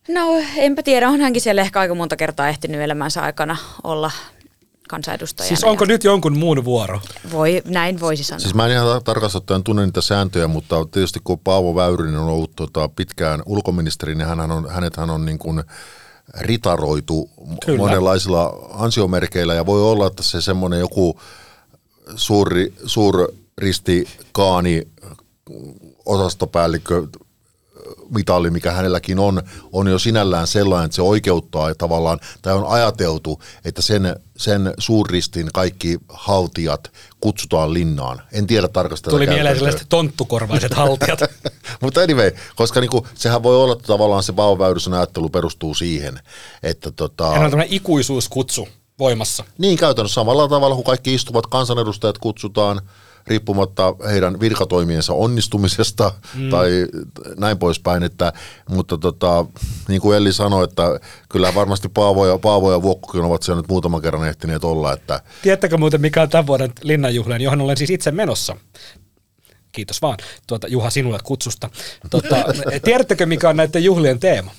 No, 0.08 0.42
enpä 0.56 0.82
tiedä. 0.82 1.08
On 1.08 1.20
hänkin 1.20 1.42
siellä 1.42 1.62
ehkä 1.62 1.80
aika 1.80 1.94
monta 1.94 2.16
kertaa 2.16 2.48
ehtinyt 2.48 2.80
elämänsä 2.80 3.22
aikana 3.22 3.56
olla 3.82 4.10
kansanedustajana. 4.88 5.48
Siis 5.48 5.64
onko 5.64 5.84
ja... 5.84 5.88
nyt 5.88 6.04
jonkun 6.04 6.38
muun 6.38 6.64
vuoro? 6.64 7.00
Voi, 7.32 7.62
näin 7.64 8.00
voisi 8.00 8.24
sanoa. 8.24 8.40
Siis 8.40 8.54
mä 8.54 8.66
en 8.66 8.72
ihan 8.72 9.04
tarkasti 9.04 9.38
ottaen 9.38 9.64
tunne 9.64 9.86
niitä 9.86 10.00
sääntöjä, 10.00 10.48
mutta 10.48 10.86
tietysti 10.90 11.20
kun 11.24 11.38
Paavo 11.38 11.74
Väyrynen 11.74 12.20
on 12.20 12.28
ollut 12.28 12.56
tota, 12.56 12.88
pitkään 12.88 13.42
ulkoministeri, 13.46 14.14
niin 14.14 14.28
hän 14.28 14.40
on, 14.40 14.70
hän 14.96 15.10
on 15.10 15.24
niin 15.24 15.38
kuin 15.38 15.62
ritaroitu 16.38 17.30
Kyllä. 17.66 17.78
monenlaisilla 17.78 18.52
ansiomerkeillä 18.72 19.54
ja 19.54 19.66
voi 19.66 19.82
olla, 19.82 20.06
että 20.06 20.22
se 20.22 20.40
semmoinen 20.40 20.80
joku 20.80 21.20
suuri, 22.16 22.74
suur 22.86 23.28
Risti 23.58 24.08
Kaani, 24.32 24.82
osastopäällikkö, 26.06 27.06
mitalli, 28.10 28.50
mikä 28.50 28.72
hänelläkin 28.72 29.18
on, 29.18 29.42
on 29.72 29.86
jo 29.86 29.98
sinällään 29.98 30.46
sellainen, 30.46 30.84
että 30.84 30.94
se 30.94 31.02
oikeuttaa 31.02 31.74
tavallaan, 31.74 32.18
tai 32.42 32.54
on 32.54 32.66
ajateltu, 32.66 33.42
että 33.64 33.82
sen, 33.82 34.16
sen 34.36 34.74
suurristin 34.78 35.50
kaikki 35.52 35.98
haltijat 36.08 36.92
kutsutaan 37.20 37.74
linnaan. 37.74 38.22
En 38.32 38.46
tiedä 38.46 38.68
tarkasti. 38.68 39.10
Tuli 39.10 39.26
mieleen 39.26 39.56
sellaiset 39.56 39.86
tonttukorvaiset 39.88 40.74
haltijat. 40.74 41.20
Mutta 41.82 42.00
anyway, 42.00 42.30
koska 42.56 42.80
niinku, 42.80 43.06
sehän 43.14 43.42
voi 43.42 43.56
olla, 43.56 43.72
että 43.72 43.86
tavallaan 43.86 44.22
se 44.22 44.36
vauvaväyrysen 44.36 44.94
ajattelu 44.94 45.28
perustuu 45.28 45.74
siihen, 45.74 46.20
että 46.62 46.90
tota... 46.90 47.30
Hän 47.30 47.44
on 47.44 47.50
tämmöinen 47.50 47.74
ikuisuuskutsu 47.74 48.68
voimassa. 48.98 49.44
Niin, 49.58 49.78
käytännössä 49.78 50.14
samalla 50.14 50.48
tavalla, 50.48 50.74
kun 50.74 50.84
kaikki 50.84 51.14
istuvat 51.14 51.46
kansanedustajat 51.46 52.18
kutsutaan– 52.18 52.80
riippumatta 53.26 53.94
heidän 54.10 54.40
virkatoimiensa 54.40 55.12
onnistumisesta 55.12 56.12
mm. 56.34 56.50
tai 56.50 56.70
näin 57.36 57.58
poispäin. 57.58 58.02
Että, 58.02 58.32
mutta 58.68 58.98
tota, 58.98 59.46
niin 59.88 60.00
kuin 60.00 60.16
Elli 60.16 60.32
sanoi, 60.32 60.64
että 60.64 61.00
kyllä 61.28 61.54
varmasti 61.54 61.88
Paavo 61.88 62.26
ja, 62.26 62.38
Paavo 62.38 62.72
ja 62.72 62.82
Vuokkokin 62.82 63.20
ovat 63.20 63.42
siellä 63.42 63.62
nyt 63.62 63.68
muutaman 63.68 64.02
kerran 64.02 64.28
ehtineet 64.28 64.64
olla. 64.64 64.92
Että... 64.92 65.20
Tiedättekö 65.42 65.76
muuten 65.76 66.00
mikä 66.00 66.22
on 66.22 66.28
tämän 66.28 66.46
vuoden 66.46 66.72
linnanjuhleen, 66.82 67.40
johon 67.40 67.60
olen 67.60 67.76
siis 67.76 67.90
itse 67.90 68.10
menossa? 68.10 68.56
Kiitos 69.72 70.02
vaan 70.02 70.18
tuota, 70.46 70.68
Juha 70.68 70.90
sinulle 70.90 71.18
kutsusta. 71.24 71.70
Tuota, 72.10 72.36
tiedättekö, 72.84 73.26
mikä 73.26 73.48
on 73.48 73.56
näiden 73.56 73.84
juhlien 73.84 74.20
teema? 74.20 74.50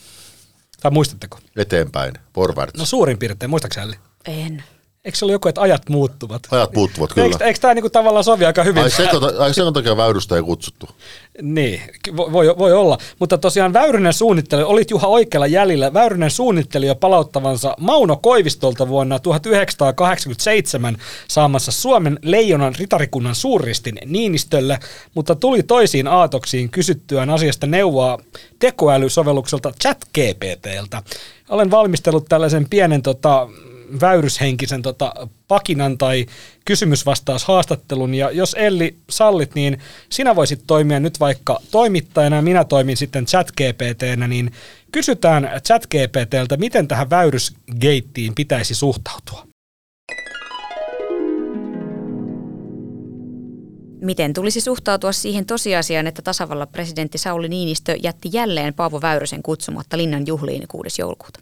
Tai 0.81 0.91
muistatteko? 0.91 1.39
Eteenpäin, 1.55 2.13
forwards. 2.33 2.79
No 2.79 2.85
suurin 2.85 3.17
piirtein, 3.17 3.49
muistaakseni? 3.49 3.93
En. 4.25 4.63
Eikö 5.05 5.17
se 5.17 5.25
ole 5.25 5.31
joku, 5.31 5.47
että 5.47 5.61
ajat 5.61 5.89
muuttuvat? 5.89 6.41
Ajat 6.51 6.75
muuttuvat, 6.75 7.13
kyllä. 7.13 7.25
Eikö, 7.25 7.45
eikö 7.45 7.59
tämä 7.59 7.73
niinku 7.73 7.89
tavallaan 7.89 8.23
sovi 8.23 8.45
aika 8.45 8.63
hyvin? 8.63 8.83
Ai 8.83 8.89
sen, 8.89 9.07
ai 9.39 9.53
sen 9.53 9.73
takia 9.73 9.97
väyrystä 9.97 10.35
ei 10.35 10.41
kutsuttu. 10.41 10.89
Niin, 11.41 11.81
voi, 12.17 12.57
voi 12.57 12.73
olla. 12.73 12.97
Mutta 13.19 13.37
tosiaan 13.37 13.73
Väyrynen 13.73 14.13
suunnitteli, 14.13 14.63
olit 14.63 14.91
Juha 14.91 15.07
oikealla 15.07 15.47
jäljellä, 15.47 15.93
Väyrynen 15.93 16.31
suunnitteli 16.31 16.87
jo 16.87 16.95
palauttavansa 16.95 17.75
Mauno 17.79 18.15
Koivistolta 18.15 18.87
vuonna 18.87 19.19
1987 19.19 20.97
saamassa 21.27 21.71
Suomen 21.71 22.19
leijonan 22.21 22.75
ritarikunnan 22.75 23.35
suurristin 23.35 23.97
Niinistölle, 24.05 24.79
mutta 25.13 25.35
tuli 25.35 25.63
toisiin 25.63 26.07
aatoksiin 26.07 26.69
kysyttyään 26.69 27.29
asiasta 27.29 27.67
neuvoa 27.67 28.17
tekoälysovellukselta 28.59 29.71
ChatGPTltä. 29.81 31.03
Olen 31.49 31.71
valmistellut 31.71 32.25
tällaisen 32.29 32.69
pienen 32.69 33.01
tota, 33.01 33.47
väyryshenkisen 34.01 34.81
tota, 34.81 35.13
pakinan 35.47 35.97
tai 35.97 36.25
kysymysvastaushaastattelun. 36.65 38.13
Ja 38.13 38.31
jos 38.31 38.55
Elli 38.59 38.95
sallit, 39.09 39.55
niin 39.55 39.77
sinä 40.09 40.35
voisit 40.35 40.63
toimia 40.67 40.99
nyt 40.99 41.19
vaikka 41.19 41.59
toimittajana 41.71 42.35
ja 42.35 42.41
minä 42.41 42.63
toimin 42.63 42.97
sitten 42.97 43.25
chat-GPTnä, 43.25 44.27
niin 44.27 44.51
kysytään 44.91 45.43
chat-GPTltä, 45.43 46.57
miten 46.57 46.87
tähän 46.87 47.09
väyrysgeittiin 47.09 48.35
pitäisi 48.35 48.75
suhtautua. 48.75 49.47
Miten 54.01 54.33
tulisi 54.33 54.61
suhtautua 54.61 55.11
siihen 55.11 55.45
tosiasiaan, 55.45 56.07
että 56.07 56.21
tasavallan 56.21 56.67
presidentti 56.67 57.17
Sauli 57.17 57.49
Niinistö 57.49 57.95
jätti 58.03 58.29
jälleen 58.33 58.73
Paavo 58.73 59.01
Väyrysen 59.01 59.43
kutsumatta 59.43 59.97
linnan 59.97 60.27
juhliin 60.27 60.67
6. 60.67 61.01
joulukuuta? 61.01 61.39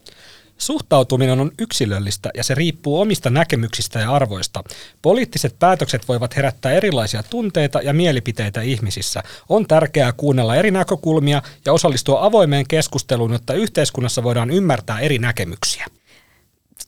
Suhtautuminen 0.64 1.40
on 1.40 1.52
yksilöllistä 1.60 2.30
ja 2.34 2.44
se 2.44 2.56
riippuu 2.56 3.02
omista 3.02 3.30
näkemyksistä 3.30 4.00
ja 4.00 4.12
arvoista. 4.12 4.64
Poliittiset 5.02 5.60
päätökset 5.60 6.08
voivat 6.08 6.36
herättää 6.36 6.72
erilaisia 6.72 7.24
tunteita 7.24 7.82
ja 7.82 7.94
mielipiteitä 7.94 8.62
ihmisissä. 8.62 9.24
On 9.50 9.68
tärkeää 9.68 10.12
kuunnella 10.12 10.56
eri 10.56 10.72
näkökulmia 10.72 11.42
ja 11.66 11.74
osallistua 11.74 12.26
avoimeen 12.26 12.68
keskusteluun, 12.68 13.32
jotta 13.34 13.54
yhteiskunnassa 13.54 14.24
voidaan 14.24 14.50
ymmärtää 14.50 15.00
eri 15.00 15.18
näkemyksiä. 15.18 15.86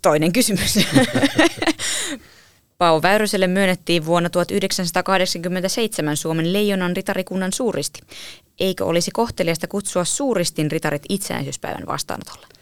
Toinen 0.01 0.33
kysymys. 0.33 0.75
Paavo 2.77 3.01
Väyryselle 3.01 3.47
myönnettiin 3.47 4.05
vuonna 4.05 4.29
1987 4.29 6.17
Suomen 6.17 6.53
leijonan 6.53 6.95
ritarikunnan 6.95 7.53
suuristi. 7.53 8.01
Eikö 8.59 8.85
olisi 8.85 9.11
kohteliasta 9.11 9.67
kutsua 9.67 10.05
suuristin 10.05 10.71
ritarit 10.71 11.03
itsenäisyyspäivän 11.09 11.87
vastaanotolle? 11.87 12.54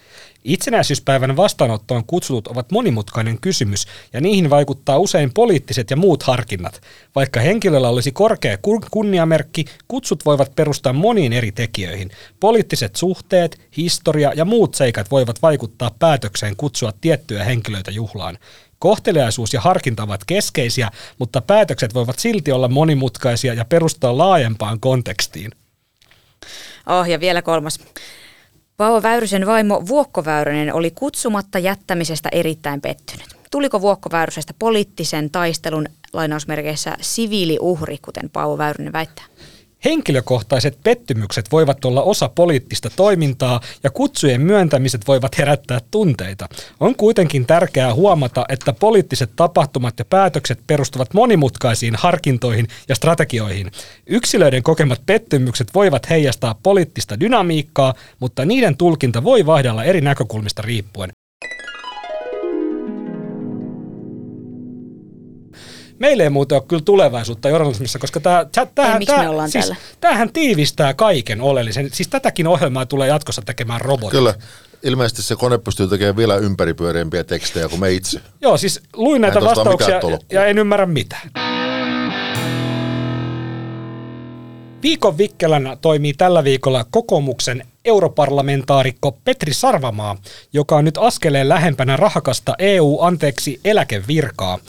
Itsenäisyyspäivän 0.43 1.37
vastaanottoon 1.37 2.05
kutsutut 2.05 2.47
ovat 2.47 2.71
monimutkainen 2.71 3.41
kysymys 3.41 3.87
ja 4.13 4.21
niihin 4.21 4.49
vaikuttaa 4.49 4.97
usein 4.97 5.33
poliittiset 5.33 5.89
ja 5.89 5.97
muut 5.97 6.23
harkinnat. 6.23 6.81
Vaikka 7.15 7.39
henkilöllä 7.39 7.89
olisi 7.89 8.11
korkea 8.11 8.57
kunniamerkki, 8.91 9.65
kutsut 9.87 10.25
voivat 10.25 10.55
perustaa 10.55 10.93
moniin 10.93 11.33
eri 11.33 11.51
tekijöihin. 11.51 12.11
Poliittiset 12.39 12.95
suhteet, 12.95 13.61
historia 13.77 14.31
ja 14.35 14.45
muut 14.45 14.75
seikat 14.75 15.11
voivat 15.11 15.41
vaikuttaa 15.41 15.91
päätökseen 15.99 16.55
kutsua 16.55 16.93
tiettyjä 17.01 17.43
henkilöitä 17.43 17.91
juhlaan. 17.91 18.37
Kohteliaisuus 18.79 19.53
ja 19.53 19.61
harkinta 19.61 20.03
ovat 20.03 20.23
keskeisiä, 20.27 20.91
mutta 21.19 21.41
päätökset 21.41 21.93
voivat 21.93 22.19
silti 22.19 22.51
olla 22.51 22.67
monimutkaisia 22.67 23.53
ja 23.53 23.65
perustaa 23.65 24.17
laajempaan 24.17 24.79
kontekstiin. 24.79 25.51
Oh, 26.87 27.05
ja 27.05 27.19
vielä 27.19 27.41
kolmas. 27.41 27.79
Paavo 28.78 29.03
Väyrysen 29.03 29.45
vaimo 29.45 29.84
Vuokko 29.88 30.26
Väyrynen 30.26 30.74
oli 30.74 30.91
kutsumatta 30.91 31.59
jättämisestä 31.59 32.30
erittäin 32.32 32.82
pettynyt. 32.82 33.28
Tuliko 33.51 33.82
Vuokko 33.82 34.09
Väyrysestä 34.11 34.53
poliittisen 34.59 35.30
taistelun 35.30 35.88
lainausmerkeissä 36.13 36.97
siviiliuhri, 37.01 37.97
kuten 37.97 38.30
Paavo 38.30 38.57
Väyrynen 38.57 38.93
väittää? 38.93 39.26
Henkilökohtaiset 39.86 40.77
pettymykset 40.84 41.51
voivat 41.51 41.86
olla 41.86 42.01
osa 42.01 42.29
poliittista 42.29 42.89
toimintaa 42.95 43.61
ja 43.84 43.89
kutsujen 43.89 44.41
myöntämiset 44.41 45.07
voivat 45.07 45.38
herättää 45.38 45.79
tunteita. 45.91 46.47
On 46.79 46.95
kuitenkin 46.95 47.45
tärkeää 47.45 47.93
huomata, 47.93 48.45
että 48.49 48.73
poliittiset 48.73 49.29
tapahtumat 49.36 49.99
ja 49.99 50.05
päätökset 50.05 50.59
perustuvat 50.67 51.13
monimutkaisiin 51.13 51.95
harkintoihin 51.97 52.67
ja 52.89 52.95
strategioihin. 52.95 53.71
Yksilöiden 54.07 54.63
kokemat 54.63 55.01
pettymykset 55.05 55.67
voivat 55.73 56.09
heijastaa 56.09 56.55
poliittista 56.63 57.19
dynamiikkaa, 57.19 57.93
mutta 58.19 58.45
niiden 58.45 58.77
tulkinta 58.77 59.23
voi 59.23 59.45
vaihdella 59.45 59.84
eri 59.84 60.01
näkökulmista 60.01 60.61
riippuen. 60.61 61.09
Meillä 66.03 66.23
ei 66.23 66.29
muuten 66.29 66.55
ole 66.55 66.63
kyllä 66.67 66.81
tulevaisuutta 66.85 67.49
journalismissa, 67.49 67.99
koska 67.99 68.19
tämä, 68.19 68.45
tämähän, 68.75 69.01
ei, 69.01 69.05
tämä, 69.05 69.47
siis, 69.47 69.71
tämähän 70.01 70.33
tiivistää 70.33 70.93
kaiken 70.93 71.41
oleellisen. 71.41 71.89
Siis 71.93 72.07
tätäkin 72.07 72.47
ohjelmaa 72.47 72.85
tulee 72.85 73.07
jatkossa 73.07 73.41
tekemään 73.41 73.81
robotit. 73.81 74.11
Kyllä. 74.11 74.33
Ilmeisesti 74.83 75.21
se 75.21 75.35
kone 75.35 75.57
pystyy 75.57 75.87
tekemään 75.87 76.17
vielä 76.17 76.35
ympäripyöreämpiä 76.35 77.23
tekstejä 77.23 77.69
kuin 77.69 77.79
me 77.79 77.91
itse. 77.91 78.21
Joo, 78.41 78.57
siis 78.57 78.81
luin 78.93 79.21
näitä 79.21 79.41
vastauksia 79.41 80.01
ja 80.31 80.45
en 80.45 80.57
ymmärrä 80.57 80.85
mitään. 80.85 81.31
Viikon 84.83 85.17
vikkelänä 85.17 85.75
toimii 85.75 86.13
tällä 86.13 86.43
viikolla 86.43 86.85
kokoomuksen 86.91 87.67
europarlamentaarikko 87.85 89.11
Petri 89.11 89.53
Sarvamaa, 89.53 90.17
joka 90.53 90.75
on 90.75 90.85
nyt 90.85 90.97
askeleen 90.97 91.49
lähempänä 91.49 91.97
rahakasta 91.97 92.55
EU-anteeksi 92.59 93.59
eläkevirkaa 93.65 94.59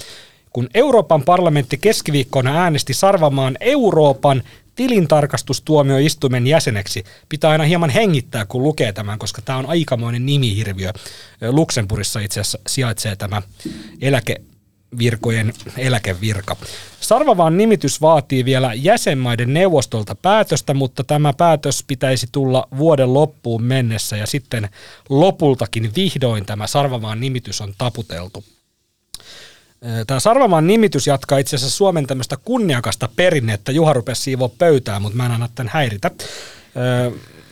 kun 0.55 0.69
Euroopan 0.75 1.23
parlamentti 1.23 1.77
keskiviikkona 1.77 2.63
äänesti 2.63 2.95
Sarvamaan 2.95 3.57
Euroopan 3.61 4.43
tilintarkastustuomioistuimen 4.75 6.47
jäseneksi. 6.47 7.05
Pitää 7.29 7.51
aina 7.51 7.65
hieman 7.65 7.91
hengittää, 7.91 8.47
kun 8.47 8.63
lukee 8.63 8.93
tämän, 8.93 9.19
koska 9.19 9.43
tämä 9.43 9.59
on 9.59 9.67
aikamoinen 9.67 10.27
nimihirviö. 10.27 10.93
Luxemburgissa 11.51 12.21
itse 12.21 12.41
asiassa 12.41 12.59
sijaitsee 12.67 13.17
tämä 13.17 13.43
eläkevirkojen 14.01 15.53
eläkevirka. 15.79 16.57
Sarvavaan 17.01 17.57
nimitys 17.57 18.01
vaatii 18.01 18.45
vielä 18.45 18.75
jäsenmaiden 18.75 19.55
neuvostolta 19.55 20.15
päätöstä, 20.15 20.75
mutta 20.75 21.05
tämä 21.05 21.33
päätös 21.33 21.85
pitäisi 21.87 22.27
tulla 22.33 22.69
vuoden 22.79 23.15
loppuun 23.15 23.63
mennessä 23.63 24.17
ja 24.17 24.27
sitten 24.27 24.69
lopultakin 25.09 25.93
vihdoin 25.97 26.47
tämä 26.47 26.67
Sarvavaan 26.67 27.21
nimitys 27.21 27.61
on 27.61 27.75
taputeltu. 27.79 28.45
Tämä 30.07 30.21
Sarvamaan 30.21 30.67
nimitys 30.67 31.07
jatkaa 31.07 31.39
itse 31.39 31.57
asiassa 31.57 31.77
Suomen 31.77 32.07
tämmöistä 32.07 32.37
kunniakasta 32.45 33.09
perinnettä. 33.17 33.73
Juha 33.73 33.93
rupesi 33.93 34.23
siivoa 34.23 34.51
pöytää, 34.59 35.01
mutta 35.01 35.17
mä 35.17 35.27
en 35.27 35.33
anna 35.33 35.49
tämän 35.55 35.71
häiritä. 35.75 36.11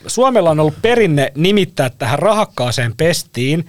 Suomella 0.07 0.51
on 0.51 0.61
ollut 0.61 0.83
perinne 0.83 1.33
nimittää 1.35 1.91
tähän 1.91 2.19
rahakkaaseen 2.19 2.95
pestiin 2.97 3.67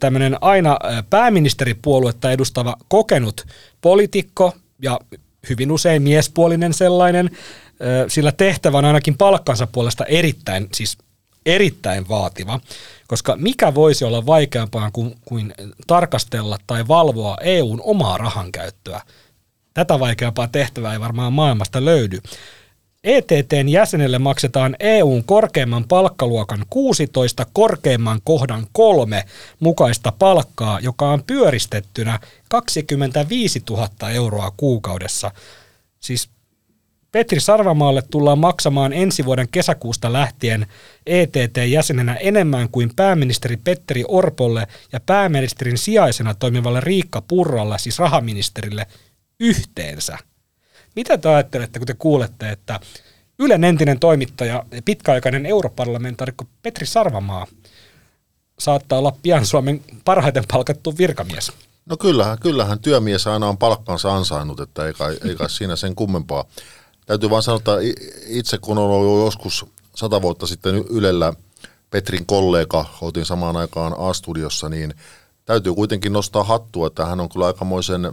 tämmöinen 0.00 0.36
aina 0.40 0.78
pääministeripuoluetta 1.10 2.30
edustava 2.30 2.76
kokenut 2.88 3.46
poliitikko 3.80 4.52
ja 4.82 5.00
hyvin 5.48 5.72
usein 5.72 6.02
miespuolinen 6.02 6.74
sellainen, 6.74 7.30
sillä 8.08 8.32
tehtävä 8.32 8.78
on 8.78 8.84
ainakin 8.84 9.18
palkkansa 9.18 9.66
puolesta 9.66 10.04
erittäin, 10.04 10.68
siis 10.74 10.98
erittäin 11.46 12.08
vaativa, 12.08 12.60
koska 13.12 13.36
mikä 13.36 13.74
voisi 13.74 14.04
olla 14.04 14.26
vaikeampaa 14.26 14.90
kuin, 14.90 15.14
kuin 15.24 15.54
tarkastella 15.86 16.58
tai 16.66 16.88
valvoa 16.88 17.36
EUn 17.40 17.80
omaa 17.84 18.18
rahankäyttöä. 18.18 19.00
Tätä 19.74 20.00
vaikeampaa 20.00 20.48
tehtävää 20.48 20.92
ei 20.92 21.00
varmaan 21.00 21.32
maailmasta 21.32 21.84
löydy. 21.84 22.18
ETTn 23.04 23.68
jäsenelle 23.68 24.18
maksetaan 24.18 24.76
EUn 24.80 25.24
korkeimman 25.24 25.84
palkkaluokan 25.84 26.66
16 26.70 27.46
korkeimman 27.52 28.20
kohdan 28.24 28.66
kolme 28.72 29.24
mukaista 29.60 30.12
palkkaa, 30.18 30.80
joka 30.80 31.10
on 31.10 31.22
pyöristettynä 31.26 32.18
25 32.48 33.62
000 33.70 34.10
euroa 34.10 34.52
kuukaudessa. 34.56 35.30
Siis 36.00 36.30
Petri 37.12 37.40
Sarvamaalle 37.40 38.02
tullaan 38.10 38.38
maksamaan 38.38 38.92
ensi 38.92 39.24
vuoden 39.24 39.48
kesäkuusta 39.48 40.12
lähtien 40.12 40.66
ETT-jäsenenä 41.06 42.14
enemmän 42.14 42.68
kuin 42.68 42.90
pääministeri 42.96 43.56
Petteri 43.56 44.04
Orpolle 44.08 44.66
ja 44.92 45.00
pääministerin 45.06 45.78
sijaisena 45.78 46.34
toimivalle 46.34 46.80
Riikka 46.80 47.22
Purralle, 47.28 47.78
siis 47.78 47.98
rahaministerille, 47.98 48.86
yhteensä. 49.40 50.18
Mitä 50.96 51.18
te 51.18 51.28
ajattelette, 51.28 51.78
kun 51.78 51.86
te 51.86 51.94
kuulette, 51.94 52.50
että 52.50 52.80
Ylen 53.38 53.64
entinen 53.64 53.98
toimittaja 53.98 54.64
ja 54.70 54.82
pitkäaikainen 54.84 55.46
europarlamentaarikko 55.46 56.44
Petri 56.62 56.86
Sarvamaa 56.86 57.46
saattaa 58.58 58.98
olla 58.98 59.16
pian 59.22 59.46
Suomen 59.46 59.80
parhaiten 60.04 60.44
palkattu 60.52 60.98
virkamies? 60.98 61.52
No 61.86 61.96
kyllähän, 61.96 62.38
kyllähän 62.38 62.78
työmies 62.78 63.26
aina 63.26 63.48
on 63.48 63.58
palkkansa 63.58 64.16
ansainnut, 64.16 64.60
että 64.60 64.86
ei 64.86 64.92
kai, 64.92 65.18
ei 65.28 65.34
kai 65.34 65.50
siinä 65.50 65.76
sen 65.76 65.94
kummempaa 65.94 66.44
täytyy 67.06 67.30
vaan 67.30 67.42
sanoa, 67.42 67.58
että 67.58 67.72
itse 68.26 68.58
kun 68.58 68.78
on 68.78 68.90
ollut 68.90 69.24
joskus 69.24 69.66
sata 69.94 70.22
vuotta 70.22 70.46
sitten 70.46 70.74
Ylellä 70.74 71.32
Petrin 71.90 72.26
kollega, 72.26 72.84
oltiin 73.00 73.26
samaan 73.26 73.56
aikaan 73.56 73.94
A-studiossa, 73.98 74.68
niin 74.68 74.94
täytyy 75.44 75.74
kuitenkin 75.74 76.12
nostaa 76.12 76.44
hattua, 76.44 76.86
että 76.86 77.06
hän 77.06 77.20
on 77.20 77.28
kyllä 77.28 77.46
aikamoisen 77.46 78.12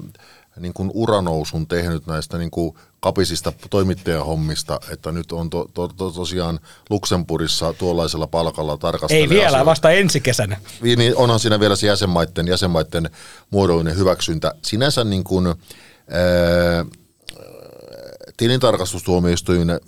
niin 0.60 0.74
kuin 0.74 0.92
uranousun 0.94 1.68
tehnyt 1.68 2.08
näistä 2.08 2.38
niin 2.38 2.52
kuin 2.52 2.76
kapisista 3.00 3.54
toimittajahommista, 3.70 4.80
että 4.92 5.12
nyt 5.12 5.32
on 5.32 5.50
to, 5.50 5.70
to, 5.74 5.88
to, 5.88 6.12
tosiaan 6.12 6.60
Luxemburgissa 6.90 7.74
tuollaisella 7.74 8.28
palkalla 8.28 8.72
Ei 8.72 8.78
tarkastelee 8.78 9.30
vielä, 9.30 9.48
asioita. 9.48 9.66
vasta 9.66 9.92
ensi 9.92 10.20
kesänä. 10.20 10.58
Niin 10.82 11.16
onhan 11.16 11.40
siinä 11.40 11.60
vielä 11.60 11.76
se 11.76 11.88
jäsenmaiden, 11.88 12.48
jäsenmaiden 12.48 13.10
muodollinen 13.50 13.98
hyväksyntä. 13.98 14.54
Sinänsä 14.62 15.04
niin 15.04 15.24
kuin, 15.24 15.48
ää, 15.48 15.56
tilintarkastustuomioistuimen 18.40 19.80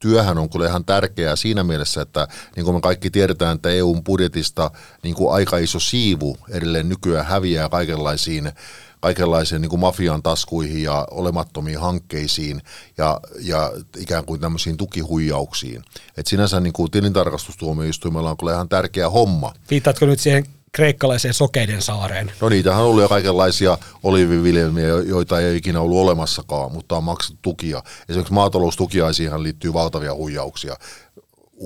työhän 0.00 0.38
on 0.38 0.50
kyllä 0.50 0.66
ihan 0.66 0.84
tärkeää 0.84 1.36
siinä 1.36 1.64
mielessä, 1.64 2.02
että 2.02 2.28
niin 2.56 2.64
kuin 2.64 2.76
me 2.76 2.80
kaikki 2.80 3.10
tiedetään, 3.10 3.56
että 3.56 3.70
EUn 3.70 4.04
budjetista 4.04 4.70
niin 5.02 5.14
kuin 5.14 5.34
aika 5.34 5.58
iso 5.58 5.80
siivu 5.80 6.36
edelleen 6.50 6.88
nykyään 6.88 7.26
häviää 7.26 7.68
kaikenlaisiin 7.68 8.52
kaikenlaisiin 9.00 9.60
niin 9.60 9.70
kuin 9.70 9.80
mafian 9.80 10.22
taskuihin 10.22 10.82
ja 10.82 11.06
olemattomiin 11.10 11.80
hankkeisiin 11.80 12.62
ja, 12.98 13.20
ja 13.40 13.72
ikään 13.98 14.24
kuin 14.24 14.40
tämmöisiin 14.40 14.76
tukihuijauksiin. 14.76 15.82
Et 16.16 16.26
sinänsä 16.26 16.60
niin 16.60 16.72
kuin 16.72 16.90
tilintarkastustuomioistuimella 16.90 18.30
on 18.30 18.36
kyllä 18.36 18.52
ihan 18.52 18.68
tärkeä 18.68 19.10
homma. 19.10 19.52
Viittaatko 19.70 20.06
nyt 20.06 20.20
siihen 20.20 20.46
kreikkalaiseen 20.74 21.34
sokeiden 21.34 21.82
saareen? 21.82 22.32
No 22.40 22.48
niitähän 22.48 22.82
on 22.82 22.88
ollut 22.88 23.02
jo 23.02 23.08
kaikenlaisia 23.08 23.78
oliiviviljelmiä, 24.02 24.86
jo- 24.86 25.00
joita 25.00 25.40
ei 25.40 25.56
ikinä 25.56 25.80
ollut 25.80 25.98
olemassakaan, 25.98 26.72
mutta 26.72 26.96
on 26.96 27.04
maksettu 27.04 27.38
tukia. 27.42 27.82
Esimerkiksi 28.08 28.34
maataloustukiaisiinhan 28.34 29.42
liittyy 29.42 29.72
valtavia 29.72 30.14
huijauksia. 30.14 30.76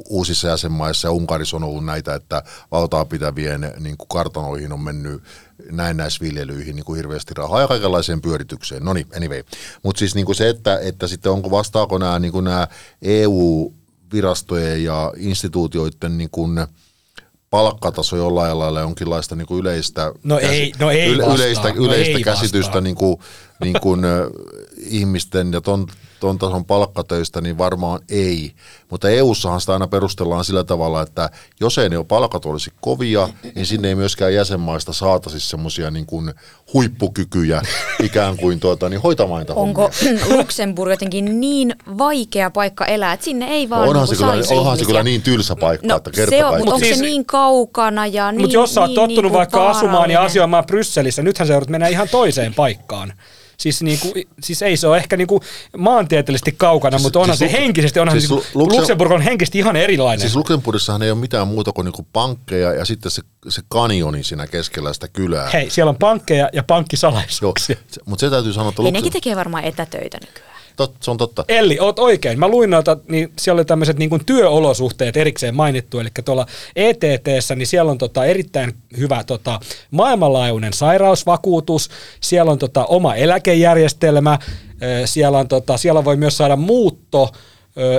Uusissa 0.09 0.49
jäsenmaissa 0.49 1.09
ja 1.09 1.13
Unkarissa 1.13 1.57
on 1.57 1.65
ollut 1.65 1.85
näitä, 1.85 2.15
että 2.15 2.43
valtaa 2.71 3.05
pitävien 3.05 3.73
niin 3.81 3.97
kuin 3.97 4.09
kartanoihin 4.09 4.73
on 4.73 4.81
mennyt 4.81 5.23
näennäisviljelyihin 5.71 6.77
niin 6.77 6.85
kuin 6.85 6.97
hirveästi 6.97 7.35
rahaa 7.35 7.61
ja 7.61 7.69
kaikenlaiseen 7.69 8.21
pyöritykseen. 8.21 8.85
No 8.85 8.93
niin, 8.93 9.07
anyway. 9.17 9.43
Mutta 9.83 9.99
siis 9.99 10.15
niin 10.15 10.27
kuin 10.27 10.37
se, 10.37 10.49
että, 10.49 10.79
että 10.79 11.07
sitten 11.07 11.33
onko 11.33 11.51
vastaako 11.51 11.99
nämä, 11.99 12.19
niin 12.19 12.33
kuin 12.33 12.45
nämä 12.45 12.69
EU-virastojen 13.03 14.85
ja 14.85 15.13
instituutioiden 15.17 16.19
niin 16.19 16.31
kuin 16.31 16.59
palkkataso 17.51 18.17
jollain 18.17 18.59
lailla 18.59 18.81
jonkinlaista 18.81 19.37
niin 19.37 19.47
kuin 19.47 19.61
yleistä, 19.61 20.13
No 20.25 20.39
ei- 20.39 20.73
no 20.79 20.91
ei 20.91 21.19
vastaa. 21.19 21.35
yleistä, 21.35 21.69
No 21.69 21.75
yleistä 21.85 22.17
ei 22.19 22.23
käsitystä 22.25 22.67
vastaa. 22.69 22.81
niin 22.81 22.97
kuin, 22.97 23.17
niin 23.65 23.77
kuin, 23.83 24.01
ihmisten 24.77 25.53
ja 25.53 25.61
ton, 25.61 25.87
ton 26.21 26.39
tason 26.39 26.65
palkkatöistä, 26.65 27.41
niin 27.41 27.59
varmaan 27.59 28.01
ei. 28.09 28.53
Mutta 28.91 29.09
EU-ssahan 29.09 29.61
sitä 29.61 29.73
aina 29.73 29.87
perustellaan 29.87 30.45
sillä 30.45 30.65
tavalla, 30.65 31.03
että 31.03 31.31
jos 31.61 31.79
ei 31.79 31.89
ne 31.89 32.05
palkat 32.09 32.45
olisi 32.45 32.73
kovia, 32.81 33.29
niin 33.55 33.67
sinne 33.67 33.89
ei 33.89 33.95
myöskään 33.95 34.35
jäsenmaista 34.35 34.93
saataisi 34.93 35.41
semmoisia 35.41 35.91
niin 35.91 36.07
kuin 36.07 36.35
huippukykyjä 36.75 37.63
ikään 38.03 38.37
kuin 38.37 38.61
tuota, 38.61 38.89
niin 38.89 39.01
hoitamaan 39.01 39.41
niitä 39.41 39.55
Onko 39.55 39.91
hommia. 40.03 40.27
Luxemburg 40.37 40.91
jotenkin 40.91 41.41
niin 41.41 41.77
vaikea 41.99 42.51
paikka 42.51 42.87
elää, 42.87 43.13
että 43.13 43.25
sinne 43.25 43.47
ei 43.47 43.71
vaan 43.71 43.83
No 43.83 43.89
onhan, 43.91 44.05
niinku 44.05 44.15
se 44.15 44.25
kyllä, 44.25 44.33
saisi 44.33 44.55
onhan 44.55 44.79
se 44.79 44.85
kyllä 44.85 45.03
niin 45.03 45.23
tylsä 45.23 45.57
paikka, 45.57 45.87
No 45.87 45.97
että 45.97 46.11
kerta 46.11 46.31
se 46.31 46.45
on, 46.45 46.59
mutta 46.59 46.75
onko 46.75 46.85
Siis- 46.87 46.99
se 46.99 47.05
niin 47.05 47.27
kaukana 47.27 48.07
ja 48.07 48.33
niin 48.33 48.41
Mutta 48.41 48.55
jos 48.55 48.75
sä 48.75 48.81
oot 48.81 48.89
niin, 48.89 48.95
tottunut 48.95 49.23
niinku 49.25 49.39
vaikka 49.39 49.71
asumaan 49.71 50.11
ja 50.11 50.23
asioimaan 50.23 50.65
Brysselissä, 50.67 51.23
nythän 51.23 51.49
sä 51.49 51.55
joudut 51.55 51.69
mennä 51.69 51.89
ihan 51.89 52.09
toiseen 52.09 52.55
paikkaan. 52.55 53.13
Siis, 53.61 53.83
niinku, 53.83 54.15
siis 54.43 54.63
ei 54.63 54.77
se 54.77 54.87
ole 54.87 54.97
ehkä 54.97 55.17
niinku 55.17 55.41
maantieteellisesti 55.79 56.53
kaukana, 56.59 56.99
Siis- 56.99 57.03
mutta 57.07 57.19
onhan 57.21 57.37
siis 57.37 57.51
se 57.53 57.59
henkisesti, 57.59 58.01
onhan 58.01 58.21
siis 58.21 58.29
siis 58.29 58.55
Lu- 58.55 58.67
Luxem- 58.67 58.73
Luxemburg 58.79 59.13
on 59.13 59.21
henkisesti 59.21 59.59
ihan 59.59 59.77
erilainen. 59.77 60.21
Siis 60.21 60.37
Luxemburgissahan 60.37 61.03
ei 61.03 61.11
ole 61.11 61.19
mitään 61.21 61.49
muuta 61.49 61.73
kuin 61.73 61.85
niinku 61.85 62.07
pankkeja 62.13 62.73
ja 62.75 62.85
sitten 62.85 63.11
se, 63.11 63.23
se 63.49 63.63
kanioni 63.69 64.23
siinä 64.25 64.47
keskellä 64.47 64.93
sitä 64.93 65.09
kylää. 65.09 65.51
Hei, 65.51 65.71
siellä 65.71 65.91
on 65.91 65.97
pankkeja 65.97 66.45
ja 66.45 66.51
Joo, 66.53 66.65
pankkisalaisuuksia. 66.67 67.77
se, 67.91 68.01
mutta 68.05 68.21
se 68.27 68.31
täytyy 68.31 68.53
sanoa, 68.53 68.69
että 68.69 68.83
Ja 68.83 68.89
Luxem- 68.89 68.93
nekin 68.93 69.13
tekee 69.13 69.37
varmaan 69.37 69.65
etätöitä 69.65 70.19
nykyään. 70.27 70.58
Tot, 70.79 70.95
se 71.01 71.11
on 71.11 71.17
totta. 71.17 71.45
Elli, 71.49 71.79
oot 71.81 71.99
oikein. 71.99 72.39
Mä 72.39 72.49
luin 72.49 72.71
noita, 72.71 72.97
niin 73.09 73.33
siellä 73.39 73.59
oli 73.59 73.65
tämmöiset 73.65 73.99
niin 73.99 74.25
työolosuhteet 74.27 75.17
erikseen 75.17 75.55
mainittu, 75.55 75.99
eli 75.99 76.09
tuolla 76.25 76.47
ETTssä, 76.77 77.55
niin 77.55 77.67
siellä 77.67 77.91
on 77.91 77.99
tota 77.99 78.25
erittäin 78.25 78.75
hyvä 78.97 79.25
tota, 79.25 79.61
maailmanlaajuinen 79.91 80.73
sairausvakuutus, 80.73 81.91
siellä 82.21 82.53
on 82.53 82.59
tota, 82.59 82.85
oma 82.85 83.15
eläkejärjestelmä, 83.15 84.39
siellä, 85.05 85.39
on, 85.39 85.49
tota, 85.49 85.77
siellä 85.77 86.05
voi 86.05 86.17
myös 86.17 86.37
saada 86.37 86.57
muutto, 86.57 87.33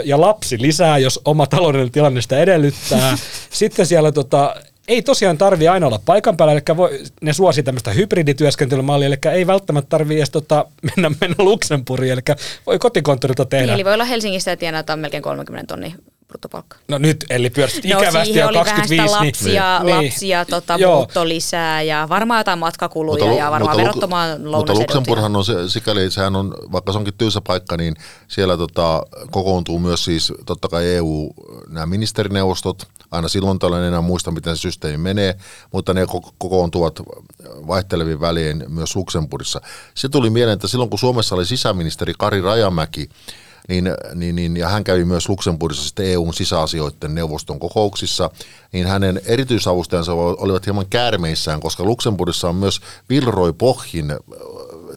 ja 0.05 0.21
lapsi 0.21 0.61
lisää, 0.61 0.97
jos 0.97 1.21
oma 1.25 1.47
taloudellinen 1.47 1.91
tilanne 1.91 2.21
sitä 2.21 2.39
edellyttää. 2.39 3.17
Sitten 3.49 3.85
siellä 3.85 4.11
tota, 4.11 4.55
ei 4.89 5.01
tosiaan 5.01 5.37
tarvi 5.37 5.67
aina 5.67 5.87
olla 5.87 5.99
paikan 6.05 6.37
päällä, 6.37 6.53
eli 6.53 6.77
voi, 6.77 7.03
ne 7.21 7.33
suosii 7.33 7.63
tämmöistä 7.63 7.91
hybridityöskentelymallia, 7.91 9.07
eli 9.07 9.15
ei 9.33 9.47
välttämättä 9.47 9.89
tarvi 9.89 10.17
edes 10.17 10.29
tota, 10.29 10.65
mennä, 10.81 11.11
mennä 11.21 11.35
Luxemburgiin, 11.37 12.13
eli 12.13 12.21
voi 12.65 12.79
kotikonttorilta 12.79 13.45
tehdä. 13.45 13.65
Niin, 13.65 13.73
eli 13.73 13.85
voi 13.85 13.93
olla 13.93 14.05
Helsingistä 14.05 14.51
ja 14.51 14.57
tienata 14.57 14.95
melkein 14.95 15.23
30 15.23 15.67
tonnia 15.67 15.91
bruttopalkka. 16.29 16.77
No 16.87 16.97
nyt, 16.97 17.25
eli 17.29 17.49
pyörstit 17.49 17.85
No 17.85 17.99
ikävästi 17.99 18.25
siihen 18.25 18.41
jo 18.41 18.47
oli 18.47 18.57
vähän 18.57 18.75
25, 18.75 19.13
sitä 19.13 19.19
niin, 19.21 19.27
lapsia, 19.27 19.79
niin. 19.83 19.95
lapsia 19.95 20.45
tota, 20.45 20.75
Joo. 20.77 20.95
muuttolisää 20.95 21.81
ja 21.81 22.07
varmaan 22.09 22.39
jotain 22.39 22.59
matkakuluja 22.59 23.25
Lu- 23.25 23.37
ja 23.37 23.51
varmaan 23.51 23.77
Lu- 23.77 23.81
verottomaan 23.83 24.41
Mutta. 24.41 24.73
Luxemburghan 24.73 25.35
on 25.35 25.45
se, 25.45 25.69
sikäli, 25.69 26.11
sehän 26.11 26.35
on, 26.35 26.55
vaikka 26.71 26.91
se 26.91 26.97
onkin 26.97 27.13
tylsä 27.17 27.41
paikka, 27.47 27.77
niin 27.77 27.95
siellä 28.27 28.57
tota, 28.57 29.03
kokoontuu 29.31 29.79
myös 29.79 30.05
siis 30.05 30.33
totta 30.45 30.67
kai 30.67 30.85
EU, 30.87 31.29
nämä 31.69 31.85
ministerineuvostot, 31.85 32.87
aina 33.11 33.27
silloin 33.27 33.59
tällöin 33.59 33.83
enää 33.83 34.01
muista, 34.01 34.31
miten 34.31 34.57
se 34.57 34.61
systeemi 34.61 34.97
menee, 34.97 35.35
mutta 35.71 35.93
ne 35.93 36.03
ko- 36.05 36.33
kokoontuvat 36.37 36.99
vaihtelevin 37.67 38.21
väliin 38.21 38.63
myös 38.67 38.95
Luxemburgissa. 38.95 39.61
Se 39.95 40.09
tuli 40.09 40.29
mieleen, 40.29 40.53
että 40.53 40.67
silloin 40.67 40.89
kun 40.89 40.99
Suomessa 40.99 41.35
oli 41.35 41.45
sisäministeri 41.45 42.13
Kari 42.17 42.41
Rajamäki, 42.41 43.09
niin, 43.67 43.91
niin, 44.15 44.35
niin, 44.35 44.57
ja 44.57 44.69
hän 44.69 44.83
kävi 44.83 45.05
myös 45.05 45.29
Luxemburgissa 45.29 45.85
sitten 45.87 46.05
EUn 46.05 46.33
sisäasioiden 46.33 47.15
neuvoston 47.15 47.59
kokouksissa, 47.59 48.29
niin 48.71 48.87
hänen 48.87 49.21
erityisavustajansa 49.25 50.13
olivat 50.13 50.65
hieman 50.65 50.85
käärmeissään, 50.89 51.59
koska 51.59 51.83
Luxemburgissa 51.83 52.49
on 52.49 52.55
myös 52.55 52.81
Vilroy 53.09 53.53
Pochin 53.53 54.13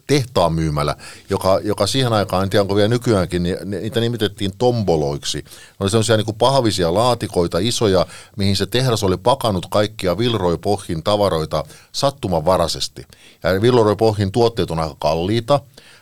tehtaan 0.07 0.53
myymälä, 0.53 0.95
joka, 1.29 1.59
joka 1.63 1.87
siihen 1.87 2.13
aikaan, 2.13 2.43
en 2.43 2.49
tiedä 2.49 2.61
onko 2.61 2.75
vielä 2.75 2.87
nykyäänkin, 2.87 3.43
niin 3.43 3.57
niitä 3.65 3.99
nimitettiin 3.99 4.51
tomboloiksi. 4.57 5.37
Ne 5.37 5.77
oli 5.79 5.89
sellaisia 5.89 6.17
niin 6.17 6.25
kuin 6.25 6.37
pahvisia 6.37 6.93
laatikoita, 6.93 7.59
isoja, 7.59 8.05
mihin 8.37 8.55
se 8.55 8.65
tehdas 8.65 9.03
oli 9.03 9.17
pakannut 9.17 9.65
kaikkia 9.69 10.17
Vilroy 10.17 10.57
Pochin 10.57 11.03
tavaroita 11.03 11.63
sattumanvaraisesti. 11.91 13.07
Ja 13.43 13.61
Vilroy 13.61 13.95
Pochin 13.95 14.31
tuotteet 14.31 14.71
on 14.71 14.79
aika 14.79 14.95
kalliita, 14.99 15.59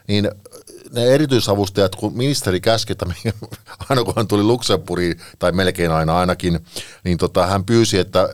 niin 0.08 0.32
ne 0.92 1.06
erityisavustajat, 1.06 1.96
kun 1.96 2.18
ministeri 2.18 2.62
käski, 2.62 2.92
että 2.92 3.06
aina 3.90 4.04
kun 4.04 4.14
hän 4.16 4.28
tuli 4.28 4.44
Luxemburgiin, 4.44 5.22
tai 5.40 5.52
melkein 5.52 5.92
aina 5.92 6.20
ainakin, 6.20 6.60
niin 7.04 7.18
tota, 7.18 7.46
hän 7.46 7.66
pyysi, 7.66 7.98
että 7.98 8.30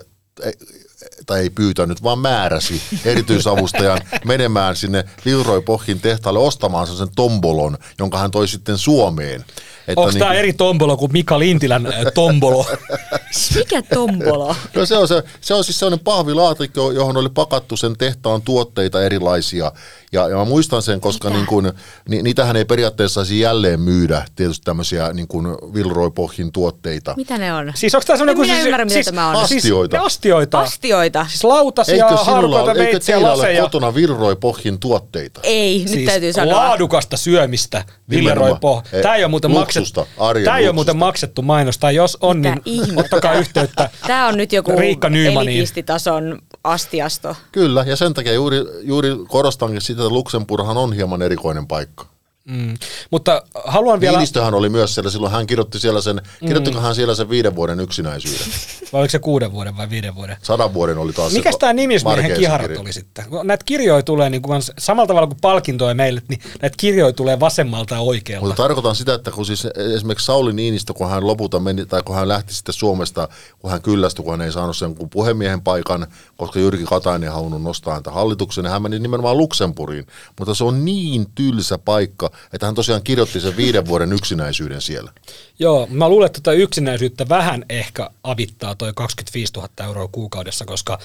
tai 1.26 1.40
ei 1.40 1.50
pyytänyt, 1.50 2.04
vaan 2.04 2.20
määräsi 2.20 2.82
erityisavustajan 3.06 4.02
menemään 4.26 4.76
sinne 4.76 5.04
Vilroy 5.26 5.62
Pochin 5.62 6.00
tehtaalle 6.00 6.40
ostamaan 6.40 6.88
sen 6.88 7.16
tombolon, 7.16 7.78
jonka 8.00 8.18
hän 8.18 8.32
toi 8.32 8.48
sitten 8.48 8.78
Suomeen. 8.78 9.46
Että 9.88 10.02
Onko 10.02 10.12
tämä 10.12 10.26
niinku- 10.26 10.40
eri 10.40 10.54
tombolo 10.54 10.98
kuin 10.98 11.12
Mika 11.12 11.40
Lintilän 11.40 11.94
tombolo? 12.14 12.66
Mikä 13.56 13.82
tombola? 13.82 14.56
No 14.76 14.86
se 14.86 14.98
on, 14.98 15.08
se, 15.08 15.24
se 15.42 15.54
on 15.54 15.64
siis 15.64 15.80
sellainen 15.80 16.04
pahvilaatikko, 16.04 16.92
johon 16.92 17.18
oli 17.18 17.30
pakattu 17.30 17.78
sen 17.78 17.98
tehtaan 17.98 18.42
tuotteita 18.42 19.04
erilaisia. 19.04 19.72
Ja, 20.12 20.30
ja 20.30 20.36
mä 20.36 20.46
muistan 20.46 20.82
sen, 20.82 21.02
koska 21.02 21.30
niin 21.30 21.46
kun, 21.46 21.74
ni, 22.10 22.22
niitähän 22.22 22.56
ei 22.56 22.66
periaatteessa 22.66 23.14
saisi 23.14 23.40
jälleen 23.40 23.80
myydä, 23.80 24.26
tietysti 24.36 24.66
tämmöisiä 24.66 25.14
niin 25.14 25.28
kuin 25.28 25.48
Vilroy 25.74 26.12
tuotteita. 26.54 27.14
Mitä 27.18 27.38
ne 27.38 27.54
on? 27.54 27.72
siis 27.76 27.96
onko 27.96 28.06
tämä 28.06 28.14
En 28.14 28.18
sellainen 28.18 28.48
minä 28.48 28.62
ymmärrä, 28.62 28.86
mitä 28.86 28.94
siis, 28.94 29.06
tämä 29.06 29.30
on. 29.30 29.48
Siis, 29.48 29.64
Astioita. 29.64 30.02
astioita. 30.02 30.60
Astioita? 30.60 31.26
Siis 31.30 31.44
lautasia, 31.44 31.96
Eikö 31.96 32.08
sinulla 32.08 32.32
harkoita, 32.32 32.62
ole, 32.62 32.72
eikö 32.72 32.92
veitsiä, 32.92 33.16
teillä 33.16 33.34
ole 33.34 33.58
kotona 33.62 33.96
Vilroy 33.96 34.36
tuotteita? 34.80 35.40
Ei, 35.44 35.80
nyt 35.80 35.88
Siis 35.88 36.06
täytyy 36.06 36.34
sanoa. 36.34 36.56
laadukasta 36.56 37.18
syömistä, 37.18 37.86
Nimenomaan. 38.08 38.60
Poh. 38.60 38.84
Tämä 39.02 39.16
ei 39.16 39.24
ole 39.24 39.30
muuten 39.30 39.52
luksusta, 39.52 39.77
maksettu, 39.82 40.08
arjen 40.18 40.46
tämä 40.46 40.58
ei 40.58 40.68
ole 40.68 40.74
muuten 40.76 40.98
maksettu 40.98 41.42
mainos, 41.42 41.78
tai 41.78 41.96
jos 41.96 42.18
on, 42.22 42.38
Mitä 42.38 42.50
niin 42.50 42.62
ihmettä? 42.66 43.02
ottakaa 43.02 43.34
yhteyttä. 43.34 43.90
Tämä 44.08 44.28
on 44.28 44.38
nyt 44.38 44.54
joku 44.54 44.72
Riikka 44.72 45.08
elitistitason 45.08 46.40
astiasto. 46.64 47.36
Kyllä, 47.52 47.84
ja 47.88 47.96
sen 47.96 48.14
takia 48.14 48.34
juuri, 48.34 48.58
juuri 48.82 49.10
korostankin 49.28 49.82
sitä, 49.82 50.02
että 50.02 50.14
Luxemburghan 50.14 50.78
on 50.78 50.94
hieman 50.94 51.22
erikoinen 51.22 51.68
paikka. 51.68 52.06
Mm. 52.48 52.78
Mutta 53.12 53.42
haluan 53.66 54.00
vielä... 54.00 54.18
Niinistöhän 54.18 54.54
oli 54.54 54.70
myös 54.70 54.96
siellä, 54.96 55.12
silloin 55.12 55.32
hän 55.32 55.48
kirjoitti 55.48 55.80
siellä 55.80 56.02
sen, 56.02 56.22
kirjoittiko 56.40 56.80
hän 56.80 56.96
siellä 56.96 57.16
sen 57.16 57.30
viiden 57.30 57.56
vuoden 57.56 57.80
yksinäisyyden? 57.80 58.48
Vai 58.94 59.00
oliko 59.00 59.12
se 59.12 59.20
kuuden 59.20 59.52
vuoden 59.52 59.78
vai 59.78 59.90
viiden 59.90 60.16
vuoden? 60.16 60.38
Sadan 60.42 60.74
vuoden 60.74 60.98
oli 60.98 61.14
taas 61.14 61.34
Mikäs 61.34 61.58
tämä 61.58 61.74
nimismiehen 61.74 62.40
kiharat 62.40 62.68
kirja. 62.68 62.82
oli 62.82 62.94
sitten? 62.94 63.26
Näitä 63.44 63.66
kirjoja 63.66 64.04
tulee 64.04 64.30
niin 64.30 64.42
kuin, 64.42 64.62
samalla 64.78 65.08
tavalla 65.08 65.28
kuin 65.28 65.38
palkintoja 65.42 65.96
meille, 65.96 66.22
niin 66.30 66.42
näitä 66.62 66.76
kirjoja 66.78 67.14
tulee 67.14 67.40
vasemmalta 67.40 67.96
ja 67.96 68.02
oikealta. 68.02 68.46
Mutta 68.46 68.64
tarkoitan 68.64 68.96
sitä, 68.96 69.14
että 69.14 69.32
kun 69.32 69.46
siis 69.46 69.68
esimerkiksi 69.96 70.26
Sauli 70.26 70.54
Niinistö, 70.54 70.94
kun 70.94 71.10
hän 71.10 71.28
lopulta 71.28 71.60
meni, 71.60 71.86
tai 71.86 72.04
kun 72.06 72.16
hän 72.16 72.28
lähti 72.28 72.54
sitten 72.54 72.74
Suomesta, 72.74 73.30
kun 73.60 73.72
hän 73.72 73.82
kyllästyi, 73.82 74.24
kun 74.24 74.34
hän 74.34 74.42
ei 74.42 74.52
saanut 74.52 74.78
sen 74.78 74.96
kuin 74.96 75.10
puhemiehen 75.10 75.62
paikan, 75.62 76.08
koska 76.38 76.60
Jyrki 76.60 76.84
Katainen 76.84 77.32
halunnut 77.32 77.64
nostaa 77.64 77.94
häntä 77.94 78.12
hallitukseen, 78.12 78.64
niin 78.64 78.72
hän 78.72 78.82
meni 78.82 79.00
nimenomaan 79.00 79.38
Luxemburgiin. 79.38 80.08
Mutta 80.40 80.56
se 80.56 80.64
on 80.64 80.86
niin 80.86 81.26
tylsä 81.36 81.78
paikka, 81.78 82.32
että 82.54 82.66
hän 82.66 82.76
tosiaan 82.76 83.04
kirjoitti 83.04 83.40
sen 83.40 83.58
viiden 83.58 83.86
vuoden 83.86 84.14
yksinäisyyden 84.14 84.82
siellä. 84.82 85.12
Joo, 85.60 85.88
mä 85.90 86.10
luulen, 86.10 86.26
että 86.26 86.40
tätä 86.40 86.52
yksinäisyyttä 86.52 87.30
vähän 87.30 87.66
ehkä 87.70 88.10
avittaa 88.24 88.76
toi 88.76 88.92
25 88.96 89.54
000 89.54 89.70
euroa 89.86 90.08
kuukaudessa, 90.12 90.66
koska 90.66 91.00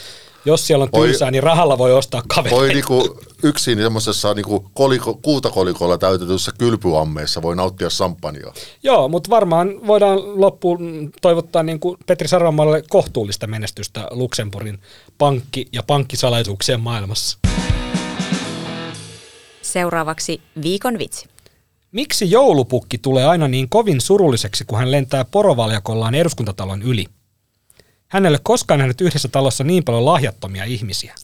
jos 0.45 0.67
siellä 0.67 0.83
on 0.83 0.89
Voi- 0.93 1.07
tylsää, 1.07 1.31
niin 1.31 1.43
rahalla 1.43 1.79
voi 1.79 1.93
ostaa 1.93 2.23
kavereita. 2.29 2.61
Voi 2.61 2.75
niinku 2.75 3.21
yksin 3.43 3.79
semmoisessa 3.79 4.35
niinku 4.35 4.71
koliko, 4.75 5.19
kuutakolikolla 5.23 5.99
täytetyssä 5.99 6.53
kylpyammeessa 6.59 7.43
voi 7.43 7.57
nauttia 7.57 7.91
samppania. 7.91 8.53
Joo, 8.83 9.09
mutta 9.09 9.31
varmaan 9.31 9.87
voidaan 9.87 10.41
loppuun 10.41 11.11
toivottaa 11.23 11.63
niin 11.63 11.81
kuin 11.81 11.99
Petri 12.07 12.29
Sarvamalle 12.29 12.83
kohtuullista 12.91 13.47
menestystä 13.47 14.07
Luxemburgin 14.11 14.79
pankki- 15.19 15.69
ja 15.73 15.83
pankkisalaisuuksien 15.83 16.81
maailmassa. 16.81 17.39
Seuraavaksi 19.73 20.43
viikon 20.63 20.99
vitsi. 20.99 21.27
Miksi 21.93 22.31
joulupukki 22.31 22.99
tulee 22.99 23.25
aina 23.27 23.49
niin 23.49 23.69
kovin 23.69 24.01
surulliseksi, 24.01 24.65
kun 24.65 24.79
hän 24.79 24.91
lentää 24.91 25.25
porovaljakollaan 25.25 26.15
eduskuntatalon 26.15 26.83
yli? 26.83 27.07
Hänelle 28.09 28.39
koskaan 28.43 28.79
nähnyt 28.79 29.01
yhdessä 29.01 29.29
talossa 29.29 29.65
niin 29.65 29.85
paljon 29.85 30.05
lahjattomia 30.05 30.65
ihmisiä. 30.65 31.15